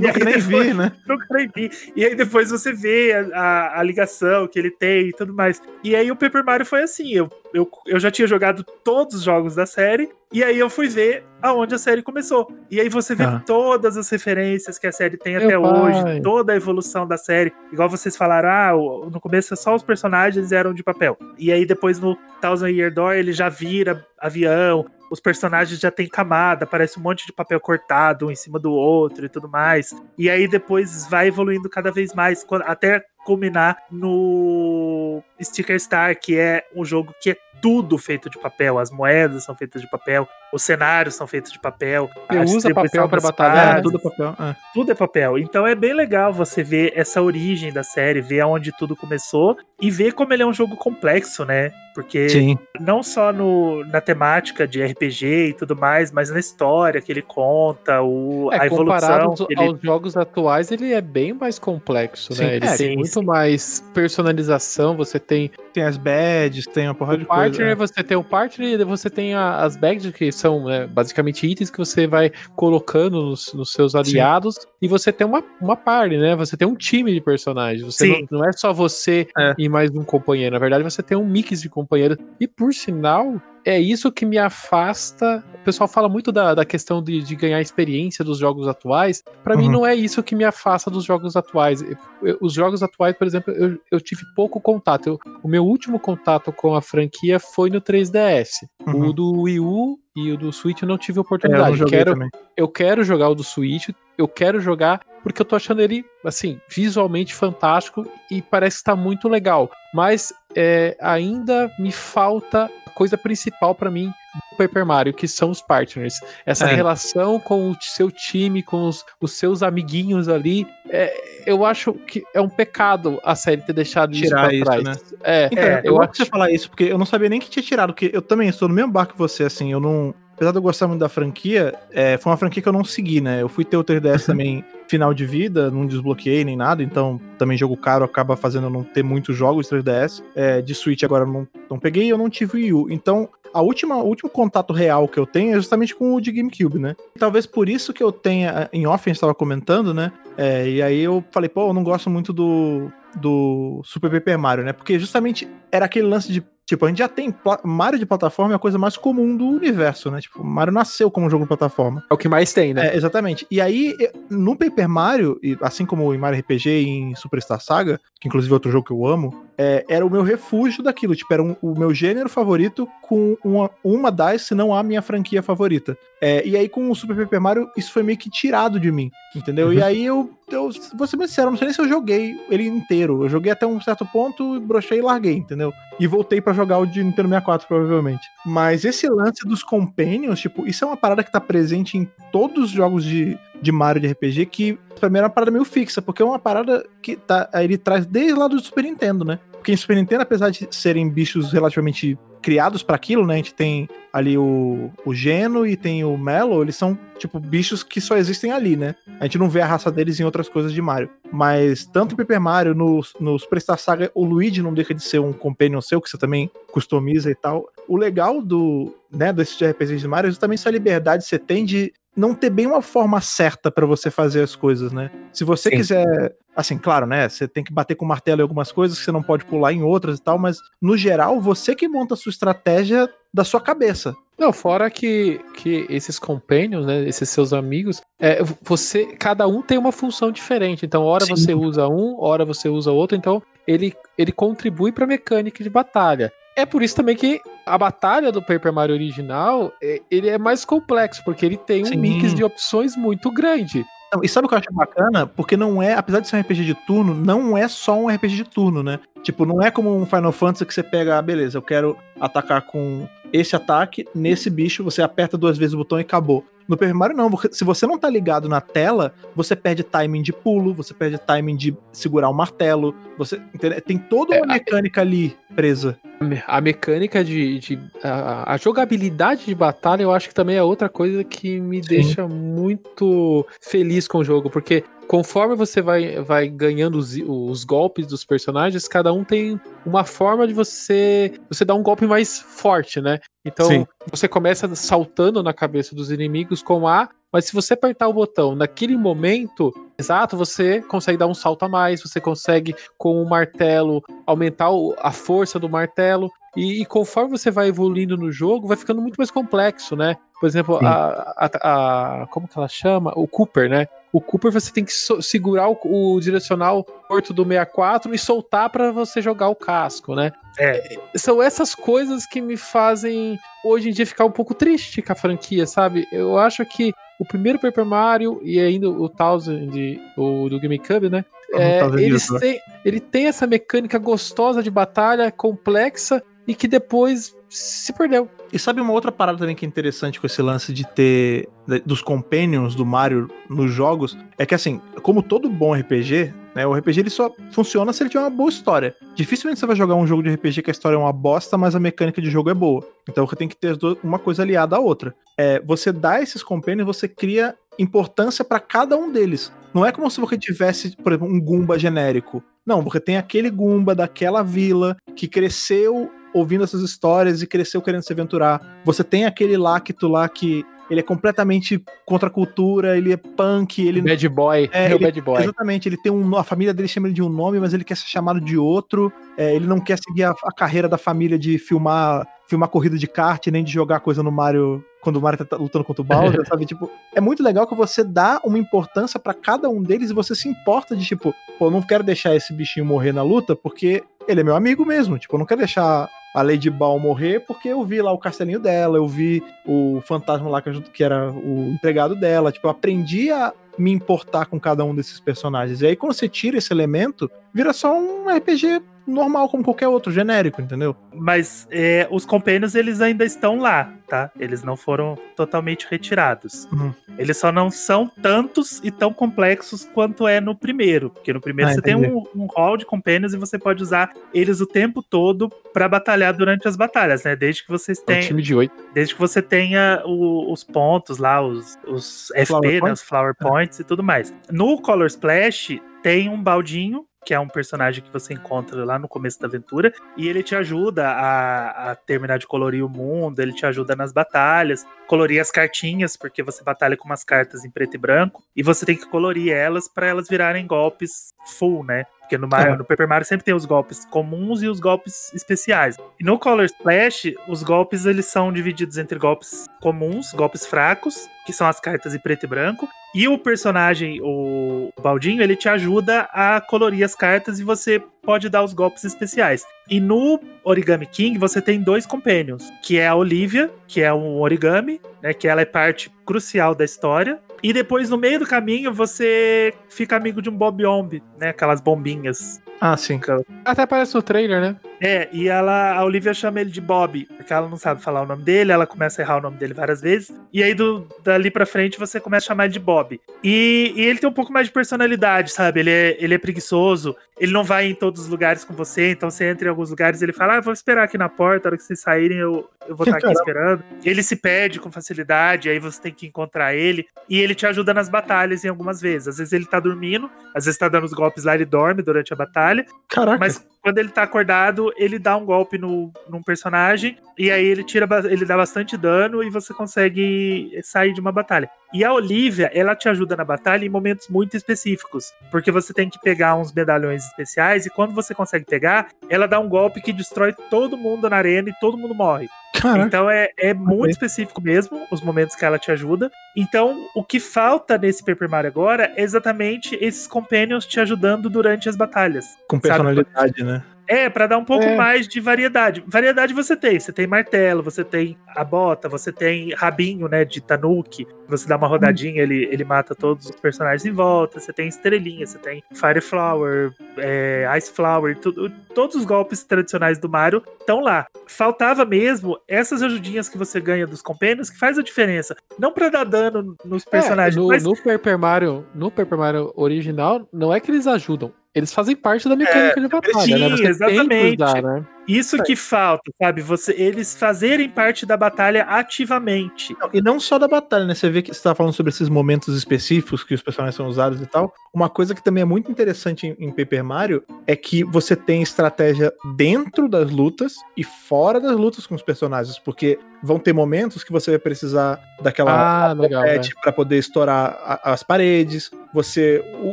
E 0.00 0.06
aí 0.06 0.12
Nunca 0.12 0.24
nem 0.24 0.34
depois- 0.34 0.66
vi, 0.66 0.74
né? 0.74 0.92
Nunca 1.06 1.26
nem 1.30 1.48
vi. 1.54 1.70
E 1.94 2.04
aí 2.04 2.14
depois 2.14 2.50
você 2.50 2.72
vê 2.72 3.12
a, 3.12 3.40
a, 3.40 3.80
a 3.80 3.82
ligação 3.84 4.46
que 4.48 4.58
ele 4.58 4.70
tem 4.70 5.08
e 5.08 5.12
tudo 5.12 5.32
mais. 5.32 5.62
E 5.82 5.94
aí 5.94 6.10
o 6.10 6.16
Paper 6.16 6.44
Mario 6.44 6.66
foi 6.66 6.82
assim, 6.82 7.12
eu, 7.12 7.28
eu, 7.52 7.68
eu 7.86 8.00
já 8.00 8.10
tinha 8.10 8.26
jogado 8.26 8.64
todos 8.82 9.14
os 9.16 9.22
jogos 9.22 9.54
da 9.54 9.66
série, 9.66 10.08
e 10.32 10.42
aí 10.42 10.58
eu 10.58 10.68
fui 10.68 10.88
ver 10.88 11.24
aonde 11.40 11.74
a 11.74 11.78
série 11.78 12.02
começou. 12.02 12.50
E 12.70 12.80
aí 12.80 12.88
você 12.88 13.14
vê 13.14 13.22
Ah. 13.24 13.42
todas 13.46 13.96
as 13.96 14.08
referências 14.10 14.78
que 14.78 14.86
a 14.86 14.92
série 14.92 15.16
tem 15.16 15.36
Meu 15.38 15.44
até 15.44 15.58
pai. 15.60 15.80
hoje, 16.02 16.22
toda 16.22 16.52
a 16.52 16.56
evolução 16.56 17.06
da 17.06 17.16
série. 17.16 17.52
Igual 17.72 17.88
vocês 17.88 18.16
falaram, 18.16 18.48
ah, 18.48 18.72
no 19.10 19.20
começo 19.20 19.54
só 19.54 19.74
os 19.74 19.82
personagens 19.84 20.50
eram 20.50 20.74
de 20.74 20.82
papel. 20.82 21.16
E 21.38 21.52
aí 21.52 21.64
depois 21.64 22.00
no 22.00 22.16
Thousand 22.40 22.70
Year 22.70 22.92
Door 22.92 23.12
ele 23.14 23.32
já 23.32 23.48
vira 23.48 24.04
avião, 24.18 24.84
os 25.10 25.20
personagens 25.20 25.78
já 25.78 25.90
tem 25.92 26.08
camada, 26.08 26.66
parece 26.66 26.98
um 26.98 27.02
monte 27.02 27.24
de 27.26 27.32
papel 27.32 27.60
cortado 27.60 28.26
um 28.26 28.30
em 28.30 28.34
cima 28.34 28.58
do 28.58 28.72
outro 28.72 29.24
e 29.26 29.28
tudo 29.28 29.48
mais. 29.48 29.94
E 30.18 30.28
aí 30.28 30.48
depois 30.48 31.06
vai 31.08 31.28
evoluindo 31.28 31.68
cada 31.68 31.92
vez 31.92 32.12
mais, 32.14 32.44
até 32.64 33.04
culminar 33.24 33.78
no 33.90 35.22
Sticker 35.44 35.78
Star, 35.80 36.18
que 36.18 36.38
é 36.38 36.64
um 36.74 36.84
jogo 36.84 37.14
que 37.20 37.30
é 37.30 37.36
tudo 37.60 37.96
feito 37.96 38.28
de 38.28 38.38
papel. 38.38 38.78
As 38.78 38.90
moedas 38.90 39.44
são 39.44 39.54
feitas 39.54 39.80
de 39.80 39.88
papel, 39.88 40.28
os 40.52 40.62
cenários 40.62 41.14
são 41.14 41.26
feitos 41.26 41.50
de 41.50 41.58
papel. 41.58 42.10
A 42.28 42.40
usa 42.42 42.74
papel 42.74 43.08
pra 43.08 43.16
das 43.18 43.24
batalhar, 43.24 43.78
É, 43.78 43.80
tudo 43.80 43.98
papel. 43.98 44.34
É. 44.38 44.56
tudo 44.74 44.92
é 44.92 44.94
papel. 44.94 45.38
Então 45.38 45.66
é 45.66 45.74
bem 45.74 45.94
legal 45.94 46.32
você 46.32 46.62
ver 46.62 46.92
essa 46.94 47.22
origem 47.22 47.72
da 47.72 47.82
série, 47.82 48.20
ver 48.20 48.40
aonde 48.40 48.70
tudo 48.76 48.94
começou 48.94 49.56
e 49.80 49.90
ver 49.90 50.12
como 50.12 50.32
ele 50.32 50.42
é 50.42 50.46
um 50.46 50.52
jogo 50.52 50.76
complexo, 50.76 51.44
né? 51.44 51.72
Porque 51.94 52.28
Sim. 52.28 52.58
não 52.80 53.02
só 53.04 53.32
no, 53.32 53.84
na 53.86 54.00
temática 54.00 54.66
de 54.66 54.84
RPG 54.84 55.26
e 55.50 55.52
tudo 55.54 55.76
mais, 55.76 56.10
mas 56.10 56.28
na 56.28 56.40
história 56.40 57.00
que 57.00 57.10
ele 57.12 57.22
conta, 57.22 58.02
o, 58.02 58.50
É, 58.52 58.56
a 58.56 58.68
comparado 58.68 59.22
evolução. 59.22 59.46
que 59.46 59.52
ele... 59.54 59.62
aos 59.62 59.80
jogos 59.80 60.16
atuais, 60.16 60.72
ele 60.72 60.92
é 60.92 61.00
bem 61.00 61.32
mais 61.32 61.56
complexo, 61.58 62.34
Sim, 62.34 62.44
né? 62.44 62.56
Ele 62.56 62.66
é, 62.66 62.76
tem 62.76 62.76
sim, 62.90 62.96
muito 62.96 63.20
sim. 63.20 63.24
mais 63.24 63.80
personalização, 63.94 64.96
você 64.96 65.20
tem 65.20 65.33
tem. 65.34 65.50
Tem 65.72 65.82
as 65.82 65.96
badges, 65.96 66.66
tem 66.66 66.86
uma 66.86 66.94
porrada 66.94 67.16
o 67.18 67.20
de 67.20 67.26
partner, 67.26 67.76
coisa. 67.76 67.92
você 67.92 68.02
tem 68.04 68.16
o 68.16 68.22
partner 68.22 68.80
e 68.80 68.84
você 68.84 69.10
tem 69.10 69.34
a- 69.34 69.56
as 69.62 69.76
badges, 69.76 70.12
que 70.12 70.30
são 70.30 70.64
né, 70.66 70.86
basicamente 70.86 71.46
itens 71.46 71.68
que 71.70 71.78
você 71.78 72.06
vai 72.06 72.30
colocando 72.54 73.20
nos, 73.22 73.52
nos 73.52 73.72
seus 73.72 73.94
aliados. 73.94 74.54
E 74.80 74.86
você 74.86 75.12
tem 75.12 75.26
uma, 75.26 75.42
uma 75.60 75.76
party, 75.76 76.16
né? 76.16 76.36
Você 76.36 76.56
tem 76.56 76.66
um 76.68 76.76
time 76.76 77.12
de 77.12 77.20
personagens. 77.20 77.82
Você 77.82 78.06
Sim. 78.06 78.26
não, 78.30 78.38
não 78.40 78.48
é 78.48 78.52
só 78.52 78.72
você 78.72 79.26
É. 79.38 79.54
e 79.58 79.68
mais 79.68 79.90
um 79.90 80.04
companheiro. 80.04 80.52
Na 80.52 80.58
verdade, 80.60 80.84
você 80.84 81.02
tem 81.02 81.16
um 81.18 81.26
mix 81.26 81.60
de 81.60 81.68
companheiros. 81.68 82.16
E 82.38 82.46
por 82.46 82.72
sinal, 82.72 83.40
é 83.64 83.78
isso 83.80 84.10
que 84.12 84.26
me 84.26 84.36
afasta. 84.38 85.42
O 85.54 85.64
pessoal 85.64 85.88
fala 85.88 86.08
muito 86.08 86.30
da, 86.30 86.54
da 86.54 86.64
questão 86.64 87.02
de, 87.02 87.22
de 87.22 87.34
ganhar 87.36 87.60
experiência 87.60 88.24
dos 88.24 88.38
jogos 88.38 88.68
atuais. 88.68 89.22
Mim, 89.56 89.66
Uhum. 89.66 89.70
não 89.72 89.86
é 89.86 89.94
isso 89.94 90.22
que 90.22 90.34
me 90.34 90.44
afasta 90.44 90.90
dos 90.90 91.04
jogos 91.04 91.36
atuais. 91.36 91.80
Eu- 91.82 91.96
eu- 92.22 92.38
os 92.40 92.52
jogos 92.52 92.82
atuais, 92.82 93.16
por 93.16 93.26
exemplo, 93.26 93.52
eu, 93.54 93.78
eu 93.90 94.00
tive 94.00 94.22
pouco 94.36 94.60
contato. 94.60 95.06
Eu- 95.08 95.18
o 95.42 95.48
meu 95.48 95.64
último 95.64 95.98
contato 95.98 96.52
com 96.52 96.74
a 96.74 96.82
franquia 96.82 97.38
foi 97.40 97.70
no 97.70 97.80
3DS. 97.80 98.66
Uhum. 98.86 99.08
O 99.08 99.12
do 99.12 99.40
Wii 99.42 99.60
U 99.60 99.98
e 100.16 100.30
o 100.32 100.36
do 100.36 100.52
Switch 100.52 100.82
eu 100.82 100.88
não 100.88 100.98
tive 100.98 101.18
É, 101.18 101.20
eu 101.20 101.22
oportunidade. 101.22 101.70
não 101.70 101.76
joguei 101.76 101.98
quero, 101.98 102.12
também. 102.12 102.28
eu 102.56 102.68
quero 102.68 103.02
jogar 103.04 103.28
o 103.30 103.34
do 103.34 103.42
Switch, 103.42 103.88
eu 104.18 104.28
quero 104.28 104.60
jogar 104.60 105.00
porque 105.22 105.40
eu 105.40 105.46
tô 105.46 105.56
achando 105.56 105.80
ele, 105.80 106.04
assim, 106.22 106.60
visualmente 106.68 107.34
fantástico 107.34 108.06
e 108.30 108.42
parece 108.42 108.78
que 108.78 108.84
tá 108.84 108.94
muito 108.94 109.26
legal. 109.28 109.70
Mas 109.94 110.32
é, 110.56 110.96
ainda 111.00 111.70
me 111.78 111.90
falta 111.92 112.70
a 112.86 112.90
coisa 112.90 113.16
principal 113.18 113.74
pra 113.74 113.90
mim 113.90 114.06
do 114.50 114.56
Paper 114.56 114.84
Mario, 114.86 115.12
que 115.14 115.26
são 115.28 115.50
os 115.50 115.60
partners. 115.60 116.14
Essa 116.46 116.70
É. 116.70 116.74
relação 116.74 117.38
com 117.40 117.70
o 117.70 117.76
seu 117.80 118.10
time, 118.10 118.62
com 118.62 118.86
os, 118.88 119.04
os 119.20 119.32
seus 119.32 119.62
amiguinhos 119.62 120.28
ali. 120.28 120.66
é, 120.88 121.12
eu 121.46 121.64
acho 121.64 121.92
que 121.92 122.22
é 122.32 122.40
um 122.40 122.48
pecado 122.48 123.20
a 123.22 123.34
série 123.34 123.60
ter 123.62 123.72
deixado 123.74 124.12
isso 124.14 124.22
Tirar 124.24 124.44
pra 124.46 124.54
isso, 124.54 124.64
trás. 124.64 124.82
né? 124.84 124.96
É, 125.22 125.48
Então, 125.52 125.62
É, 125.64 125.80
eu 125.84 125.94
eu 125.94 125.98
de 125.98 126.04
acho. 126.04 126.16
você 126.16 126.24
falar 126.24 126.50
isso, 126.50 126.70
porque 126.70 126.84
eu 126.84 126.96
não 126.98 127.04
sabia 127.06 127.28
nem 127.28 127.38
que 127.40 127.50
tinha 127.50 127.62
tirado, 127.62 127.92
porque 127.92 128.10
eu 128.14 128.22
também 128.22 128.48
estou 128.48 128.66
no 128.68 128.74
mesmo 128.74 128.90
barco 128.92 129.12
que 129.12 129.18
você, 129.18 129.44
assim, 129.44 129.70
eu 129.72 129.78
não. 129.80 130.14
Apesar 130.34 130.50
de 130.50 130.58
eu 130.58 130.62
gostar 130.62 130.88
muito 130.88 131.00
da 131.00 131.08
franquia, 131.08 131.74
é, 131.92 132.18
foi 132.18 132.30
uma 132.30 132.36
franquia 132.36 132.62
que 132.62 132.68
eu 132.68 132.72
não 132.72 132.84
segui, 132.84 133.20
né? 133.20 133.40
Eu 133.40 133.48
fui 133.48 133.64
ter 133.64 133.76
o 133.76 133.84
3DS 133.84 134.26
também 134.26 134.64
final 134.88 135.14
de 135.14 135.24
vida, 135.24 135.70
não 135.70 135.86
desbloqueei 135.86 136.44
nem 136.44 136.56
nada, 136.56 136.82
então 136.82 137.20
também 137.38 137.56
jogo 137.56 137.76
caro 137.76 138.04
acaba 138.04 138.36
fazendo 138.36 138.66
eu 138.66 138.70
não 138.70 138.82
ter 138.82 139.02
muitos 139.02 139.36
jogos 139.36 139.68
de 139.68 139.76
3DS. 139.76 140.22
É, 140.34 140.60
de 140.60 140.74
Switch 140.74 141.02
agora 141.02 141.24
eu 141.24 141.32
não, 141.32 141.48
não 141.70 141.78
peguei 141.78 142.06
e 142.06 142.10
eu 142.10 142.18
não 142.18 142.28
tive 142.28 142.58
Wii 142.58 142.72
U. 142.72 142.86
Então, 142.90 143.28
a 143.54 143.62
última, 143.62 143.96
o 143.96 144.06
último 144.06 144.28
contato 144.28 144.72
real 144.72 145.06
que 145.06 145.16
eu 145.16 145.24
tenho 145.24 145.52
é 145.52 145.54
justamente 145.54 145.94
com 145.94 146.14
o 146.14 146.20
de 146.20 146.32
GameCube, 146.32 146.80
né? 146.80 146.96
Talvez 147.16 147.46
por 147.46 147.68
isso 147.68 147.92
que 147.92 148.02
eu 148.02 148.10
tenha, 148.10 148.68
em 148.72 148.84
off 148.84 149.02
a 149.06 149.10
gente 149.10 149.16
estava 149.16 149.34
comentando, 149.34 149.94
né? 149.94 150.12
É, 150.36 150.68
e 150.68 150.82
aí 150.82 151.00
eu 151.00 151.24
falei, 151.30 151.48
pô, 151.48 151.68
eu 151.68 151.72
não 151.72 151.84
gosto 151.84 152.10
muito 152.10 152.32
do, 152.32 152.90
do 153.14 153.80
Super 153.84 154.10
Paper 154.10 154.36
Mario, 154.36 154.64
né? 154.64 154.72
Porque 154.72 154.98
justamente 154.98 155.48
era 155.70 155.84
aquele 155.84 156.06
lance 156.06 156.32
de. 156.32 156.42
Tipo, 156.66 156.86
a 156.86 156.88
gente 156.88 156.98
já 156.98 157.08
tem. 157.08 157.34
Mario 157.62 157.98
de 157.98 158.06
plataforma 158.06 158.54
é 158.54 158.56
a 158.56 158.58
coisa 158.58 158.78
mais 158.78 158.96
comum 158.96 159.36
do 159.36 159.46
universo, 159.46 160.10
né? 160.10 160.20
Tipo, 160.20 160.42
Mario 160.42 160.72
nasceu 160.72 161.10
como 161.10 161.28
jogo 161.28 161.44
de 161.44 161.48
plataforma. 161.48 162.02
É 162.10 162.14
o 162.14 162.16
que 162.16 162.28
mais 162.28 162.52
tem, 162.52 162.72
né? 162.72 162.88
É, 162.88 162.96
exatamente. 162.96 163.46
E 163.50 163.60
aí, 163.60 163.94
no 164.30 164.56
Paper 164.56 164.88
Mario, 164.88 165.38
assim 165.60 165.84
como 165.84 166.14
em 166.14 166.18
Mario 166.18 166.40
RPG 166.40 166.68
e 166.68 166.88
em 166.88 167.14
Superstar 167.14 167.60
Saga, 167.60 168.00
que 168.18 168.28
inclusive 168.28 168.50
é 168.52 168.54
outro 168.54 168.70
jogo 168.70 168.86
que 168.86 168.92
eu 168.92 169.06
amo, 169.06 169.44
é, 169.56 169.84
era 169.88 170.04
o 170.04 170.10
meu 170.10 170.22
refúgio 170.22 170.82
daquilo. 170.82 171.14
Tipo, 171.14 171.32
era 171.34 171.42
um- 171.42 171.56
o 171.62 171.78
meu 171.78 171.92
gênero 171.94 172.28
favorito 172.28 172.88
com 173.02 173.36
uma, 173.44 173.70
uma 173.82 174.10
das, 174.10 174.42
se 174.42 174.54
não 174.54 174.74
a 174.74 174.82
minha 174.82 175.02
franquia 175.02 175.42
favorita. 175.42 175.96
É, 176.20 176.46
e 176.46 176.56
aí, 176.56 176.68
com 176.68 176.90
o 176.90 176.94
Super 176.94 177.16
Paper 177.16 177.40
Mario, 177.40 177.70
isso 177.76 177.92
foi 177.92 178.02
meio 178.02 178.16
que 178.16 178.30
tirado 178.30 178.80
de 178.80 178.90
mim, 178.90 179.10
entendeu? 179.36 179.72
E 179.72 179.82
aí, 179.82 180.04
eu, 180.04 180.30
eu 180.50 180.70
vou 180.96 181.06
ser 181.06 181.16
bem 181.18 181.26
sincero, 181.26 181.50
não 181.50 181.58
sei 181.58 181.66
nem 181.66 181.74
se 181.74 181.80
eu 181.82 181.88
joguei 181.88 182.34
ele 182.50 182.66
inteiro. 182.66 183.24
Eu 183.24 183.28
joguei 183.28 183.52
até 183.52 183.66
um 183.66 183.80
certo 183.80 184.06
ponto, 184.06 184.58
brochei 184.60 184.98
e 184.98 185.02
larguei, 185.02 185.34
entendeu? 185.36 185.72
E 186.00 186.06
voltei 186.06 186.40
pra 186.40 186.52
jogar 186.52 186.78
o 186.78 186.86
de 186.86 187.04
Nintendo 187.04 187.28
64, 187.28 187.68
provavelmente. 187.68 188.26
Mas 188.46 188.84
esse 188.84 189.06
lance 189.08 189.46
dos 189.46 189.62
companions, 189.62 190.40
tipo, 190.40 190.66
isso 190.66 190.84
é 190.84 190.88
uma 190.88 190.96
parada 190.96 191.22
que 191.22 191.30
tá 191.30 191.40
presente 191.40 191.98
em 191.98 192.08
todos 192.32 192.64
os 192.64 192.70
jogos 192.70 193.04
de, 193.04 193.38
de 193.64 193.72
Mario 193.72 194.00
de 194.00 194.08
RPG, 194.08 194.46
que 194.46 194.78
pra 195.00 195.08
mim 195.08 195.18
era 195.18 195.26
uma 195.26 195.32
parada 195.32 195.50
meio 195.50 195.64
fixa, 195.64 196.02
porque 196.02 196.22
é 196.22 196.24
uma 196.24 196.38
parada 196.38 196.86
que 197.02 197.16
tá, 197.16 197.48
ele 197.54 197.76
traz 197.78 198.06
desde 198.06 198.34
lá 198.34 198.46
do 198.46 198.60
Super 198.60 198.84
Nintendo, 198.84 199.24
né? 199.24 199.40
Porque 199.52 199.72
em 199.72 199.76
Super 199.76 199.96
Nintendo, 199.96 200.22
apesar 200.22 200.50
de 200.50 200.68
serem 200.70 201.08
bichos 201.08 201.50
relativamente 201.50 202.18
criados 202.42 202.82
pra 202.82 202.96
aquilo, 202.96 203.26
né? 203.26 203.32
A 203.32 203.36
gente 203.38 203.54
tem 203.54 203.88
ali 204.12 204.36
o, 204.36 204.90
o 205.06 205.14
Geno 205.14 205.66
e 205.66 205.74
tem 205.74 206.04
o 206.04 206.18
Melo, 206.18 206.60
eles 206.60 206.76
são, 206.76 206.98
tipo, 207.18 207.40
bichos 207.40 207.82
que 207.82 208.02
só 208.02 208.18
existem 208.18 208.52
ali, 208.52 208.76
né? 208.76 208.94
A 209.18 209.24
gente 209.24 209.38
não 209.38 209.48
vê 209.48 209.62
a 209.62 209.66
raça 209.66 209.90
deles 209.90 210.20
em 210.20 210.24
outras 210.24 210.46
coisas 210.50 210.70
de 210.70 210.82
Mario. 210.82 211.08
Mas 211.32 211.86
tanto 211.86 212.12
o 212.12 212.16
Paper 212.16 212.38
Mario, 212.38 212.74
no, 212.74 213.00
no 213.18 213.38
Superstar 213.38 213.78
Saga, 213.78 214.12
o 214.14 214.26
Luigi 214.26 214.60
não 214.60 214.74
deixa 214.74 214.92
de 214.92 215.02
ser 215.02 215.20
um 215.20 215.32
companion 215.32 215.80
seu, 215.80 216.02
que 216.02 216.10
você 216.10 216.18
também 216.18 216.50
customiza 216.70 217.30
e 217.30 217.34
tal. 217.34 217.66
O 217.88 217.96
legal 217.96 218.42
do, 218.42 218.94
né, 219.10 219.32
desses 219.32 219.56
RPGs 219.56 220.00
de 220.00 220.08
Mario 220.08 220.28
é 220.28 220.30
justamente 220.30 220.58
essa 220.58 220.70
liberdade 220.70 221.22
que 221.22 221.28
você 221.30 221.38
tem 221.38 221.64
de 221.64 221.90
não 222.16 222.34
ter 222.34 222.50
bem 222.50 222.66
uma 222.66 222.82
forma 222.82 223.20
certa 223.20 223.70
pra 223.70 223.86
você 223.86 224.10
fazer 224.10 224.42
as 224.42 224.54
coisas, 224.54 224.92
né? 224.92 225.10
Se 225.32 225.44
você 225.44 225.70
Sim. 225.70 225.76
quiser, 225.76 226.36
assim, 226.54 226.78
claro, 226.78 227.06
né? 227.06 227.28
Você 227.28 227.48
tem 227.48 227.64
que 227.64 227.72
bater 227.72 227.94
com 227.94 228.04
o 228.04 228.08
martelo 228.08 228.40
em 228.40 228.42
algumas 228.42 228.70
coisas 228.70 228.98
que 228.98 229.04
você 229.04 229.12
não 229.12 229.22
pode 229.22 229.44
pular 229.44 229.72
em 229.72 229.82
outras 229.82 230.18
e 230.18 230.22
tal, 230.22 230.38
mas 230.38 230.58
no 230.80 230.96
geral, 230.96 231.40
você 231.40 231.74
que 231.74 231.88
monta 231.88 232.14
a 232.14 232.16
sua 232.16 232.30
estratégia 232.30 233.08
da 233.32 233.42
sua 233.42 233.60
cabeça. 233.60 234.14
Não, 234.38 234.52
fora 234.52 234.90
que, 234.90 235.40
que 235.56 235.86
esses 235.88 236.18
companions, 236.18 236.86
né, 236.86 237.06
esses 237.06 237.28
seus 237.28 237.52
amigos, 237.52 238.02
é, 238.18 238.40
você, 238.62 239.06
cada 239.16 239.46
um 239.46 239.62
tem 239.62 239.78
uma 239.78 239.92
função 239.92 240.32
diferente. 240.32 240.84
Então, 240.84 241.04
hora 241.04 241.24
Sim. 241.24 241.36
você 241.36 241.54
usa 241.54 241.88
um, 241.88 242.16
hora 242.20 242.44
você 242.44 242.68
usa 242.68 242.90
outro. 242.90 243.16
Então, 243.16 243.42
ele, 243.66 243.94
ele 244.18 244.32
contribui 244.32 244.92
para 244.92 245.04
a 245.04 245.08
mecânica 245.08 245.62
de 245.62 245.70
batalha. 245.70 246.32
É 246.56 246.64
por 246.64 246.82
isso 246.82 246.94
também 246.94 247.16
que 247.16 247.40
a 247.66 247.76
batalha 247.76 248.30
do 248.30 248.40
Paper 248.40 248.72
Mario 248.72 248.94
original, 248.94 249.72
é, 249.82 250.00
ele 250.10 250.28
é 250.28 250.38
mais 250.38 250.64
complexo, 250.64 251.22
porque 251.24 251.44
ele 251.44 251.56
tem 251.56 251.82
um 251.82 251.86
Sim. 251.86 251.96
mix 251.96 252.34
de 252.34 252.44
opções 252.44 252.96
muito 252.96 253.30
grande. 253.30 253.84
E 254.22 254.28
sabe 254.28 254.46
o 254.46 254.48
que 254.48 254.54
eu 254.54 254.58
acho 254.58 254.72
bacana? 254.72 255.26
Porque 255.26 255.56
não 255.56 255.82
é, 255.82 255.94
apesar 255.94 256.20
de 256.20 256.28
ser 256.28 256.36
um 256.36 256.40
RPG 256.40 256.64
de 256.64 256.74
turno, 256.74 257.14
não 257.14 257.58
é 257.58 257.66
só 257.66 257.98
um 257.98 258.08
RPG 258.08 258.36
de 258.36 258.44
turno, 258.44 258.82
né? 258.82 259.00
Tipo, 259.22 259.44
não 259.44 259.60
é 259.60 259.70
como 259.70 259.96
um 259.96 260.06
Final 260.06 260.30
Fantasy 260.30 260.64
que 260.64 260.74
você 260.74 260.82
pega, 260.82 261.18
ah, 261.18 261.22
beleza, 261.22 261.58
eu 261.58 261.62
quero 261.62 261.96
atacar 262.20 262.62
com 262.62 263.08
esse 263.32 263.56
ataque 263.56 264.06
nesse 264.14 264.48
bicho, 264.48 264.84
você 264.84 265.02
aperta 265.02 265.36
duas 265.36 265.58
vezes 265.58 265.74
o 265.74 265.78
botão 265.78 265.98
e 265.98 266.02
acabou. 266.02 266.44
No 266.68 266.76
Paper 266.76 266.94
Mario, 266.94 267.16
não. 267.16 267.30
Se 267.52 267.62
você 267.64 267.86
não 267.86 267.98
tá 267.98 268.08
ligado 268.08 268.48
na 268.48 268.60
tela, 268.60 269.12
você 269.36 269.54
perde 269.54 269.82
timing 269.82 270.22
de 270.22 270.32
pulo, 270.32 270.72
você 270.72 270.94
perde 270.94 271.18
timing 271.18 271.56
de 271.56 271.76
segurar 271.92 272.28
o 272.28 272.32
martelo. 272.34 272.94
Você 273.18 273.40
entendeu? 273.54 273.80
Tem 273.82 273.98
toda 273.98 274.36
uma 274.36 274.44
É, 274.46 274.58
mecânica 274.58 275.00
ali 275.02 275.36
presa. 275.54 275.98
A 276.46 276.56
A 276.56 276.60
mecânica 276.60 277.22
de. 277.22 277.58
de- 277.58 277.78
a, 278.02 278.54
a 278.54 278.56
jogabilidade 278.56 279.44
de 279.44 279.54
batalha, 279.54 280.02
eu 280.02 280.12
acho 280.12 280.28
que 280.28 280.34
também 280.34 280.56
é 280.56 280.62
outra 280.62 280.88
coisa 280.88 281.22
que 281.22 281.60
me 281.60 281.82
Sim. 281.82 281.88
deixa 281.88 282.26
muito 282.28 283.46
feliz 283.60 284.06
com 284.08 284.18
o 284.18 284.24
jogo, 284.24 284.48
porque 284.48 284.84
conforme 285.08 285.54
você 285.54 285.80
vai, 285.80 286.20
vai 286.22 286.48
ganhando 286.48 286.98
os, 286.98 287.14
os 287.26 287.64
golpes 287.64 288.06
dos 288.06 288.24
personagens, 288.24 288.88
cada 288.88 289.12
um 289.12 289.24
tem 289.24 289.60
uma 289.84 290.04
forma 290.04 290.46
de 290.46 290.54
você. 290.54 291.32
Você 291.48 291.64
dar 291.64 291.74
um 291.74 291.82
golpe 291.82 292.06
mais 292.06 292.38
forte, 292.38 293.00
né? 293.00 293.18
Então, 293.44 293.66
Sim. 293.66 293.86
você 294.10 294.26
começa 294.26 294.72
saltando 294.74 295.42
na 295.42 295.52
cabeça 295.52 295.94
dos 295.94 296.10
inimigos 296.10 296.62
com 296.62 296.88
A, 296.88 297.08
mas 297.32 297.46
se 297.46 297.52
você 297.52 297.74
apertar 297.74 298.08
o 298.08 298.12
botão 298.12 298.54
naquele 298.54 298.96
momento 298.96 299.72
exato, 299.98 300.36
você 300.36 300.80
consegue 300.82 301.18
dar 301.18 301.26
um 301.26 301.34
salto 301.34 301.64
a 301.64 301.68
mais, 301.68 302.00
você 302.00 302.20
consegue, 302.20 302.74
com 302.96 303.20
o 303.22 303.28
martelo, 303.28 304.02
aumentar 304.26 304.68
a 304.98 305.10
força 305.12 305.58
do 305.58 305.68
martelo. 305.68 306.30
E, 306.56 306.80
e 306.82 306.84
conforme 306.86 307.30
você 307.36 307.50
vai 307.50 307.68
evoluindo 307.68 308.16
no 308.16 308.30
jogo, 308.30 308.68
vai 308.68 308.76
ficando 308.76 309.02
muito 309.02 309.16
mais 309.16 309.30
complexo, 309.30 309.96
né? 309.96 310.16
Por 310.40 310.46
exemplo, 310.46 310.76
a, 310.76 311.34
a, 311.36 312.22
a- 312.22 312.26
Como 312.28 312.46
que 312.46 312.56
ela 312.56 312.68
chama? 312.68 313.12
O 313.16 313.26
Cooper, 313.26 313.68
né? 313.68 313.88
O 314.14 314.20
Cooper 314.20 314.52
você 314.52 314.72
tem 314.72 314.84
que 314.84 314.92
so- 314.92 315.20
segurar 315.20 315.68
o, 315.68 315.76
o 315.82 316.20
direcional 316.20 316.84
torto 317.08 317.34
do 317.34 317.42
64 317.42 318.14
e 318.14 318.18
soltar 318.18 318.70
para 318.70 318.92
você 318.92 319.20
jogar 319.20 319.48
o 319.48 319.56
casco, 319.56 320.14
né? 320.14 320.30
É. 320.56 320.96
São 321.16 321.42
essas 321.42 321.74
coisas 321.74 322.24
que 322.24 322.40
me 322.40 322.56
fazem 322.56 323.36
hoje 323.64 323.88
em 323.88 323.92
dia 323.92 324.06
ficar 324.06 324.24
um 324.24 324.30
pouco 324.30 324.54
triste 324.54 325.02
com 325.02 325.12
a 325.12 325.16
franquia, 325.16 325.66
sabe? 325.66 326.06
Eu 326.12 326.38
acho 326.38 326.64
que 326.64 326.92
o 327.18 327.24
primeiro 327.24 327.58
Paper 327.58 327.84
Mario 327.84 328.40
e 328.44 328.60
ainda 328.60 328.88
o 328.88 329.08
Thousand 329.08 329.70
o, 330.16 330.48
do 330.48 330.60
GameCube, 330.60 331.10
né? 331.10 331.24
É, 331.52 331.80
Years, 331.98 332.30
né? 332.30 332.58
ele 332.84 333.00
tem 333.00 333.26
essa 333.26 333.48
mecânica 333.48 333.98
gostosa 333.98 334.62
de 334.62 334.70
batalha, 334.70 335.32
complexa, 335.32 336.22
e 336.46 336.54
que 336.54 336.68
depois 336.68 337.34
se 337.48 337.92
perdeu. 337.92 338.28
E 338.54 338.58
sabe 338.58 338.80
uma 338.80 338.92
outra 338.92 339.10
parada 339.10 339.36
também 339.36 339.56
que 339.56 339.64
é 339.64 339.68
interessante 339.68 340.20
com 340.20 340.28
esse 340.28 340.40
lance 340.40 340.72
de 340.72 340.86
ter 340.86 341.48
dos 341.84 342.00
companions 342.00 342.76
do 342.76 342.86
Mario 342.86 343.28
nos 343.50 343.72
jogos 343.72 344.16
é 344.38 344.46
que 344.46 344.54
assim, 344.54 344.80
como 345.02 345.24
todo 345.24 345.50
bom 345.50 345.74
RPG, 345.74 346.32
né, 346.54 346.64
o 346.64 346.72
RPG 346.72 347.00
ele 347.00 347.10
só 347.10 347.34
funciona 347.50 347.92
se 347.92 348.04
ele 348.04 348.10
tiver 348.10 348.22
uma 348.22 348.30
boa 348.30 348.48
história. 348.48 348.94
Dificilmente 349.16 349.58
você 349.58 349.66
vai 349.66 349.74
jogar 349.74 349.96
um 349.96 350.06
jogo 350.06 350.22
de 350.22 350.32
RPG 350.32 350.62
que 350.62 350.70
a 350.70 350.72
história 350.72 350.94
é 350.94 350.98
uma 350.98 351.12
bosta, 351.12 351.58
mas 351.58 351.74
a 351.74 351.80
mecânica 351.80 352.22
de 352.22 352.30
jogo 352.30 352.48
é 352.48 352.54
boa. 352.54 352.86
Então 353.08 353.26
você 353.26 353.34
tem 353.34 353.48
que 353.48 353.56
ter 353.56 353.76
uma 354.04 354.20
coisa 354.20 354.42
aliada 354.42 354.76
à 354.76 354.78
outra. 354.78 355.12
É, 355.36 355.60
você 355.60 355.90
dá 355.90 356.22
esses 356.22 356.40
companions, 356.40 356.86
você 356.86 357.08
cria 357.08 357.56
importância 357.76 358.44
pra 358.44 358.60
cada 358.60 358.96
um 358.96 359.10
deles. 359.10 359.52
Não 359.74 359.84
é 359.84 359.90
como 359.90 360.08
se 360.08 360.20
você 360.20 360.38
tivesse, 360.38 360.96
por 360.98 361.10
exemplo, 361.10 361.26
um 361.26 361.40
Goomba 361.40 361.76
genérico. 361.76 362.40
Não, 362.64 362.84
porque 362.84 363.00
tem 363.00 363.16
aquele 363.16 363.50
Goomba 363.50 363.96
daquela 363.96 364.44
vila 364.44 364.96
que 365.16 365.26
cresceu 365.26 366.08
ouvindo 366.34 366.64
essas 366.64 366.82
histórias 366.82 367.40
e 367.42 367.46
cresceu 367.46 367.80
querendo 367.80 368.02
se 368.02 368.12
aventurar. 368.12 368.80
Você 368.84 369.02
tem 369.04 369.24
aquele 369.24 369.56
Lacto 369.56 370.08
lá 370.08 370.28
que 370.28 370.64
ele 370.90 371.00
é 371.00 371.02
completamente 371.02 371.82
contra 372.04 372.28
a 372.28 372.30
cultura, 372.30 372.96
ele 372.96 373.10
é 373.12 373.16
punk, 373.16 373.80
ele 373.86 374.02
Bad 374.02 374.28
boy, 374.28 374.68
É, 374.70 374.86
ele- 374.86 374.98
bad 374.98 375.20
boy. 375.22 375.42
Exatamente, 375.42 375.88
ele 375.88 375.96
tem 375.96 376.12
um. 376.12 376.36
A 376.36 376.44
família 376.44 376.74
dele 376.74 376.88
chama 376.88 377.06
ele 377.06 377.14
de 377.14 377.22
um 377.22 377.28
nome, 377.30 377.58
mas 377.58 377.72
ele 377.72 377.84
quer 377.84 377.96
ser 377.96 378.06
chamado 378.06 378.38
de 378.40 378.58
outro. 378.58 379.10
É, 379.36 379.54
ele 379.54 379.66
não 379.66 379.80
quer 379.80 379.98
seguir 379.98 380.24
a, 380.24 380.34
a 380.44 380.52
carreira 380.52 380.86
da 380.86 380.98
família 380.98 381.38
de 381.38 381.56
filmar, 381.58 382.26
filmar 382.46 382.68
corrida 382.68 382.98
de 382.98 383.06
kart, 383.06 383.46
nem 383.46 383.64
de 383.64 383.72
jogar 383.72 384.00
coisa 384.00 384.22
no 384.22 384.30
Mario 384.30 384.84
quando 385.00 385.16
o 385.16 385.22
Mario 385.22 385.44
tá 385.44 385.56
lutando 385.56 385.84
contra 385.84 386.02
o 386.02 386.04
Bowser, 386.04 386.44
sabe? 386.48 386.66
Tipo, 386.66 386.90
é 387.14 387.20
muito 387.20 387.42
legal 387.42 387.66
que 387.66 387.74
você 387.74 388.04
dá 388.04 388.40
uma 388.44 388.58
importância 388.58 389.18
pra 389.18 389.32
cada 389.34 389.68
um 389.70 389.82
deles 389.82 390.10
e 390.10 390.14
você 390.14 390.34
se 390.34 390.48
importa 390.48 390.94
de, 390.96 391.04
tipo, 391.04 391.34
pô, 391.58 391.66
eu 391.66 391.70
não 391.70 391.80
quero 391.82 392.02
deixar 392.04 392.34
esse 392.36 392.52
bichinho 392.52 392.84
morrer 392.86 393.12
na 393.12 393.22
luta 393.22 393.56
porque 393.56 394.02
ele 394.28 394.40
é 394.40 394.44
meu 394.44 394.54
amigo 394.56 394.84
mesmo. 394.84 395.18
Tipo, 395.18 395.34
eu 395.34 395.38
não 395.38 395.46
quero 395.46 395.58
deixar 395.60 396.08
a 396.34 396.42
Lady 396.42 396.68
Ball 396.68 396.98
morrer 396.98 397.40
porque 397.46 397.68
eu 397.68 397.84
vi 397.84 398.02
lá 398.02 398.10
o 398.10 398.18
castelinho 398.18 398.58
dela, 398.58 398.98
eu 398.98 399.06
vi 399.06 399.40
o 399.64 400.02
fantasma 400.04 400.50
lá 400.50 400.60
que, 400.60 401.04
era 401.04 401.30
o 401.30 401.70
empregado 401.72 402.16
dela. 402.16 402.50
Tipo, 402.50 402.66
eu 402.66 402.72
aprendi 402.72 403.30
a 403.30 403.52
me 403.78 403.92
importar 403.92 404.46
com 404.46 404.58
cada 404.58 404.84
um 404.84 404.94
desses 404.94 405.20
personagens. 405.20 405.80
E 405.80 405.86
aí, 405.86 405.96
quando 405.96 406.12
você 406.12 406.28
tira 406.28 406.58
esse 406.58 406.72
elemento, 406.72 407.30
vira 407.52 407.72
só 407.72 407.96
um 407.96 408.28
RPG 408.28 408.82
normal, 409.06 409.48
como 409.48 409.62
qualquer 409.64 409.88
outro, 409.88 410.12
genérico, 410.12 410.60
entendeu? 410.62 410.96
Mas 411.14 411.66
é, 411.70 412.06
os 412.10 412.24
companions, 412.24 412.74
eles 412.74 413.00
ainda 413.00 413.24
estão 413.24 413.58
lá, 413.58 413.92
tá? 414.08 414.30
Eles 414.38 414.62
não 414.62 414.76
foram 414.76 415.16
totalmente 415.36 415.86
retirados. 415.90 416.66
Uhum. 416.72 416.92
Eles 417.18 417.36
só 417.36 417.52
não 417.52 417.70
são 417.70 418.06
tantos 418.22 418.80
e 418.82 418.90
tão 418.90 419.12
complexos 419.12 419.84
quanto 419.94 420.26
é 420.26 420.40
no 420.40 420.54
primeiro. 420.54 421.10
Porque 421.10 421.32
no 421.32 421.40
primeiro 421.40 421.70
Ah, 421.70 421.74
você 421.74 421.82
tem 421.82 421.94
entendi. 421.96 422.12
um, 422.34 422.44
um 422.44 422.46
hall 422.56 422.76
de 422.76 422.84
companions 422.84 423.32
e 423.32 423.36
você 423.36 423.58
pode 423.58 423.82
usar 423.82 424.10
eles 424.32 424.60
o 424.60 424.66
tempo 424.66 425.02
todo 425.02 425.48
pra 425.72 425.88
batalhar 425.88 426.32
durante 426.34 426.66
as 426.66 426.76
batalhas, 426.76 427.22
né? 427.24 427.36
Desde 427.36 427.64
que 427.64 427.70
vocês 427.70 427.98
É 427.98 428.02
um 428.02 428.04
tenham. 428.06 428.22
time 428.22 428.42
de 428.42 428.54
oito. 428.54 428.74
Desde 428.92 429.14
que 429.14 429.20
você 429.20 429.40
tenha 429.40 430.02
o- 430.04 430.52
os 430.52 430.64
pontos 430.64 431.18
lá, 431.18 431.40
os, 431.40 431.78
os 431.86 432.30
FP, 432.34 432.46
Flower 432.46 432.72
né, 432.72 432.80
points? 432.80 433.00
os 433.02 433.08
Flower 433.08 433.34
Points 433.38 433.78
e 433.80 433.84
tudo 433.84 434.02
mais. 434.02 434.34
No 434.50 434.80
Color 434.80 435.06
Splash 435.06 435.78
tem 436.02 436.28
um 436.28 436.42
baldinho, 436.42 437.04
que 437.24 437.34
é 437.34 437.40
um 437.40 437.48
personagem 437.48 438.02
que 438.02 438.12
você 438.12 438.34
encontra 438.34 438.84
lá 438.84 438.98
no 438.98 439.08
começo 439.08 439.40
da 439.40 439.46
aventura, 439.46 439.92
e 440.16 440.28
ele 440.28 440.42
te 440.42 440.54
ajuda 440.54 441.08
a, 441.08 441.90
a 441.90 441.94
terminar 441.96 442.38
de 442.38 442.46
colorir 442.46 442.84
o 442.84 442.88
mundo, 442.88 443.40
ele 443.40 443.52
te 443.52 443.64
ajuda 443.66 443.96
nas 443.96 444.12
batalhas, 444.12 444.86
colorir 445.06 445.40
as 445.40 445.50
cartinhas, 445.50 446.16
porque 446.16 446.42
você 446.42 446.62
batalha 446.62 446.96
com 446.96 447.06
umas 447.06 447.24
cartas 447.24 447.64
em 447.64 447.70
preto 447.70 447.94
e 447.94 447.98
branco, 447.98 448.42
e 448.54 448.62
você 448.62 448.84
tem 448.84 448.96
que 448.96 449.08
colorir 449.08 449.52
elas 449.52 449.88
para 449.88 450.06
elas 450.06 450.28
virarem 450.28 450.66
golpes 450.66 451.32
full, 451.58 451.84
né? 451.84 452.04
Porque 452.24 452.38
no, 452.38 452.48
Mario, 452.48 452.74
É. 452.74 452.76
no 452.76 452.84
Paper 452.84 453.06
Mario 453.06 453.26
sempre 453.26 453.44
tem 453.44 453.54
os 453.54 453.64
golpes 453.66 454.04
comuns 454.06 454.62
e 454.62 454.68
os 454.68 454.80
golpes 454.80 455.32
especiais. 455.34 455.96
E 456.18 456.24
no 456.24 456.38
Color 456.38 456.64
Splash, 456.64 457.34
os 457.46 457.62
golpes 457.62 458.06
eles 458.06 458.26
são 458.26 458.52
divididos 458.52 458.98
entre 458.98 459.18
golpes 459.18 459.66
comuns, 459.80 460.32
golpes 460.32 460.66
fracos, 460.66 461.28
que 461.46 461.52
são 461.52 461.66
as 461.66 461.78
cartas 461.78 462.14
em 462.14 462.18
preto 462.18 462.44
e 462.44 462.46
branco, 462.46 462.88
e 463.14 463.28
o 463.28 463.38
personagem, 463.38 464.18
o 464.22 464.90
Baldinho, 465.00 465.42
ele 465.42 465.54
te 465.54 465.68
ajuda 465.68 466.22
a 466.32 466.60
colorir 466.60 467.04
as 467.04 467.14
cartas 467.14 467.60
e 467.60 467.62
você 467.64 468.02
pode 468.22 468.48
dar 468.48 468.64
os 468.64 468.72
golpes 468.72 469.04
especiais. 469.04 469.64
E 469.88 470.00
no 470.00 470.40
Origami 470.64 471.06
King 471.06 471.38
você 471.38 471.60
tem 471.60 471.80
dois 471.80 472.06
companions, 472.06 472.72
que 472.82 472.98
é 472.98 473.06
a 473.06 473.14
Olivia, 473.14 473.70
que 473.86 474.00
é 474.00 474.12
um 474.12 474.40
origami, 474.40 475.00
né, 475.22 475.32
que 475.32 475.46
ela 475.46 475.60
é 475.60 475.64
parte 475.66 476.10
crucial 476.26 476.74
da 476.74 476.84
história. 476.84 477.38
E 477.64 477.72
depois 477.72 478.10
no 478.10 478.18
meio 478.18 478.38
do 478.38 478.46
caminho 478.46 478.92
você 478.92 479.72
fica 479.88 480.14
amigo 480.14 480.42
de 480.42 480.50
um 480.50 480.52
Bob 480.52 480.84
Omb, 480.84 481.22
né, 481.40 481.48
aquelas 481.48 481.80
bombinhas. 481.80 482.62
Ah, 482.78 482.94
sim. 482.94 483.18
Até 483.64 483.82
aparece 483.82 484.14
no 484.14 484.20
trailer, 484.20 484.60
né? 484.60 484.76
É, 485.00 485.28
e 485.32 485.48
ela, 485.48 485.94
a 485.94 486.04
Olivia 486.04 486.34
chama 486.34 486.60
ele 486.60 486.70
de 486.70 486.80
Bob, 486.80 487.26
porque 487.36 487.52
ela 487.52 487.68
não 487.68 487.76
sabe 487.76 488.02
falar 488.02 488.22
o 488.22 488.26
nome 488.26 488.42
dele, 488.42 488.72
ela 488.72 488.86
começa 488.86 489.20
a 489.20 489.24
errar 489.24 489.38
o 489.38 489.40
nome 489.40 489.56
dele 489.56 489.72
várias 489.74 490.00
vezes, 490.00 490.34
e 490.52 490.62
aí 490.62 490.74
do, 490.74 491.06
dali 491.22 491.50
pra 491.50 491.66
frente 491.66 491.98
você 491.98 492.20
começa 492.20 492.46
a 492.46 492.48
chamar 492.48 492.64
ele 492.64 492.74
de 492.74 492.80
Bob. 492.80 493.20
E, 493.42 493.92
e 493.96 494.02
ele 494.02 494.18
tem 494.18 494.28
um 494.28 494.32
pouco 494.32 494.52
mais 494.52 494.66
de 494.66 494.72
personalidade, 494.72 495.50
sabe? 495.50 495.80
Ele 495.80 495.90
é, 495.90 496.16
ele 496.20 496.34
é 496.34 496.38
preguiçoso, 496.38 497.16
ele 497.38 497.52
não 497.52 497.64
vai 497.64 497.86
em 497.86 497.94
todos 497.94 498.22
os 498.22 498.28
lugares 498.28 498.64
com 498.64 498.74
você, 498.74 499.10
então 499.10 499.30
você 499.30 499.48
entra 499.48 499.66
em 499.66 499.70
alguns 499.70 499.90
lugares 499.90 500.22
ele 500.22 500.32
fala, 500.32 500.58
ah, 500.58 500.60
vou 500.60 500.72
esperar 500.72 501.04
aqui 501.04 501.18
na 501.18 501.28
porta, 501.28 501.68
a 501.68 501.70
hora 501.70 501.76
que 501.76 501.82
vocês 501.82 502.00
saírem 502.00 502.38
eu, 502.38 502.68
eu 502.88 502.96
vou 502.96 503.04
estar 503.04 503.16
aqui 503.16 503.26
Caramba. 503.26 503.40
esperando. 503.40 503.84
Ele 504.04 504.22
se 504.22 504.36
perde 504.36 504.80
com 504.80 504.90
facilidade, 504.90 505.68
aí 505.68 505.78
você 505.78 506.00
tem 506.00 506.12
que 506.12 506.26
encontrar 506.26 506.74
ele, 506.74 507.06
e 507.28 507.40
ele 507.40 507.54
te 507.54 507.66
ajuda 507.66 507.94
nas 507.94 508.08
batalhas 508.08 508.64
em 508.64 508.68
algumas 508.68 509.00
vezes. 509.00 509.28
Às 509.28 509.38
vezes 509.38 509.52
ele 509.52 509.66
tá 509.66 509.80
dormindo, 509.80 510.30
às 510.54 510.64
vezes 510.64 510.78
tá 510.78 510.88
dando 510.88 511.04
os 511.04 511.12
golpes 511.12 511.44
lá, 511.44 511.54
ele 511.54 511.64
dorme 511.64 512.02
durante 512.02 512.32
a 512.32 512.36
batalha, 512.36 512.84
Caraca. 513.08 513.38
mas 513.38 513.64
quando 513.82 513.98
ele 513.98 514.08
tá 514.08 514.22
acordado, 514.22 514.92
ele 514.96 515.18
dá 515.18 515.36
um 515.36 515.44
golpe 515.44 515.76
no, 515.76 516.10
num 516.28 516.42
personagem 516.42 517.18
e 517.36 517.50
aí 517.50 517.64
ele 517.64 517.84
tira 517.84 518.08
ele 518.30 518.44
dá 518.46 518.56
bastante 518.56 518.96
dano 518.96 519.42
e 519.42 519.50
você 519.50 519.74
consegue 519.74 520.80
sair 520.82 521.12
de 521.12 521.20
uma 521.20 521.30
batalha. 521.30 521.68
E 521.92 522.02
a 522.02 522.12
Olivia, 522.12 522.70
ela 522.74 522.96
te 522.96 523.08
ajuda 523.08 523.36
na 523.36 523.44
batalha 523.44 523.84
em 523.84 523.88
momentos 523.88 524.28
muito 524.28 524.56
específicos, 524.56 525.32
porque 525.50 525.70
você 525.70 525.92
tem 525.92 526.08
que 526.08 526.18
pegar 526.18 526.56
uns 526.56 526.72
medalhões 526.72 527.24
especiais 527.26 527.84
e 527.86 527.90
quando 527.90 528.14
você 528.14 528.34
consegue 528.34 528.64
pegar, 528.64 529.08
ela 529.28 529.46
dá 529.46 529.60
um 529.60 529.68
golpe 529.68 530.00
que 530.00 530.12
destrói 530.12 530.54
todo 530.70 530.96
mundo 530.96 531.28
na 531.28 531.36
arena 531.36 531.68
e 531.68 531.78
todo 531.78 531.98
mundo 531.98 532.14
morre. 532.14 532.48
Caraca. 532.80 533.06
Então 533.06 533.30
é, 533.30 533.48
é 533.56 533.72
muito 533.72 534.10
específico 534.10 534.60
mesmo, 534.60 535.06
os 535.10 535.20
momentos 535.20 535.54
que 535.54 535.64
ela 535.64 535.78
te 535.78 535.90
ajuda. 535.90 536.30
Então, 536.56 537.06
o 537.14 537.22
que 537.22 537.38
falta 537.40 537.96
nesse 537.96 538.24
Paper 538.24 538.48
Mario 538.48 538.70
agora 538.70 539.12
é 539.16 539.22
exatamente 539.22 539.96
esses 540.00 540.26
companions 540.26 540.86
te 540.86 541.00
ajudando 541.00 541.48
durante 541.48 541.88
as 541.88 541.96
batalhas. 541.96 542.44
Com 542.68 542.76
sabe? 542.76 542.88
personalidade, 542.88 543.64
né? 543.64 543.82
É, 544.06 544.28
pra 544.28 544.46
dar 544.46 544.58
um 544.58 544.64
pouco 544.64 544.84
É. 544.84 544.96
mais 544.96 545.26
de 545.26 545.40
variedade. 545.40 546.04
Variedade 546.06 546.52
você 546.52 546.76
tem. 546.76 546.98
Você 547.00 547.12
tem 547.12 547.26
martelo, 547.26 547.82
você 547.82 548.04
tem 548.04 548.36
a 548.48 548.62
bota, 548.64 549.08
você 549.08 549.32
tem 549.32 549.72
rabinho, 549.74 550.28
né, 550.28 550.44
de 550.44 550.60
Tanuki. 550.60 551.26
Você 551.48 551.68
dá 551.68 551.76
uma 551.76 551.86
rodadinha, 551.86 552.42
ele, 552.42 552.68
ele 552.70 552.84
mata 552.84 553.14
todos 553.14 553.46
os 553.46 553.56
personagens 553.56 554.04
em 554.06 554.12
volta. 554.12 554.60
Você 554.60 554.72
tem 554.72 554.88
estrelinha, 554.88 555.46
você 555.46 555.58
tem 555.58 555.82
Fire 555.92 556.20
Flower, 556.20 556.92
é, 557.18 557.66
Ice 557.76 557.92
Flower, 557.92 558.36
tudo, 558.38 558.70
todos 558.94 559.16
os 559.16 559.24
golpes 559.24 559.62
tradicionais 559.64 560.18
do 560.18 560.28
Mario 560.28 560.62
estão 560.80 561.00
lá. 561.00 561.26
Faltava 561.46 562.04
mesmo 562.04 562.58
essas 562.68 563.02
ajudinhas 563.02 563.48
que 563.48 563.58
você 563.58 563.80
ganha 563.80 564.06
dos 564.06 564.22
companions 564.22 564.70
que 564.70 564.78
faz 564.78 564.98
a 564.98 565.02
diferença. 565.02 565.54
Não 565.78 565.92
pra 565.92 566.08
dar 566.08 566.24
dano 566.24 566.76
nos 566.84 567.04
personagens, 567.04 567.56
É, 567.56 567.60
no, 567.60 567.68
mas 567.68 567.84
no 567.84 567.96
Paper 567.96 568.38
Mario, 568.38 568.86
no 568.94 569.10
Paper 569.10 569.38
Mario 569.38 569.72
original, 569.76 570.48
não 570.52 570.72
é 570.74 570.80
que 570.80 570.90
eles 570.90 571.06
ajudam. 571.06 571.52
Eles 571.74 571.92
fazem 571.92 572.14
parte 572.14 572.48
da 572.48 572.54
mecânica 572.54 573.00
de 573.00 573.08
batalha, 573.08 573.40
sim, 573.40 573.58
né? 573.58 573.68
Você 573.70 573.76
tem 573.76 573.86
exatamente. 573.88 574.56
que 574.56 574.62
usar, 574.62 574.82
né? 574.82 575.04
Isso 575.26 575.62
que 575.62 575.74
falta, 575.76 576.30
sabe? 576.42 576.60
Você, 576.62 576.92
eles 576.92 577.34
fazerem 577.34 577.88
parte 577.88 578.24
da 578.26 578.36
batalha 578.36 578.84
ativamente. 578.84 579.96
Não, 580.00 580.10
E 580.12 580.20
não 580.20 580.40
só 580.40 580.58
da 580.58 580.68
batalha, 580.68 581.04
né? 581.04 581.14
Você 581.14 581.28
vê 581.30 581.42
que 581.42 581.52
você 581.52 581.62
tá 581.62 581.74
falando 581.74 581.92
sobre 581.92 582.10
esses 582.10 582.28
momentos 582.28 582.76
específicos 582.76 583.42
que 583.44 583.54
os 583.54 583.62
personagens 583.62 583.94
são 583.96 584.06
usados 584.06 584.40
e 584.40 584.46
tal. 584.46 584.72
Uma 584.92 585.08
coisa 585.08 585.34
que 585.34 585.42
também 585.42 585.62
é 585.62 585.64
muito 585.64 585.90
interessante 585.90 586.46
em, 586.46 586.66
em 586.66 586.70
Paper 586.70 587.02
Mario 587.04 587.42
é 587.66 587.74
que 587.76 588.04
você 588.04 588.36
tem 588.36 588.62
estratégia 588.62 589.32
dentro 589.56 590.08
das 590.08 590.30
lutas 590.30 590.74
e 590.96 591.02
fora 591.04 591.60
das 591.60 591.76
lutas 591.76 592.06
com 592.06 592.14
os 592.14 592.22
personagens, 592.22 592.78
porque 592.78 593.18
vão 593.42 593.58
ter 593.58 593.72
momentos 593.72 594.24
que 594.24 594.32
você 594.32 594.52
vai 594.52 594.58
precisar 594.58 595.20
daquela 595.42 596.08
Ah, 596.08 596.12
legal. 596.12 596.42
né? 596.42 596.54
pet 596.58 596.74
pra 596.82 596.92
poder 596.92 597.18
estourar 597.18 597.76
a- 597.84 598.12
as 598.12 598.22
paredes. 598.22 598.90
Você, 599.12 599.62
o 599.82 599.92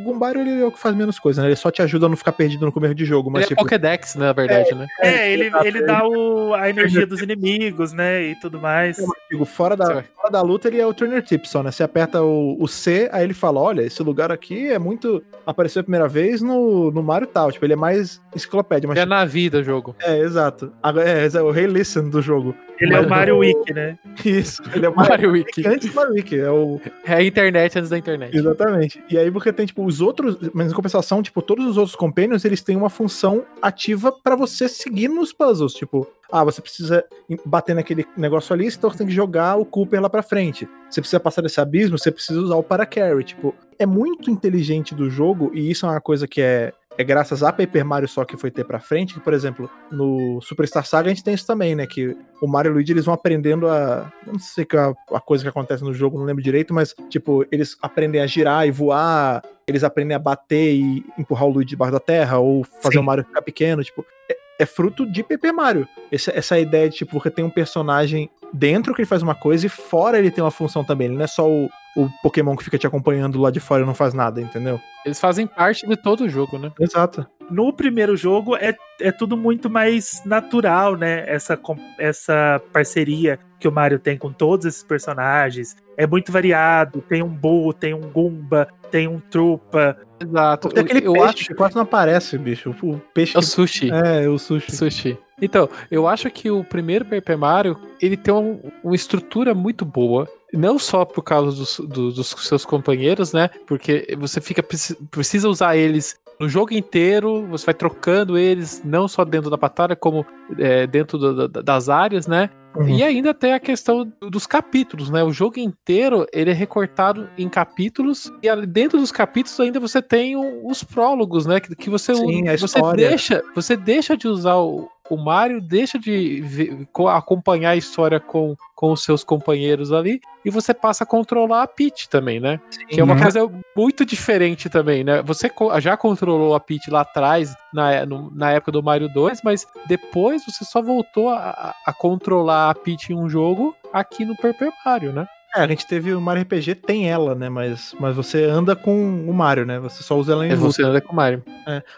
Gumbario 0.02 0.42
ele 0.42 0.62
é 0.62 0.66
o 0.66 0.72
que 0.72 0.80
faz 0.80 0.96
menos 0.96 1.20
coisa, 1.20 1.42
né? 1.42 1.50
Ele 1.50 1.56
só 1.56 1.70
te 1.70 1.82
ajuda 1.82 2.06
a 2.06 2.10
não 2.10 2.16
ficar 2.18 2.32
perdido 2.32 2.66
no 2.66 2.72
começo 2.72 2.96
de 2.96 3.06
jogo, 3.06 3.30
mas 3.30 3.42
Ele 3.42 3.46
é 3.46 3.50
tipo, 3.50 3.62
Pokédex, 3.62 4.16
né, 4.16 4.26
na 4.28 4.34
verdade, 4.34 4.74
né? 4.74 4.88
É, 5.02 5.21
ele, 5.30 5.46
exato, 5.46 5.66
ele 5.66 5.86
dá 5.86 6.08
o, 6.08 6.54
a 6.54 6.70
energia 6.70 7.06
dos 7.06 7.22
inimigos, 7.22 7.94
né? 7.94 8.24
E 8.24 8.40
tudo 8.40 8.60
mais. 8.60 8.98
Digo, 9.30 9.46
fora 9.46 9.76
da, 9.76 10.04
fora 10.04 10.30
da 10.32 10.42
luta, 10.42 10.68
ele 10.68 10.80
é 10.80 10.86
o 10.86 10.94
Turner 10.94 11.22
Tip 11.22 11.46
só, 11.46 11.62
né? 11.64 11.72
Você 11.72 11.84
aperta 11.84 12.22
o, 12.22 12.58
o 12.60 12.68
C, 12.68 13.10
aí 13.12 13.24
ele 13.24 13.34
fala: 13.34 13.60
olha, 13.60 13.82
esse 13.82 14.02
lugar 14.04 14.32
aqui 14.32 14.70
é 14.70 14.80
muito. 14.80 15.24
Apareceu 15.46 15.80
a 15.80 15.84
primeira 15.84 16.08
vez 16.08 16.42
no, 16.42 16.92
no 16.92 17.04
Mario 17.04 17.28
tal. 17.28 17.52
Tipo, 17.52 17.66
ele 17.66 17.74
é 17.74 17.78
mais 17.78 18.22
enciclopédia, 18.36 18.88
mas. 18.88 18.98
É 18.98 19.06
na 19.06 19.26
vida 19.26 19.60
o 19.60 19.64
jogo. 19.64 19.96
É, 20.02 20.20
exato. 20.20 20.72
Agora, 20.82 21.10
É, 21.10 21.28
é 21.28 21.42
o 21.42 21.52
Rei 21.52 21.66
Listen 21.68 22.10
do 22.10 22.22
jogo. 22.22 22.56
Ele 22.82 22.96
é 22.96 23.00
o 23.00 23.08
Mario 23.08 23.38
Wiki, 23.38 23.74
né? 23.74 23.98
Isso. 24.26 24.62
Ele 24.74 24.86
é 24.86 24.90
o 24.90 24.96
Mario 24.96 25.12
Mario 25.12 25.32
Wiki. 25.32 25.62
Wiki 25.62 25.68
antes 25.68 25.90
do 25.90 25.96
Mario 25.96 26.14
Wiki. 26.14 26.40
É 26.40 26.50
o. 26.50 26.82
É 27.06 27.14
a 27.14 27.24
internet 27.24 27.78
antes 27.78 27.90
da 27.90 27.98
internet. 27.98 28.36
Exatamente. 28.36 29.04
E 29.10 29.18
aí 29.18 29.30
você 29.30 29.54
tem, 29.54 29.66
tipo, 29.66 29.86
os 29.86 30.02
outros. 30.02 30.38
Mas 30.54 30.72
em 30.72 30.76
compensação, 30.76 31.22
tipo, 31.22 31.42
todos 31.42 31.66
os 31.66 31.78
outros 31.78 31.96
companions, 31.96 32.44
eles 32.44 32.62
têm 32.62 32.76
uma 32.76 32.90
função 32.90 33.46
ativa 33.62 34.12
pra 34.12 34.36
você 34.36 34.68
seguir 34.68 35.08
nos 35.08 35.32
puzzles. 35.32 35.74
Tipo, 35.74 36.08
ah, 36.32 36.44
você 36.44 36.62
precisa 36.62 37.04
bater 37.46 37.76
naquele 37.76 38.06
negócio 38.18 38.54
ali, 38.54 38.68
então 38.68 38.90
você 38.90 38.98
tem 38.98 39.08
que 39.08 39.14
jogar 39.14 39.58
o 39.58 39.66
Cooper 39.66 40.02
lá 40.02 40.10
pra 40.10 40.24
frente. 40.24 40.68
Você 40.90 41.02
precisa 41.02 41.20
passar 41.20 41.42
desse 41.42 41.62
abismo, 41.62 42.00
você 42.00 42.12
precisa 42.12 42.40
usar 42.40 42.56
o 42.56 42.64
para 42.64 42.86
carry. 42.86 43.24
Tipo, 43.24 43.54
é 43.78 43.86
muito 43.86 44.32
inteligente 44.32 44.96
do 44.96 45.10
jogo, 45.10 45.52
e 45.54 45.70
isso 45.70 45.86
é 45.86 45.90
uma 45.90 46.02
coisa 46.02 46.28
que 46.28 46.42
é 46.42 46.74
é 46.98 47.04
graças 47.04 47.42
a 47.42 47.52
Paper 47.52 47.86
Mario 47.86 48.08
só 48.08 48.26
que 48.26 48.36
foi 48.36 48.52
ter 48.52 48.66
pra 48.66 48.80
frente, 48.80 49.14
que, 49.14 49.20
por 49.20 49.34
exemplo, 49.34 49.70
no 49.92 50.40
Superstar 50.42 50.86
Saga 50.86 51.10
a 51.10 51.14
gente 51.14 51.24
tem 51.24 51.34
isso 51.34 51.48
também, 51.48 51.76
né? 51.76 51.88
Que 51.88 52.16
o 52.42 52.48
Mario 52.48 52.70
e 52.70 52.72
o 52.72 52.74
Luigi 52.76 52.92
eles 52.92 53.06
vão 53.06 53.14
aprendendo 53.14 53.68
a. 53.68 54.12
Não 54.26 54.38
sei 54.38 54.66
que 54.66 54.76
a, 54.76 54.94
a 55.12 55.20
coisa 55.20 55.44
que 55.44 55.50
acontece 55.50 55.84
no 55.84 55.94
jogo, 55.94 56.18
não 56.18 56.26
lembro 56.26 56.44
direito, 56.44 56.74
mas, 56.74 56.94
tipo, 57.10 57.46
eles 57.52 57.78
aprendem 57.82 58.22
a 58.22 58.28
girar 58.28 58.68
e 58.68 58.72
voar, 58.72 59.42
eles 59.66 59.84
aprendem 59.84 60.16
a 60.16 60.20
bater 60.20 60.74
e 60.74 61.06
empurrar 61.18 61.46
o 61.46 61.52
Luigi 61.52 61.70
debaixo 61.70 61.94
da 61.94 62.00
terra, 62.00 62.40
ou 62.40 62.64
fazer 62.64 62.96
Sim. 62.96 63.00
o 63.00 63.04
Mario 63.04 63.24
ficar 63.24 63.42
pequeno, 63.42 63.84
tipo. 63.84 64.06
É, 64.30 64.38
é 64.60 64.66
fruto 64.66 65.10
de 65.10 65.24
Paper 65.24 65.54
Mario. 65.54 65.88
Essa, 66.12 66.32
essa 66.36 66.60
ideia 66.60 66.90
de, 66.90 66.98
tipo, 66.98 67.20
você 67.20 67.32
tem 67.32 67.44
um 67.44 67.50
personagem 67.50 68.30
dentro 68.54 68.94
que 68.94 69.02
ele 69.02 69.08
faz 69.08 69.24
uma 69.24 69.34
coisa 69.34 69.66
e 69.66 69.70
fora 69.70 70.20
ele 70.20 70.30
tem 70.30 70.44
uma 70.44 70.52
função 70.52 70.84
também. 70.84 71.08
Ele 71.08 71.16
não 71.16 71.24
é 71.24 71.28
só 71.28 71.50
o, 71.50 71.70
o 71.96 72.10
Pokémon 72.22 72.56
que 72.56 72.64
fica 72.64 72.78
te 72.78 72.88
acompanhando 72.88 73.40
lá 73.40 73.52
de 73.52 73.60
fora 73.60 73.84
e 73.84 73.86
não 73.86 73.94
faz 73.94 74.14
nada, 74.14 74.42
entendeu? 74.42 74.80
Eles 75.06 75.20
fazem 75.20 75.48
parte 75.48 75.88
de 75.88 75.96
todo 75.98 76.22
o 76.22 76.30
jogo, 76.30 76.58
né? 76.58 76.72
Exato. 76.80 77.26
No 77.50 77.74
primeiro 77.74 78.16
jogo 78.16 78.56
é, 78.56 78.76
é 79.00 79.12
tudo 79.12 79.36
muito 79.36 79.70
mais 79.70 80.22
natural, 80.26 80.96
né? 80.96 81.24
Essa, 81.28 81.60
essa 82.00 82.62
parceria 82.72 83.38
que 83.60 83.68
o 83.68 83.72
Mario 83.72 84.00
tem 84.00 84.18
com 84.18 84.32
todos 84.32 84.66
esses 84.66 84.84
personagens. 84.84 85.76
É 85.98 86.08
muito 86.08 86.32
variado. 86.32 87.02
Tem 87.08 87.22
um 87.22 87.28
Boo, 87.28 87.74
tem 87.74 87.94
um 87.94 88.10
Goomba, 88.10 88.68
tem 88.90 89.08
um 89.08 89.20
Trupa. 89.20 89.98
Exato. 90.20 90.70
Tem 90.70 90.84
aquele 90.84 91.06
eu 91.06 91.14
peixe 91.14 91.28
acho 91.28 91.48
que 91.48 91.54
quase 91.56 91.76
não 91.76 91.82
aparece, 91.84 92.38
bicho. 92.38 92.74
O 92.82 93.00
peixe 93.14 93.36
é 93.36 93.40
o 93.40 93.42
que... 93.42 93.48
sushi. 93.48 93.90
É, 93.92 94.28
o 94.30 94.38
sushi. 94.38 94.76
Sushi. 94.76 95.18
Então, 95.42 95.68
eu 95.90 96.08
acho 96.08 96.30
que 96.30 96.50
o 96.52 96.64
primeiro 96.64 97.04
Paper 97.06 97.38
Mario, 97.38 97.78
ele 98.00 98.16
tem 98.16 98.34
um- 98.34 98.60
uma 98.84 98.96
estrutura 98.96 99.54
muito 99.56 99.84
boa. 99.84 100.28
Não 100.54 100.78
só 100.78 101.06
por 101.06 101.22
causa 101.24 101.56
dos, 101.56 101.80
do- 101.80 102.12
dos 102.12 102.28
seus 102.40 102.66
companheiros, 102.66 103.32
né? 103.34 103.50
Porque 103.66 104.16
você 104.20 104.42
fica 104.42 104.62
preci- 104.62 104.96
precisa 105.10 105.48
usar 105.48 105.78
eles 105.78 106.20
no 106.40 106.50
jogo 106.50 106.74
inteiro, 106.74 107.46
você 107.48 107.68
vai 107.68 107.74
trocando 107.76 108.38
eles, 108.38 108.82
não 108.84 109.08
só 109.08 109.24
dentro 109.24 109.50
da 109.50 109.58
batalha, 109.58 109.96
como 109.96 110.26
é, 110.58 110.88
dentro 110.88 111.18
do- 111.18 111.48
da- 111.48 111.62
das 111.62 111.88
áreas, 111.88 112.26
né? 112.28 112.50
Uhum. 112.76 112.88
E 112.88 113.04
ainda 113.04 113.34
tem 113.34 113.54
a 113.54 113.60
questão 113.60 114.12
dos 114.22 114.48
capítulos, 114.48 115.10
né? 115.10 115.24
O 115.24 115.32
jogo 115.34 115.60
inteiro 115.60 116.26
ele 116.32 116.52
é 116.52 116.54
recortado 116.54 117.30
em 117.38 117.50
capítulos 117.50 118.32
e 118.42 118.66
dentro 118.66 118.98
dos 119.00 119.12
capítulos 119.12 119.60
ainda 119.60 119.80
você 119.80 120.02
tem 120.02 120.36
os 120.38 120.84
prólogos, 120.84 121.46
né? 121.46 121.60
Que, 121.60 121.76
que 121.76 121.90
você 121.90 122.16
Sim, 122.16 122.48
a 122.48 122.52
você 122.58 122.66
história. 122.66 123.10
deixa 123.10 123.44
você 123.54 123.76
deixa 123.76 124.16
de 124.16 124.28
usar 124.28 124.56
o, 124.56 124.90
o 125.10 125.18
Mario, 125.18 125.60
deixa 125.62 126.00
de 126.00 126.42
ver- 126.42 126.88
co- 126.94 127.10
acompanhar 127.10 127.72
a 127.72 127.76
história 127.76 128.20
com, 128.20 128.56
com 128.76 128.94
os 128.94 129.04
seus 129.04 129.24
companheiros 129.24 129.92
ali 129.92 130.22
e 130.46 130.50
você 130.50 130.74
passa 130.74 131.04
a 131.04 131.08
controlar 131.08 131.64
a 131.64 131.68
Peach 131.68 132.08
também, 132.10 132.40
né? 132.40 132.60
Que 132.88 133.02
é 133.02 133.04
uma 133.04 133.16
Uhum. 133.16 133.22
coisa 133.22 133.52
muito 133.76 134.06
diferente 134.06 134.70
também, 134.70 135.04
né? 135.04 135.22
Você 135.24 135.52
já 135.80 135.98
controlou 135.98 136.56
a 136.56 136.60
Peach 136.60 136.90
lá 136.90 137.02
atrás, 137.02 137.54
na, 137.74 138.06
na 138.34 138.52
época 138.52 138.72
do 138.72 138.82
Mario 138.82 139.10
2, 139.14 139.42
mas 139.44 139.68
depois 139.88 140.44
você 140.46 140.64
só 140.64 140.82
voltou 140.82 141.30
a- 141.30 141.76
a 141.86 141.94
controlar 141.94 142.61
a 142.70 142.76
Peach 142.76 143.12
em 143.12 143.16
um 143.16 143.30
jogo 143.30 143.76
aqui 143.92 144.24
no 144.26 144.36
Paper 144.36 144.70
Mario, 144.86 145.12
né? 145.12 145.26
É, 145.54 145.62
a 145.64 145.68
gente 145.68 145.86
teve 145.86 146.14
o 146.14 146.22
Mario 146.22 146.44
RPG, 146.44 146.76
tem 146.76 147.10
ela, 147.10 147.36
né? 147.36 147.50
Mas, 147.50 147.94
mas 148.00 148.16
você 148.16 148.46
anda 148.46 148.74
com 148.74 149.26
o 149.28 149.34
Mario, 149.34 149.66
né? 149.66 149.80
Você 149.80 150.02
só 150.02 150.18
usa 150.18 150.32
ela 150.32 150.46
em 150.48 150.52
É 150.52 150.56
luta. 150.56 150.72
você 150.72 150.82
anda 150.82 151.02
com 151.02 151.12
o 151.12 151.16
Mario. 151.16 151.44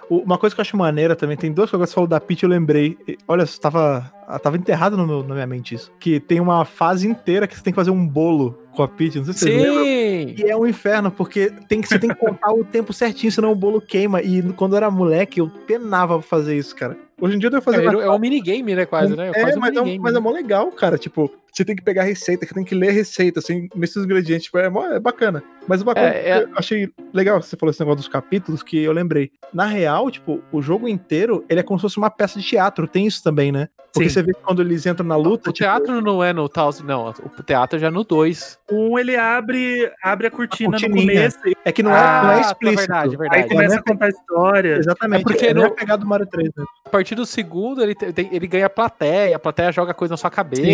O- 0.09 0.18
Uma 0.24 0.39
coisa 0.39 0.55
que 0.55 0.59
eu 0.59 0.64
acho 0.64 0.76
maneira 0.76 1.16
também, 1.16 1.38
tem 1.38 1.51
duas 1.53 1.70
coisas 1.70 1.88
que 1.88 1.91
você 1.91 1.95
falou 1.95 2.07
da 2.07 2.20
Peach, 2.20 2.41
eu 2.41 2.49
lembrei. 2.49 2.97
E, 3.07 3.16
Olha, 3.28 3.43
estava, 3.43 4.11
tava 4.22 4.22
enterrado 4.55 4.95
no 4.97 5.05
meu- 5.05 5.24
na 5.24 5.34
minha 5.36 5.47
mente 5.47 5.76
isso. 5.76 5.91
Que 5.99 6.19
tem 6.19 6.39
uma 6.39 6.65
fase 6.65 7.07
inteira 7.07 7.47
que 7.47 7.55
você 7.55 7.63
tem 7.63 7.74
que 7.74 7.76
fazer 7.80 7.91
um 7.91 8.07
bolo 8.07 8.57
com 8.76 8.82
a 8.84 8.88
Peach, 8.88 9.17
não 9.17 9.26
sei 9.26 9.34
se 9.34 9.39
vocês 9.41 9.55
lembram. 9.61 9.84
Sim! 9.84 10.36
E 10.38 10.43
é 10.49 10.55
um 10.57 10.65
inferno, 10.65 11.11
porque 11.11 11.51
tem 11.67 11.80
que, 11.82 11.88
você 11.88 11.99
tem 11.99 12.09
que 12.09 12.15
contar 12.15 12.51
o 12.51 12.63
tempo 12.63 12.91
certinho, 12.91 13.32
senão 13.32 13.51
o 13.51 13.55
bolo 13.55 13.80
queima. 13.80 14.21
E 14.21 14.41
quando 14.53 14.74
eu 14.74 14.78
era 14.78 14.89
moleque, 14.89 15.39
eu 15.39 15.47
penava 15.67 16.17
pra 16.19 16.28
fazer 16.28 16.57
isso, 16.57 16.76
cara. 16.76 16.97
Hoje 17.21 17.36
em 17.36 17.39
dia 17.39 17.47
eu 17.47 17.51
devo 17.51 17.61
É, 17.61 17.65
fazer 17.74 17.86
mais 17.86 18.05
é 18.05 18.09
um 18.09 18.19
minigame, 18.19 18.76
né? 18.76 18.86
Quase, 18.86 19.15
né? 19.15 19.30
É, 19.30 19.41
quase 19.41 19.57
um 19.57 19.61
mas, 19.61 19.76
é, 19.78 19.82
um- 19.82 19.97
mas 19.99 20.15
é 20.15 20.19
mó 20.19 20.32
legal, 20.32 20.71
cara. 20.71 20.97
Tipo, 20.97 21.32
você 21.51 21.63
tem 21.63 21.76
que 21.76 21.84
pegar 21.84 22.01
a 22.01 22.05
receita, 22.05 22.45
você 22.45 22.53
tem 22.53 22.63
que 22.65 22.74
ler 22.76 22.89
a 22.89 22.91
receita, 22.91 23.39
assim, 23.39 23.69
os 23.76 23.95
ingredientes. 23.97 24.45
Tipo, 24.45 24.57
é, 24.57 24.69
mó- 24.69 24.86
é 24.88 24.99
bacana. 24.99 25.43
Mas 25.68 25.82
uma 25.82 25.93
coisa 25.93 26.09
É, 26.09 26.30
é- 26.30 26.39
que 26.45 26.51
eu 26.51 26.57
achei 26.57 26.89
legal, 27.14 27.41
você 27.41 27.55
falou 27.55 27.72
esse 27.72 27.80
negócio 27.80 27.97
dos 27.97 28.07
capítulos, 28.07 28.61
que 28.64 28.84
eu 28.84 28.91
lembrei. 28.91 29.32
Na 29.53 29.66
real, 29.66 30.09
tipo, 30.11 30.41
o 30.51 30.61
jogo 30.61 30.88
inteiro, 30.88 31.45
ele 31.47 31.59
é 31.59 31.64
como 31.64 31.78
se 31.80 31.84
fosse 31.84 31.97
uma 31.97 32.09
peça 32.09 32.39
de 32.39 32.45
teatro. 32.45 32.88
Tem 32.88 33.05
isso 33.05 33.24
também, 33.24 33.51
né? 33.51 33.70
Porque 33.93 34.09
Sim. 34.09 34.14
você 34.16 34.24
vê 34.24 34.34
que 34.34 34.41
quando 34.41 34.61
eles 34.64 34.86
entram 34.88 35.05
na 35.05 35.16
luta. 35.16 35.51
O 35.51 35.53
tipo, 35.53 35.66
teatro 35.66 36.01
não 36.01 36.24
é 36.24 36.34
no 36.34 36.49
tal. 36.49 36.72
Não, 36.84 37.09
o 37.09 37.43
teatro 37.43 37.78
já 37.78 37.88
é 37.88 37.91
no 37.91 38.03
2. 38.03 38.57
Um 38.72 38.97
ele 38.97 39.16
abre, 39.16 39.91
abre 40.03 40.26
a 40.28 40.32
cortina 40.32 40.72
no 40.72 40.80
cortininha. 40.80 41.05
começo, 41.30 41.38
É 41.64 41.72
que 41.72 41.84
não 41.84 41.91
é, 41.91 41.99
Ah, 41.99 42.22
não 42.24 42.32
é 42.32 42.36
tá, 42.36 42.41
explícito. 42.41 42.80
verdade, 42.80 43.09
aí 43.11 43.18
verdade. 43.18 43.47
começa 43.49 43.76
né? 43.76 43.82
a 43.86 43.89
contar 43.91 44.05
a 44.05 44.09
história. 44.09 44.76
Exatamente. 44.78 45.22
É 45.22 45.24
porque 45.24 45.45
é, 45.45 45.53
não 45.53 45.66
é 45.66 45.70
no- 45.70 45.76
pegado 45.76 46.03
do 46.03 46.09
Mario 46.09 46.26
3, 46.26 46.49
né? 46.57 46.64
A 46.86 46.89
partir 46.89 47.14
do 47.16 47.26
segundo, 47.26 47.84
ele, 47.84 47.93
tem- 47.93 48.30
ele 48.32 48.47
ganha 48.47 48.68
plateia, 48.70 49.36
a 49.36 49.39
plateia 49.39 49.72
joga 49.72 49.93
coisa 49.93 50.14
na 50.14 50.18
sua 50.18 50.32
cabeça. 50.32 50.64
Ah, 50.64 50.66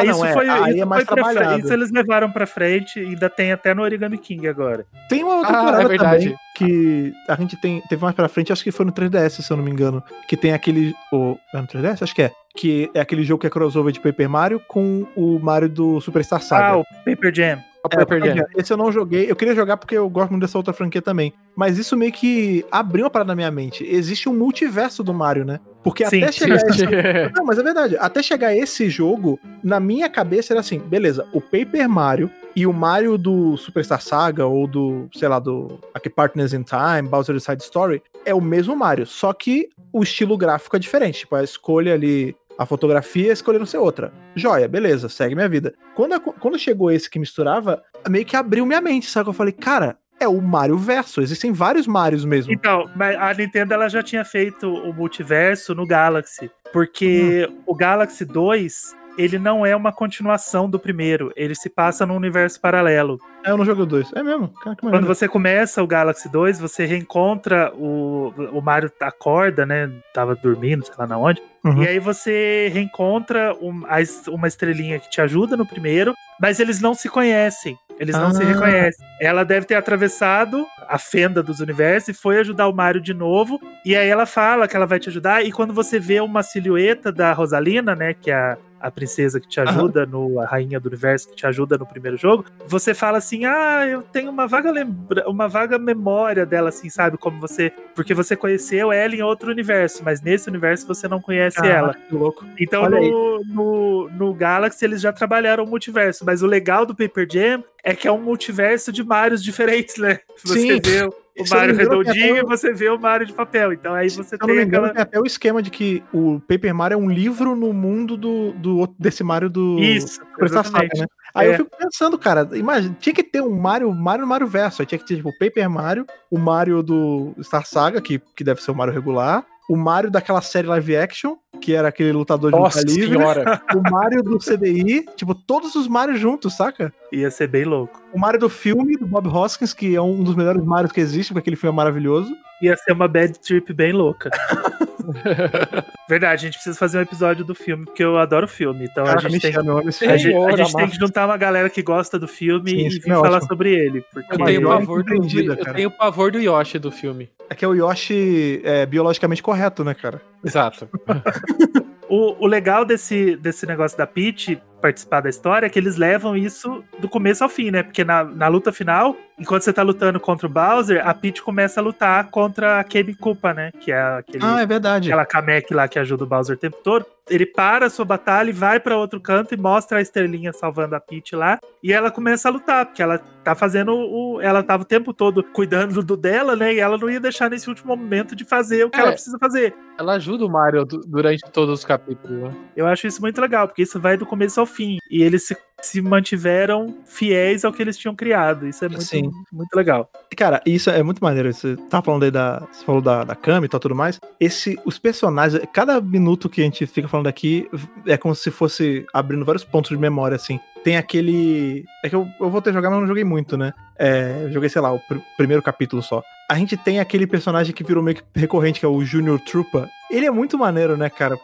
Ah, 0.00 0.04
não, 0.04 0.12
isso 0.12 0.24
é. 0.26 0.32
foi, 0.34 0.48
Aí 0.48 0.72
isso 0.74 0.82
é 0.82 0.84
mais 0.84 1.04
foi 1.04 1.16
pra. 1.16 1.58
Isso 1.58 1.72
eles 1.72 1.90
levaram 1.90 2.30
pra 2.30 2.46
frente 2.46 3.00
e 3.00 3.06
ainda 3.06 3.30
tem 3.30 3.50
até 3.52 3.72
no 3.74 3.79
Origami 3.82 4.18
King 4.18 4.46
agora. 4.48 4.86
Tem 5.08 5.22
uma 5.24 5.36
outra 5.36 5.60
Ah, 5.60 5.64
parada 5.64 5.94
é 5.94 5.98
também 5.98 6.36
que 6.54 7.12
a 7.28 7.36
gente 7.36 7.56
tem, 7.56 7.80
teve 7.88 8.02
mais 8.02 8.14
pra 8.14 8.28
frente, 8.28 8.52
acho 8.52 8.62
que 8.62 8.70
foi 8.70 8.84
no 8.84 8.92
3DS, 8.92 9.42
se 9.42 9.50
eu 9.50 9.56
não 9.56 9.64
me 9.64 9.70
engano, 9.70 10.02
que 10.28 10.36
tem 10.36 10.52
aquele, 10.52 10.94
o, 11.12 11.36
é 11.54 11.60
no 11.60 11.66
3DS? 11.66 12.02
Acho 12.02 12.14
que 12.14 12.22
é, 12.22 12.32
que 12.54 12.90
é 12.94 13.00
aquele 13.00 13.22
jogo 13.22 13.40
que 13.40 13.46
é 13.46 13.50
crossover 13.50 13.92
de 13.92 14.00
Paper 14.00 14.28
Mario 14.28 14.60
com 14.68 15.06
o 15.16 15.38
Mario 15.38 15.68
do 15.68 16.00
Superstar 16.00 16.42
Saga. 16.42 16.64
Ah, 16.66 16.78
o 16.78 16.84
Paper 17.04 17.34
Jam. 17.34 17.58
É, 17.90 17.96
Paper 17.96 18.24
Jam. 18.24 18.46
Esse 18.56 18.72
eu 18.72 18.76
não 18.76 18.92
joguei. 18.92 19.30
Eu 19.30 19.36
queria 19.36 19.54
jogar 19.54 19.78
porque 19.78 19.96
eu 19.96 20.08
gosto 20.10 20.30
muito 20.30 20.42
dessa 20.42 20.58
outra 20.58 20.72
franquia 20.74 21.00
também. 21.00 21.32
Mas 21.56 21.78
isso 21.78 21.96
meio 21.96 22.12
que 22.12 22.64
abriu 22.70 23.04
uma 23.04 23.10
parada 23.10 23.28
na 23.28 23.34
minha 23.34 23.50
mente. 23.50 23.84
Existe 23.84 24.28
um 24.28 24.34
multiverso 24.34 25.02
do 25.02 25.14
Mario, 25.14 25.44
né? 25.44 25.60
Porque 25.82 26.04
Sim, 26.06 26.22
até 26.22 26.32
sim. 26.32 26.38
chegar 26.40 26.56
esse... 26.56 26.84
Não, 27.34 27.44
mas 27.44 27.58
é 27.58 27.62
verdade. 27.62 27.96
Até 27.98 28.22
chegar 28.22 28.54
esse 28.54 28.90
jogo, 28.90 29.40
na 29.62 29.80
minha 29.80 30.08
cabeça 30.10 30.52
era 30.52 30.60
assim, 30.60 30.78
beleza, 30.78 31.26
o 31.32 31.40
Paper 31.40 31.88
Mario 31.88 32.30
e 32.54 32.66
o 32.66 32.72
Mario 32.72 33.16
do 33.16 33.56
Superstar 33.56 34.00
Saga 34.02 34.44
ou 34.46 34.66
do, 34.66 35.08
sei 35.14 35.28
lá, 35.28 35.38
do 35.38 35.78
aqui 35.94 36.10
Partners 36.10 36.52
in 36.52 36.62
Time, 36.62 37.08
Bowser's 37.08 37.44
Side 37.44 37.62
Story, 37.62 38.02
é 38.26 38.34
o 38.34 38.40
mesmo 38.40 38.76
Mario, 38.76 39.06
só 39.06 39.32
que 39.32 39.68
o 39.92 40.02
estilo 40.02 40.36
gráfico 40.36 40.76
é 40.76 40.78
diferente. 40.78 41.20
Tipo, 41.20 41.36
a 41.36 41.44
escolha 41.44 41.94
ali, 41.94 42.36
a 42.58 42.66
fotografia, 42.66 43.32
escolheram 43.32 43.64
ser 43.64 43.78
outra. 43.78 44.12
Joia, 44.34 44.68
beleza, 44.68 45.08
segue 45.08 45.34
minha 45.34 45.48
vida. 45.48 45.72
Quando, 45.94 46.12
a- 46.12 46.20
quando 46.20 46.58
chegou 46.58 46.90
esse 46.90 47.08
que 47.08 47.18
misturava, 47.18 47.82
meio 48.08 48.26
que 48.26 48.36
abriu 48.36 48.66
minha 48.66 48.80
mente, 48.82 49.08
sabe? 49.08 49.30
Eu 49.30 49.32
falei, 49.32 49.52
cara, 49.52 49.96
é 50.20 50.28
o 50.28 50.40
Mario 50.40 50.76
Verso. 50.76 51.20
Existem 51.20 51.52
vários 51.52 51.86
Marios 51.86 52.24
mesmo. 52.24 52.52
Então, 52.52 52.88
mas 52.94 53.16
a 53.16 53.32
Nintendo 53.34 53.74
ela 53.74 53.88
já 53.88 54.02
tinha 54.02 54.24
feito 54.24 54.72
o 54.72 54.92
multiverso 54.92 55.74
no 55.74 55.86
Galaxy, 55.86 56.50
porque 56.72 57.48
Hum. 57.50 57.62
o 57.66 57.74
Galaxy 57.74 58.24
2 58.24 58.94
ele 59.18 59.38
não 59.38 59.64
é 59.66 59.74
uma 59.76 59.92
continuação 59.92 60.68
do 60.68 60.78
primeiro, 60.78 61.32
ele 61.36 61.54
se 61.54 61.68
passa 61.68 62.04
num 62.06 62.16
universo 62.16 62.60
paralelo. 62.60 63.18
É, 63.44 63.50
eu 63.50 63.56
não 63.56 63.64
joguei 63.64 63.82
o 63.82 63.86
dois. 63.86 64.10
É 64.14 64.22
mesmo? 64.22 64.48
Cara, 64.62 64.76
Quando 64.76 65.06
você 65.06 65.26
começa 65.26 65.82
o 65.82 65.86
Galaxy 65.86 66.28
2, 66.30 66.60
você 66.60 66.84
reencontra 66.84 67.72
o, 67.74 68.32
o 68.52 68.60
Mario 68.60 68.90
acorda, 69.00 69.64
né? 69.64 69.90
Tava 70.12 70.34
dormindo, 70.34 70.84
sei 70.84 70.94
lá 70.98 71.06
na 71.06 71.16
onde. 71.18 71.42
Uhum. 71.64 71.82
E 71.82 71.88
aí 71.88 71.98
você 71.98 72.70
reencontra 72.72 73.54
um- 73.60 73.82
uma 74.28 74.46
estrelinha 74.48 74.98
que 74.98 75.08
te 75.10 75.20
ajuda 75.20 75.56
no 75.56 75.66
primeiro, 75.66 76.14
mas 76.40 76.60
eles 76.60 76.80
não 76.80 76.94
se 76.94 77.08
conhecem. 77.08 77.76
Eles 77.98 78.14
não 78.16 78.30
se 78.32 78.42
Ah. 78.42 78.46
reconhecem. 78.46 79.06
Ela 79.20 79.44
deve 79.44 79.66
ter 79.66 79.74
atravessado 79.74 80.66
a 80.88 80.96
fenda 80.98 81.42
dos 81.42 81.60
universos 81.60 82.08
e 82.10 82.14
foi 82.14 82.38
ajudar 82.40 82.66
o 82.68 82.74
Mario 82.74 83.00
de 83.00 83.12
novo. 83.12 83.60
E 83.84 83.94
aí 83.94 84.08
ela 84.08 84.24
fala 84.24 84.66
que 84.66 84.74
ela 84.74 84.86
vai 84.86 84.98
te 84.98 85.10
ajudar. 85.10 85.44
E 85.44 85.52
quando 85.52 85.74
você 85.74 85.98
vê 85.98 86.18
uma 86.20 86.42
silhueta 86.42 87.12
da 87.12 87.32
Rosalina, 87.34 87.94
né? 87.94 88.14
Que 88.14 88.30
é 88.30 88.34
a, 88.34 88.56
a 88.80 88.90
princesa 88.90 89.38
que 89.38 89.46
te 89.46 89.60
ajuda, 89.60 90.06
no, 90.06 90.40
a 90.40 90.46
rainha 90.46 90.80
do 90.80 90.88
universo 90.88 91.28
que 91.28 91.36
te 91.36 91.46
ajuda 91.46 91.76
no 91.76 91.86
primeiro 91.86 92.16
jogo, 92.16 92.46
você 92.66 92.94
fala 92.94 93.18
assim: 93.18 93.44
Ah, 93.44 93.86
eu 93.86 94.02
tenho 94.02 94.30
uma 94.30 94.46
vaga 94.46 94.70
lembra 94.70 95.28
uma 95.28 95.48
vaga 95.48 95.78
memória 95.78 96.46
dela, 96.46 96.70
assim, 96.70 96.88
sabe? 96.88 97.18
Como 97.18 97.38
você. 97.38 97.70
Porque 97.94 98.14
você 98.14 98.34
conheceu 98.34 98.90
ela 98.90 99.14
em 99.14 99.22
outro 99.22 99.50
universo, 99.50 100.02
mas 100.02 100.22
nesse 100.22 100.48
universo 100.48 100.86
você 100.86 101.06
não 101.06 101.20
conhece 101.20 101.56
Caraca, 101.56 101.74
ela. 101.74 101.94
Que 101.94 102.14
louco. 102.14 102.44
Então 102.58 102.88
no, 102.88 103.44
no, 103.44 104.10
no 104.10 104.34
Galaxy 104.34 104.84
eles 104.84 105.00
já 105.00 105.12
trabalharam 105.12 105.64
o 105.64 105.68
multiverso, 105.68 106.24
mas 106.24 106.42
o 106.42 106.46
legal 106.46 106.86
do 106.86 106.94
Paper 106.94 107.26
Jam 107.30 107.64
é 107.84 107.94
que 107.94 108.08
é 108.08 108.12
um 108.12 108.20
multiverso 108.20 108.92
de 108.92 109.04
Marios 109.04 109.42
diferentes, 109.44 109.96
né? 109.96 110.20
Você 110.42 110.60
Sim. 110.60 110.80
vê 110.82 111.08
o 111.42 111.46
Se 111.46 111.54
Mario 111.54 111.74
redondinho 111.76 112.36
e 112.36 112.42
você 112.42 112.72
vê 112.72 112.88
o 112.88 112.98
Mario 112.98 113.26
de 113.26 113.32
papel. 113.32 113.72
Então 113.72 113.94
aí 113.94 114.08
você 114.10 114.36
Se 114.36 114.38
não 114.40 114.46
tem 114.46 114.62
engano, 114.62 114.86
aquela. 114.86 115.02
até 115.02 115.20
o 115.20 115.26
esquema 115.26 115.62
de 115.62 115.70
que 115.70 116.02
o 116.12 116.40
Paper 116.40 116.74
Mario 116.74 116.94
é 116.94 116.98
um 116.98 117.10
livro 117.10 117.54
no 117.54 117.72
mundo 117.72 118.16
do, 118.16 118.52
do 118.52 118.86
desse 118.98 119.22
Mario 119.24 119.48
do 119.50 119.78
Isso, 119.78 120.20
Saga, 120.64 120.88
né? 120.96 121.06
Aí 121.34 121.48
É. 121.48 121.52
eu 121.52 121.56
fico 121.58 121.70
pensando, 121.76 122.18
cara, 122.18 122.48
imagina, 122.54 122.96
tinha 122.98 123.14
que 123.14 123.22
ter 123.22 123.40
um 123.40 123.50
Mario, 123.56 123.92
Mario 123.94 124.22
no 124.22 124.28
Mario 124.28 124.46
Verso. 124.46 124.82
Aí 124.82 124.86
tinha 124.86 124.98
que 124.98 125.06
ter, 125.06 125.16
tipo, 125.16 125.28
o 125.28 125.38
Paper 125.38 125.70
Mario, 125.70 126.06
o 126.30 126.38
Mario 126.38 126.82
do 126.82 127.34
Star 127.42 127.64
Saga, 127.66 128.00
que, 128.00 128.20
que 128.34 128.42
deve 128.42 128.60
ser 128.62 128.70
o 128.70 128.74
Mario 128.74 128.92
regular, 128.94 129.44
o 129.68 129.76
Mario 129.76 130.10
daquela 130.10 130.40
série 130.42 130.66
live 130.66 130.96
action, 130.96 131.36
que 131.60 131.74
era 131.74 131.88
aquele 131.88 132.12
lutador 132.12 132.50
de 132.50 132.58
Nossa 132.58 132.80
luta 132.80 132.90
livre, 132.90 133.16
senhora. 133.16 133.62
o 133.76 133.90
Mario 133.90 134.22
do 134.22 134.38
CDI, 134.38 135.04
tipo, 135.14 135.34
todos 135.34 135.74
os 135.74 135.86
Marios 135.86 136.18
juntos, 136.18 136.56
saca? 136.56 136.92
Ia 137.12 137.30
ser 137.30 137.46
bem 137.46 137.64
louco. 137.64 138.02
O 138.12 138.18
Mario 138.18 138.40
do 138.40 138.48
filme, 138.48 138.96
do 138.96 139.06
Bob 139.06 139.28
Hoskins, 139.28 139.72
que 139.72 139.94
é 139.94 140.02
um 140.02 140.24
dos 140.24 140.34
melhores 140.34 140.64
Marios 140.64 140.92
que 140.92 141.00
existe, 141.00 141.28
porque 141.28 141.40
aquele 141.40 141.56
filme 141.56 141.74
é 141.74 141.76
maravilhoso. 141.76 142.34
Ia 142.62 142.76
ser 142.76 142.92
uma 142.92 143.08
bad 143.08 143.38
trip 143.38 143.72
bem 143.72 143.92
louca. 143.92 144.30
Verdade, 146.08 146.34
a 146.34 146.48
gente 146.48 146.54
precisa 146.54 146.78
fazer 146.78 146.98
um 146.98 147.02
episódio 147.02 147.44
do 147.44 147.54
filme, 147.54 147.84
porque 147.84 148.02
eu 148.02 148.18
adoro 148.18 148.46
filme. 148.46 148.84
Então 148.84 149.04
Cara, 149.04 149.18
a 149.18 149.28
gente, 149.28 149.40
tem, 149.40 149.54
a 149.54 149.60
a 149.60 150.56
gente 150.56 150.74
tem 150.74 150.88
que 150.88 150.96
juntar 150.96 151.26
uma 151.26 151.36
galera 151.36 151.70
que 151.70 151.82
gosta 151.82 152.18
do 152.18 152.28
filme 152.28 152.70
Sim, 152.70 152.86
e 152.86 152.88
vir 152.88 153.10
é 153.10 153.14
falar 153.14 153.36
ótimo. 153.36 153.48
sobre 153.48 153.72
ele. 153.72 154.04
Porque 154.12 154.34
Eu 154.34 154.44
tenho 154.44 154.62
pavor 154.68 155.04
do, 155.04 155.14
eu 155.14 155.74
tenho 155.74 155.90
pavor 155.90 156.32
do 156.32 156.38
Yoshi 156.38 156.78
do 156.78 156.90
filme. 156.90 157.30
É 157.48 157.54
que 157.54 157.64
é 157.64 157.68
o 157.68 157.74
Yoshi 157.74 158.60
é, 158.64 158.86
biologicamente 158.86 159.42
correto, 159.42 159.82
né, 159.82 159.94
cara? 159.94 160.20
Exato. 160.44 160.88
O, 162.12 162.44
o 162.44 162.46
legal 162.48 162.84
desse, 162.84 163.36
desse 163.36 163.64
negócio 163.64 163.96
da 163.96 164.04
Peach 164.04 164.60
participar 164.82 165.20
da 165.20 165.28
história 165.30 165.66
é 165.66 165.70
que 165.70 165.78
eles 165.78 165.94
levam 165.94 166.36
isso 166.36 166.82
do 166.98 167.08
começo 167.08 167.44
ao 167.44 167.48
fim, 167.48 167.70
né? 167.70 167.84
Porque 167.84 168.02
na, 168.02 168.24
na 168.24 168.48
luta 168.48 168.72
final, 168.72 169.16
enquanto 169.40 169.62
você 169.62 169.72
tá 169.72 169.82
lutando 169.82 170.20
contra 170.20 170.46
o 170.46 170.50
Bowser, 170.50 171.06
a 171.06 171.12
Peach 171.14 171.42
começa 171.42 171.80
a 171.80 171.82
lutar 171.82 172.30
contra 172.30 172.78
a 172.80 172.84
Kami 172.84 173.14
Koopa, 173.14 173.52
né? 173.54 173.72
Que 173.80 173.90
é 173.90 174.00
aquele, 174.00 174.44
Ah, 174.44 174.60
é 174.60 174.66
verdade. 174.66 175.08
aquela 175.08 175.24
Kamek 175.26 175.72
lá 175.74 175.88
que 175.88 175.98
ajuda 175.98 176.24
o 176.24 176.26
Bowser 176.26 176.56
o 176.56 176.58
tempo 176.58 176.76
todo. 176.84 177.04
Ele 177.28 177.46
para 177.46 177.86
a 177.86 177.90
sua 177.90 178.04
batalha 178.04 178.50
e 178.50 178.52
vai 178.52 178.80
pra 178.80 178.96
outro 178.96 179.20
canto 179.20 179.54
e 179.54 179.56
mostra 179.56 179.98
a 179.98 180.00
estrelinha 180.00 180.52
salvando 180.52 180.96
a 180.96 181.00
Peach 181.00 181.36
lá. 181.36 181.60
E 181.82 181.92
ela 181.92 182.10
começa 182.10 182.48
a 182.48 182.50
lutar, 182.50 182.84
porque 182.86 183.00
ela 183.00 183.18
tá 183.18 183.54
fazendo 183.54 183.92
o. 183.94 184.40
Ela 184.40 184.64
tava 184.64 184.82
o 184.82 184.86
tempo 184.86 185.14
todo 185.14 185.44
cuidando 185.44 186.02
do 186.02 186.16
dela, 186.16 186.56
né? 186.56 186.74
E 186.74 186.80
ela 186.80 186.98
não 186.98 187.08
ia 187.08 187.20
deixar 187.20 187.48
nesse 187.48 187.68
último 187.68 187.96
momento 187.96 188.34
de 188.34 188.44
fazer 188.44 188.84
o 188.84 188.90
que 188.90 188.98
É. 188.98 189.02
ela 189.02 189.12
precisa 189.12 189.38
fazer. 189.38 189.72
Ela 189.96 190.14
ajuda 190.14 190.44
o 190.44 190.50
Mario 190.50 190.84
du- 190.84 191.02
durante 191.06 191.40
todos 191.52 191.78
os 191.78 191.84
capítulos. 191.84 192.36
Né? 192.42 192.50
Eu 192.76 192.86
acho 192.88 193.06
isso 193.06 193.20
muito 193.20 193.40
legal, 193.40 193.68
porque 193.68 193.82
isso 193.82 194.00
vai 194.00 194.16
do 194.16 194.26
começo 194.26 194.58
ao 194.58 194.66
fim. 194.66 194.98
E 195.08 195.22
eles 195.22 195.46
se, 195.46 195.56
se 195.86 196.00
mantiveram 196.02 196.94
fiéis 197.04 197.64
ao 197.64 197.72
que 197.72 197.82
eles 197.82 197.96
tinham 197.96 198.14
criado. 198.14 198.66
Isso 198.66 198.84
é 198.84 198.88
muito, 198.88 199.04
Sim. 199.04 199.30
muito 199.52 199.74
legal. 199.74 200.10
Cara, 200.36 200.60
isso 200.64 200.90
é 200.90 201.02
muito 201.02 201.22
maneiro. 201.22 201.52
Você 201.52 201.76
tá 201.88 202.00
falando 202.02 202.22
aí 202.24 202.30
da. 202.30 202.60
Você 202.70 202.84
falou 202.84 203.00
da, 203.00 203.24
da 203.24 203.34
Kami 203.34 203.66
e 203.66 203.68
tal, 203.68 203.80
tudo 203.80 203.94
mais. 203.94 204.18
Esse, 204.38 204.78
os 204.84 204.98
personagens, 204.98 205.62
cada 205.72 206.00
minuto 206.00 206.48
que 206.48 206.60
a 206.60 206.64
gente 206.64 206.86
fica 206.86 207.08
falando 207.08 207.26
aqui 207.26 207.68
é 208.06 208.16
como 208.16 208.34
se 208.34 208.50
fosse 208.50 209.04
abrindo 209.12 209.44
vários 209.44 209.64
pontos 209.64 209.90
de 209.90 209.96
memória, 209.98 210.36
assim. 210.36 210.60
Tem 210.82 210.96
aquele. 210.96 211.84
É 212.02 212.08
que 212.08 212.16
eu, 212.16 212.26
eu 212.40 212.48
vou 212.48 212.62
ter 212.62 212.72
jogado, 212.72 212.92
mas 212.92 213.00
não 213.00 213.08
joguei 213.08 213.24
muito, 213.24 213.56
né? 213.56 213.72
É, 213.98 214.48
joguei, 214.50 214.68
sei 214.70 214.80
lá, 214.80 214.92
o 214.92 214.98
pr- 214.98 215.18
primeiro 215.36 215.62
capítulo 215.62 216.02
só. 216.02 216.22
A 216.50 216.54
gente 216.54 216.76
tem 216.76 216.98
aquele 216.98 217.26
personagem 217.26 217.74
que 217.74 217.84
virou 217.84 218.02
meio 218.02 218.16
que 218.16 218.22
recorrente, 218.34 218.80
que 218.80 218.86
é 218.86 218.88
o 218.88 219.04
Junior 219.04 219.38
Trooper. 219.40 219.86
Ele 220.10 220.26
é 220.26 220.30
muito 220.30 220.58
maneiro, 220.58 220.96
né, 220.96 221.08
cara? 221.08 221.38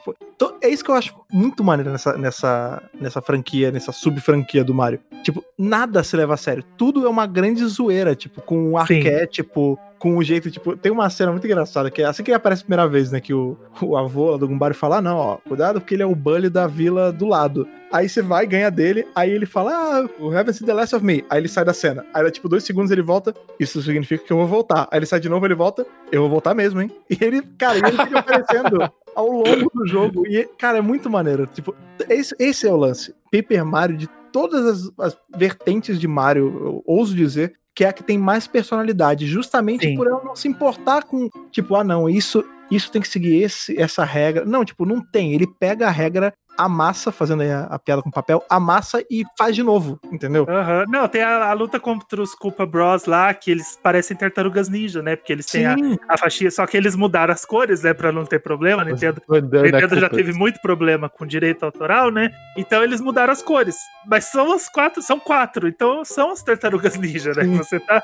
É 0.61 0.69
isso 0.69 0.85
que 0.85 0.91
eu 0.91 0.95
acho 0.95 1.15
muito 1.33 1.63
maneiro 1.63 1.93
nessa, 1.93 2.17
nessa, 2.19 2.83
nessa 3.01 3.23
franquia, 3.23 3.71
nessa 3.71 3.93
sub-franquia 3.93 4.65
do 4.65 4.75
Mario. 4.75 4.99
Tipo, 5.23 5.45
nada 5.57 6.03
se 6.03 6.17
leva 6.17 6.35
a 6.35 6.37
sério. 6.37 6.65
Tudo 6.77 7.07
é 7.07 7.09
uma 7.09 7.27
grande 7.27 7.65
zoeira, 7.65 8.15
tipo, 8.17 8.43
com 8.43 8.73
um 8.73 8.79
Sim. 8.87 9.37
Com 9.99 10.17
um 10.17 10.23
jeito, 10.23 10.51
tipo, 10.51 10.77
tem 10.77 10.93
uma 10.93 11.09
cena 11.09 11.33
muito 11.33 11.47
engraçada, 11.47 11.91
que 11.91 12.03
é 12.03 12.05
assim 12.05 12.23
que 12.23 12.31
ele 12.31 12.37
aparece 12.37 12.63
a 12.63 12.65
primeira 12.65 12.89
vez, 12.89 13.11
né, 13.11 13.21
que 13.21 13.33
o, 13.33 13.57
o 13.81 13.97
avô 13.97 14.37
do 14.37 14.47
Gumbari 14.47 14.75
fala, 14.75 14.99
ah, 14.99 15.03
não, 15.03 15.17
ó, 15.17 15.37
cuidado 15.37 15.81
porque 15.81 15.95
ele 15.95 16.03
é 16.03 16.07
o 16.07 16.15
bully 16.15 16.51
da 16.51 16.67
vila 16.67 17.13
do 17.13 17.27
lado. 17.27 17.67
Aí 17.91 18.09
você 18.09 18.21
vai, 18.21 18.47
ganha 18.47 18.71
dele, 18.71 19.07
aí 19.15 19.31
ele 19.31 19.47
fala, 19.47 19.73
ah, 19.73 20.09
o 20.19 20.33
Heaven 20.33 20.53
see 20.53 20.67
the 20.67 20.75
last 20.75 20.95
of 20.95 21.05
me. 21.05 21.25
Aí 21.31 21.41
ele 21.41 21.49
sai 21.49 21.65
da 21.65 21.73
cena. 21.73 22.05
Aí, 22.13 22.23
dá, 22.23 22.31
tipo, 22.31 22.49
dois 22.49 22.65
segundos 22.65 22.91
ele 22.91 23.01
volta, 23.01 23.35
isso 23.59 23.81
significa 23.81 24.25
que 24.25 24.33
eu 24.33 24.37
vou 24.37 24.47
voltar. 24.47 24.89
Aí 24.91 24.99
ele 24.99 25.07
sai 25.07 25.21
de 25.21 25.29
novo, 25.29 25.47
ele 25.47 25.55
volta, 25.55 25.87
eu 26.11 26.21
vou 26.23 26.31
voltar 26.31 26.55
mesmo, 26.55 26.81
hein? 26.81 26.91
E 27.09 27.17
ele, 27.21 27.43
cara, 27.57 27.79
ele 27.79 27.93
fica 27.93 28.19
aparecendo 28.19 28.93
ao 29.15 29.31
longo 29.31 29.71
do 29.73 29.87
jogo. 29.87 30.27
E, 30.27 30.45
cara, 30.59 30.79
é 30.79 30.83
muito 30.83 31.09
maneiro. 31.09 31.47
Tipo, 31.47 31.75
esse, 32.09 32.35
esse 32.39 32.67
é 32.67 32.73
o 32.73 32.77
lance. 32.77 33.15
Paper 33.33 33.65
Mario, 33.65 33.97
de 33.97 34.09
todas 34.33 34.67
as, 34.67 34.93
as 34.99 35.19
vertentes 35.35 35.99
de 35.99 36.07
Mario, 36.07 36.47
eu 36.47 36.83
ouso 36.85 37.15
dizer, 37.15 37.55
que 37.77 37.85
é 37.85 37.89
a 37.89 37.93
que 37.93 38.03
tem 38.03 38.17
mais 38.17 38.47
personalidade, 38.47 39.27
justamente 39.27 39.87
Sim. 39.87 39.97
por 39.97 40.07
ela 40.07 40.25
não 40.25 40.35
se 40.35 40.49
importar 40.49 41.05
com, 41.05 41.29
tipo, 41.53 41.77
ah, 41.77 41.85
não, 41.85 42.09
isso, 42.09 42.43
isso 42.71 42.91
tem 42.91 43.03
que 43.03 43.09
seguir 43.09 43.43
esse, 43.43 43.79
essa 43.79 44.03
regra. 44.03 44.47
Não, 44.47 44.65
tipo, 44.65 44.87
não 44.87 45.03
tem. 45.03 45.35
Ele 45.35 45.47
pega 45.47 45.87
a 45.87 45.91
regra, 45.91 46.33
amassa, 46.57 47.13
fazendo 47.13 47.43
aí 47.43 47.51
a, 47.51 47.65
a 47.65 47.79
piada 47.79 48.03
com 48.03 48.11
papel, 48.11 48.45
amassa 48.49 49.05
e 49.11 49.25
faz 49.37 49.55
de 49.55 49.63
novo, 49.63 49.99
entendeu? 50.11 50.47
Aham. 50.49 50.85
Não, 50.89 51.09
tem 51.09 51.23
a, 51.23 51.51
a 51.51 51.53
luta 51.53 51.79
contra 51.79 52.21
os 52.21 52.35
Koopa 52.35 52.67
Bros 52.67 53.05
lá, 53.05 53.33
que 53.35 53.51
eles 53.51 53.79
parecem 53.83 54.17
tartarugas 54.17 54.69
ninja, 54.69 55.03
né? 55.03 55.17
Porque 55.17 55.33
eles 55.33 55.47
têm 55.47 55.67
a, 55.67 55.77
a 56.09 56.17
faixinha, 56.17 56.51
só 56.51 56.67
que 56.67 56.77
eles 56.77 56.95
mudaram 56.95 57.33
as 57.33 57.45
cores, 57.45 57.83
né? 57.83 57.93
Pra 57.93 58.13
não 58.13 58.25
ter 58.25 58.41
problema. 58.41 58.83
A 58.83 58.85
Nintendo, 58.85 59.23
Nintendo 59.29 60.01
já 60.01 60.09
teve 60.09 60.33
muito 60.33 60.61
problema 60.61 61.09
com 61.09 61.27
direito 61.27 61.65
autoral, 61.65 62.11
né? 62.11 62.31
Então 62.57 62.83
eles 62.83 63.01
mudaram 63.01 63.33
as 63.33 63.43
cores. 63.43 63.77
Mas 64.07 64.27
são 64.27 64.53
as 64.53 64.69
quatro, 64.69 65.03
são 65.03 65.19
quatro. 65.19 65.69
Então 65.69 66.05
são 66.05 66.31
as 66.31 66.43
tartarugas 66.43 66.97
ninja, 66.97 67.33
né? 67.33 67.45
Sim. 67.45 67.57
Você 67.57 67.81
tá, 67.81 68.03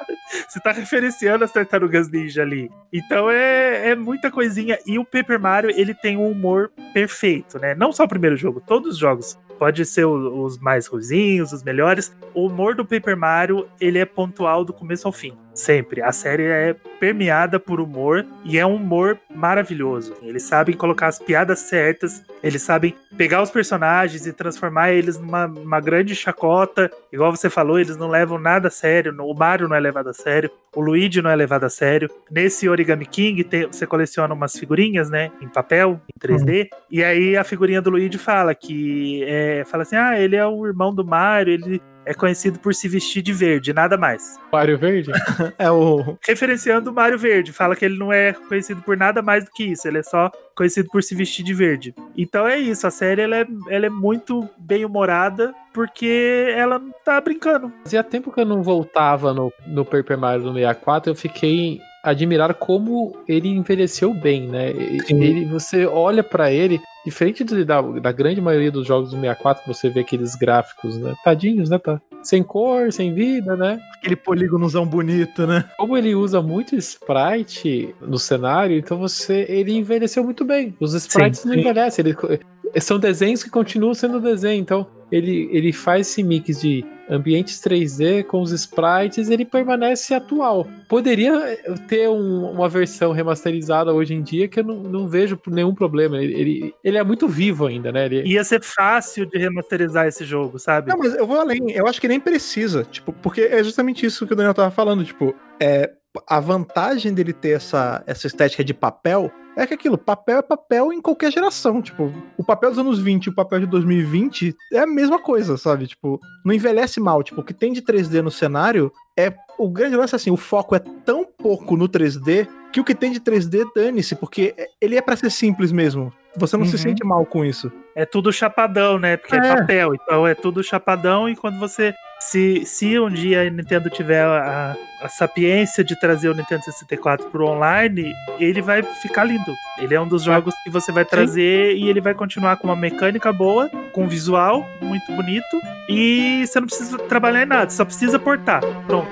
você 0.48 0.60
tá 0.60 0.72
referenciando 0.72 1.44
as 1.44 1.52
tartarugas 1.52 2.10
ninja 2.10 2.42
ali. 2.42 2.70
Então 2.92 3.30
é, 3.30 3.90
é 3.90 3.94
muita 3.94 4.30
coisinha. 4.30 4.78
E 4.86 4.98
o 4.98 5.04
Paper 5.04 5.40
Mario, 5.40 5.70
ele 5.70 5.94
tem 5.94 6.16
um 6.16 6.30
humor 6.30 6.70
perfeito, 6.92 7.58
né? 7.58 7.74
Não 7.74 7.92
só 7.92 8.04
o 8.04 8.08
primeiro 8.08 8.36
jogo, 8.42 8.60
todos 8.60 8.94
os 8.94 8.98
jogos. 8.98 9.38
Pode 9.58 9.84
ser 9.86 10.04
o- 10.04 10.42
os 10.44 10.58
mais 10.58 10.86
ruizinhos, 10.86 11.52
os 11.52 11.62
melhores. 11.62 12.14
O 12.34 12.46
humor 12.46 12.74
do 12.74 12.84
Paper 12.84 13.16
Mario, 13.16 13.66
ele 13.80 13.98
é 13.98 14.04
pontual 14.04 14.64
do 14.64 14.72
começo 14.72 15.06
ao 15.06 15.12
fim. 15.12 15.32
Sempre. 15.54 16.02
A 16.02 16.12
série 16.12 16.44
é 16.44 16.74
permeada 16.98 17.58
por 17.60 17.80
humor 17.80 18.24
e 18.44 18.58
é 18.58 18.64
um 18.66 18.76
humor 18.76 19.18
maravilhoso. 19.34 20.14
Eles 20.22 20.44
sabem 20.44 20.76
colocar 20.76 21.08
as 21.08 21.18
piadas 21.18 21.58
certas, 21.60 22.22
eles 22.42 22.62
sabem 22.62 22.94
pegar 23.16 23.42
os 23.42 23.50
personagens 23.50 24.26
e 24.26 24.32
transformar 24.32 24.92
eles 24.92 25.18
numa, 25.18 25.46
numa 25.46 25.80
grande 25.80 26.14
chacota. 26.14 26.90
Igual 27.12 27.34
você 27.34 27.50
falou, 27.50 27.78
eles 27.78 27.96
não 27.96 28.08
levam 28.08 28.38
nada 28.38 28.68
a 28.68 28.70
sério. 28.70 29.14
O 29.20 29.34
Mario 29.34 29.68
não 29.68 29.76
é 29.76 29.80
levado 29.80 30.08
a 30.08 30.12
sério, 30.12 30.50
o 30.74 30.80
Luigi 30.80 31.20
não 31.20 31.30
é 31.30 31.36
levado 31.36 31.64
a 31.64 31.68
sério. 31.68 32.08
Nesse 32.30 32.68
Origami 32.68 33.04
King, 33.04 33.44
tem- 33.44 33.66
você 33.66 33.86
coleciona 33.86 34.32
umas 34.32 34.56
figurinhas, 34.56 35.10
né? 35.10 35.30
Em 35.40 35.48
papel, 35.48 36.00
em 36.08 36.18
3D. 36.18 36.70
E 36.90 37.04
aí 37.04 37.36
a 37.36 37.44
figurinha 37.44 37.82
do 37.82 37.90
Luigi 37.90 38.16
fala 38.16 38.54
que 38.54 39.22
é, 39.24 39.64
fala 39.66 39.82
assim: 39.82 39.96
ah, 39.96 40.18
ele 40.18 40.36
é 40.36 40.46
o 40.46 40.66
irmão 40.66 40.94
do 40.94 41.04
Mario, 41.04 41.52
ele 41.52 41.82
é 42.04 42.14
conhecido 42.14 42.58
por 42.58 42.74
se 42.74 42.88
vestir 42.88 43.22
de 43.22 43.32
verde, 43.32 43.72
nada 43.72 43.96
mais. 43.96 44.38
Mario 44.52 44.78
Verde? 44.78 45.10
é 45.58 45.70
o. 45.70 46.16
Referenciando 46.26 46.90
o 46.90 46.94
Mario 46.94 47.18
Verde, 47.18 47.52
fala 47.52 47.76
que 47.76 47.84
ele 47.84 47.98
não 47.98 48.12
é 48.12 48.32
conhecido 48.32 48.82
por 48.82 48.96
nada 48.96 49.22
mais 49.22 49.44
do 49.44 49.50
que 49.50 49.64
isso, 49.64 49.86
ele 49.86 49.98
é 49.98 50.02
só 50.02 50.30
conhecido 50.56 50.88
por 50.90 51.02
se 51.02 51.14
vestir 51.14 51.44
de 51.44 51.54
verde. 51.54 51.94
Então 52.16 52.46
é 52.46 52.58
isso, 52.58 52.86
a 52.86 52.90
série 52.90 53.22
ela 53.22 53.36
é, 53.36 53.46
ela 53.68 53.86
é 53.86 53.90
muito 53.90 54.48
bem 54.58 54.84
humorada 54.84 55.54
porque 55.72 56.52
ela 56.54 56.78
não 56.78 56.92
tá 57.04 57.20
brincando. 57.20 57.72
Fazia 57.84 58.04
tempo 58.04 58.30
que 58.30 58.40
eu 58.40 58.46
não 58.46 58.62
voltava 58.62 59.32
no, 59.32 59.52
no 59.66 59.84
Paper 59.84 60.18
Mario 60.18 60.44
do 60.44 60.52
64, 60.52 61.10
eu 61.10 61.14
fiquei 61.14 61.80
admirado 62.02 62.54
como 62.54 63.16
ele 63.28 63.48
envelheceu 63.48 64.12
bem, 64.12 64.48
né? 64.48 64.72
Sim. 65.06 65.22
Ele, 65.22 65.44
você 65.46 65.86
olha 65.86 66.22
pra 66.22 66.50
ele, 66.50 66.80
diferente 67.06 67.44
de- 67.44 67.64
da, 67.64 67.80
da 67.80 68.10
grande 68.12 68.40
maioria 68.40 68.70
dos 68.72 68.86
jogos 68.86 69.10
do 69.10 69.16
64, 69.16 69.62
você 69.66 69.88
vê 69.88 70.00
aqueles 70.00 70.34
gráficos, 70.34 70.98
né? 70.98 71.14
Tadinhos, 71.24 71.70
né? 71.70 71.78
Tá 71.78 72.00
sem 72.22 72.42
cor, 72.42 72.92
sem 72.92 73.12
vida, 73.14 73.56
né? 73.56 73.80
Aquele 73.96 74.16
polígonozão 74.16 74.86
bonito, 74.86 75.46
né? 75.46 75.64
Como 75.76 75.96
ele 75.96 76.14
usa 76.14 76.40
muito 76.42 76.74
sprite 76.76 77.94
no 78.00 78.18
cenário, 78.18 78.76
então 78.76 78.98
você 78.98 79.44
ele 79.48 79.72
envelheceu 79.72 80.22
muito 80.24 80.44
bem. 80.44 80.74
Os 80.80 80.94
sprites 80.94 81.44
não 81.44 81.54
sim. 81.54 81.60
envelhecem, 81.60 82.04
ele- 82.04 82.40
são 82.80 82.98
desenhos 82.98 83.42
que 83.42 83.50
continuam 83.50 83.92
sendo 83.94 84.20
desenho, 84.20 84.60
então 84.60 84.86
ele, 85.10 85.48
ele 85.52 85.72
faz 85.72 86.08
esse 86.08 86.22
mix 86.22 86.60
de 86.60 86.84
ambientes 87.08 87.60
3D 87.60 88.24
com 88.24 88.40
os 88.40 88.52
sprites, 88.52 89.28
ele 89.28 89.44
permanece 89.44 90.14
atual. 90.14 90.66
Poderia 90.88 91.58
ter 91.88 92.08
um- 92.08 92.50
uma 92.50 92.68
versão 92.68 93.12
remasterizada 93.12 93.92
hoje 93.92 94.14
em 94.14 94.22
dia 94.22 94.48
que 94.48 94.60
eu 94.60 94.64
não, 94.64 94.76
não 94.82 95.08
vejo 95.08 95.38
nenhum 95.48 95.74
problema. 95.74 96.22
Ele, 96.22 96.34
ele, 96.34 96.74
ele 96.82 96.98
é 96.98 97.02
muito 97.04 97.28
vivo 97.28 97.66
ainda, 97.66 97.90
né? 97.92 98.06
Ele, 98.06 98.22
Ia 98.28 98.44
ser 98.44 98.62
fácil 98.62 99.26
de 99.26 99.38
remasterizar 99.38 100.06
esse 100.06 100.24
jogo, 100.24 100.58
sabe? 100.58 100.90
Não, 100.90 100.98
mas 100.98 101.14
eu 101.14 101.26
vou 101.26 101.40
além. 101.40 101.70
Eu 101.72 101.86
acho 101.86 102.00
que 102.00 102.08
nem 102.08 102.20
precisa. 102.20 102.84
Tipo, 102.84 103.12
porque 103.12 103.42
é 103.42 103.62
justamente 103.62 104.06
isso 104.06 104.26
que 104.26 104.32
o 104.32 104.36
Daniel 104.36 104.54
tava 104.54 104.70
falando. 104.70 105.04
Tipo, 105.04 105.34
é, 105.60 105.90
a 106.28 106.40
vantagem 106.40 107.12
dele 107.14 107.32
ter 107.32 107.50
essa, 107.56 108.02
essa 108.06 108.26
estética 108.26 108.62
de 108.62 108.74
papel 108.74 109.30
é 109.56 109.66
que 109.66 109.74
aquilo, 109.74 109.98
papel 109.98 110.38
é 110.38 110.42
papel 110.42 110.92
em 110.92 111.00
qualquer 111.00 111.30
geração. 111.32 111.80
Tipo, 111.82 112.12
o 112.38 112.44
papel 112.44 112.70
dos 112.70 112.78
anos 112.78 112.98
20 112.98 113.26
e 113.26 113.28
o 113.30 113.34
papel 113.34 113.60
de 113.60 113.66
2020 113.66 114.54
é 114.72 114.78
a 114.80 114.86
mesma 114.86 115.18
coisa, 115.18 115.56
sabe? 115.56 115.86
Tipo, 115.86 116.18
não 116.44 116.54
envelhece 116.54 116.98
mal. 117.00 117.22
Tipo, 117.22 117.40
o 117.40 117.44
que 117.44 117.52
tem 117.54 117.72
de 117.72 117.82
3D 117.82 118.22
no 118.22 118.30
cenário 118.30 118.92
é. 119.16 119.32
O 119.58 119.68
grande 119.68 119.94
lance 119.96 120.14
é 120.14 120.16
assim: 120.16 120.30
o 120.30 120.36
foco 120.36 120.74
é 120.74 120.78
tão 120.78 121.24
pouco 121.24 121.76
no 121.76 121.88
3D 121.88 122.48
que 122.72 122.80
o 122.80 122.84
que 122.84 122.94
tem 122.94 123.12
de 123.12 123.20
3D 123.20 123.66
dane-se, 123.76 124.14
porque 124.16 124.54
ele 124.80 124.96
é 124.96 125.02
pra 125.02 125.14
ser 125.14 125.30
simples 125.30 125.70
mesmo. 125.70 126.10
Você 126.36 126.56
não 126.56 126.64
se 126.64 126.72
Uhum. 126.72 126.78
sente 126.78 127.04
mal 127.04 127.26
com 127.26 127.44
isso. 127.44 127.70
É 127.94 128.06
tudo 128.06 128.32
chapadão, 128.32 128.98
né? 128.98 129.18
Porque 129.18 129.36
é. 129.36 129.38
É. 129.38 129.56
papel, 129.56 129.94
então 129.94 130.26
é 130.26 130.34
tudo 130.34 130.62
chapadão. 130.64 131.28
E 131.28 131.36
quando 131.36 131.58
você. 131.58 131.92
Se, 132.30 132.64
se 132.64 132.98
um 133.00 133.10
dia 133.10 133.42
a 133.42 133.50
Nintendo 133.50 133.90
tiver 133.90 134.24
a, 134.24 134.76
a 135.02 135.08
sapiência 135.08 135.82
de 135.82 135.98
trazer 135.98 136.28
o 136.28 136.34
Nintendo 136.34 136.62
64 136.62 137.28
pro 137.30 137.46
online, 137.46 138.14
ele 138.38 138.62
vai 138.62 138.82
ficar 138.82 139.24
lindo. 139.24 139.52
Ele 139.78 139.94
é 139.94 140.00
um 140.00 140.06
dos 140.06 140.22
jogos 140.22 140.54
que 140.62 140.70
você 140.70 140.92
vai 140.92 141.04
trazer 141.04 141.76
e 141.76 141.88
ele 141.88 142.00
vai 142.00 142.14
continuar 142.14 142.56
com 142.58 142.68
uma 142.68 142.76
mecânica 142.76 143.32
boa, 143.32 143.68
com 143.92 144.04
um 144.04 144.08
visual 144.08 144.64
muito 144.80 145.12
bonito. 145.12 145.60
E 145.88 146.46
você 146.46 146.60
não 146.60 146.68
precisa 146.68 146.96
trabalhar 146.96 147.42
em 147.42 147.46
nada, 147.46 147.70
só 147.70 147.84
precisa 147.84 148.18
portar. 148.20 148.62
Pronto. 148.86 149.10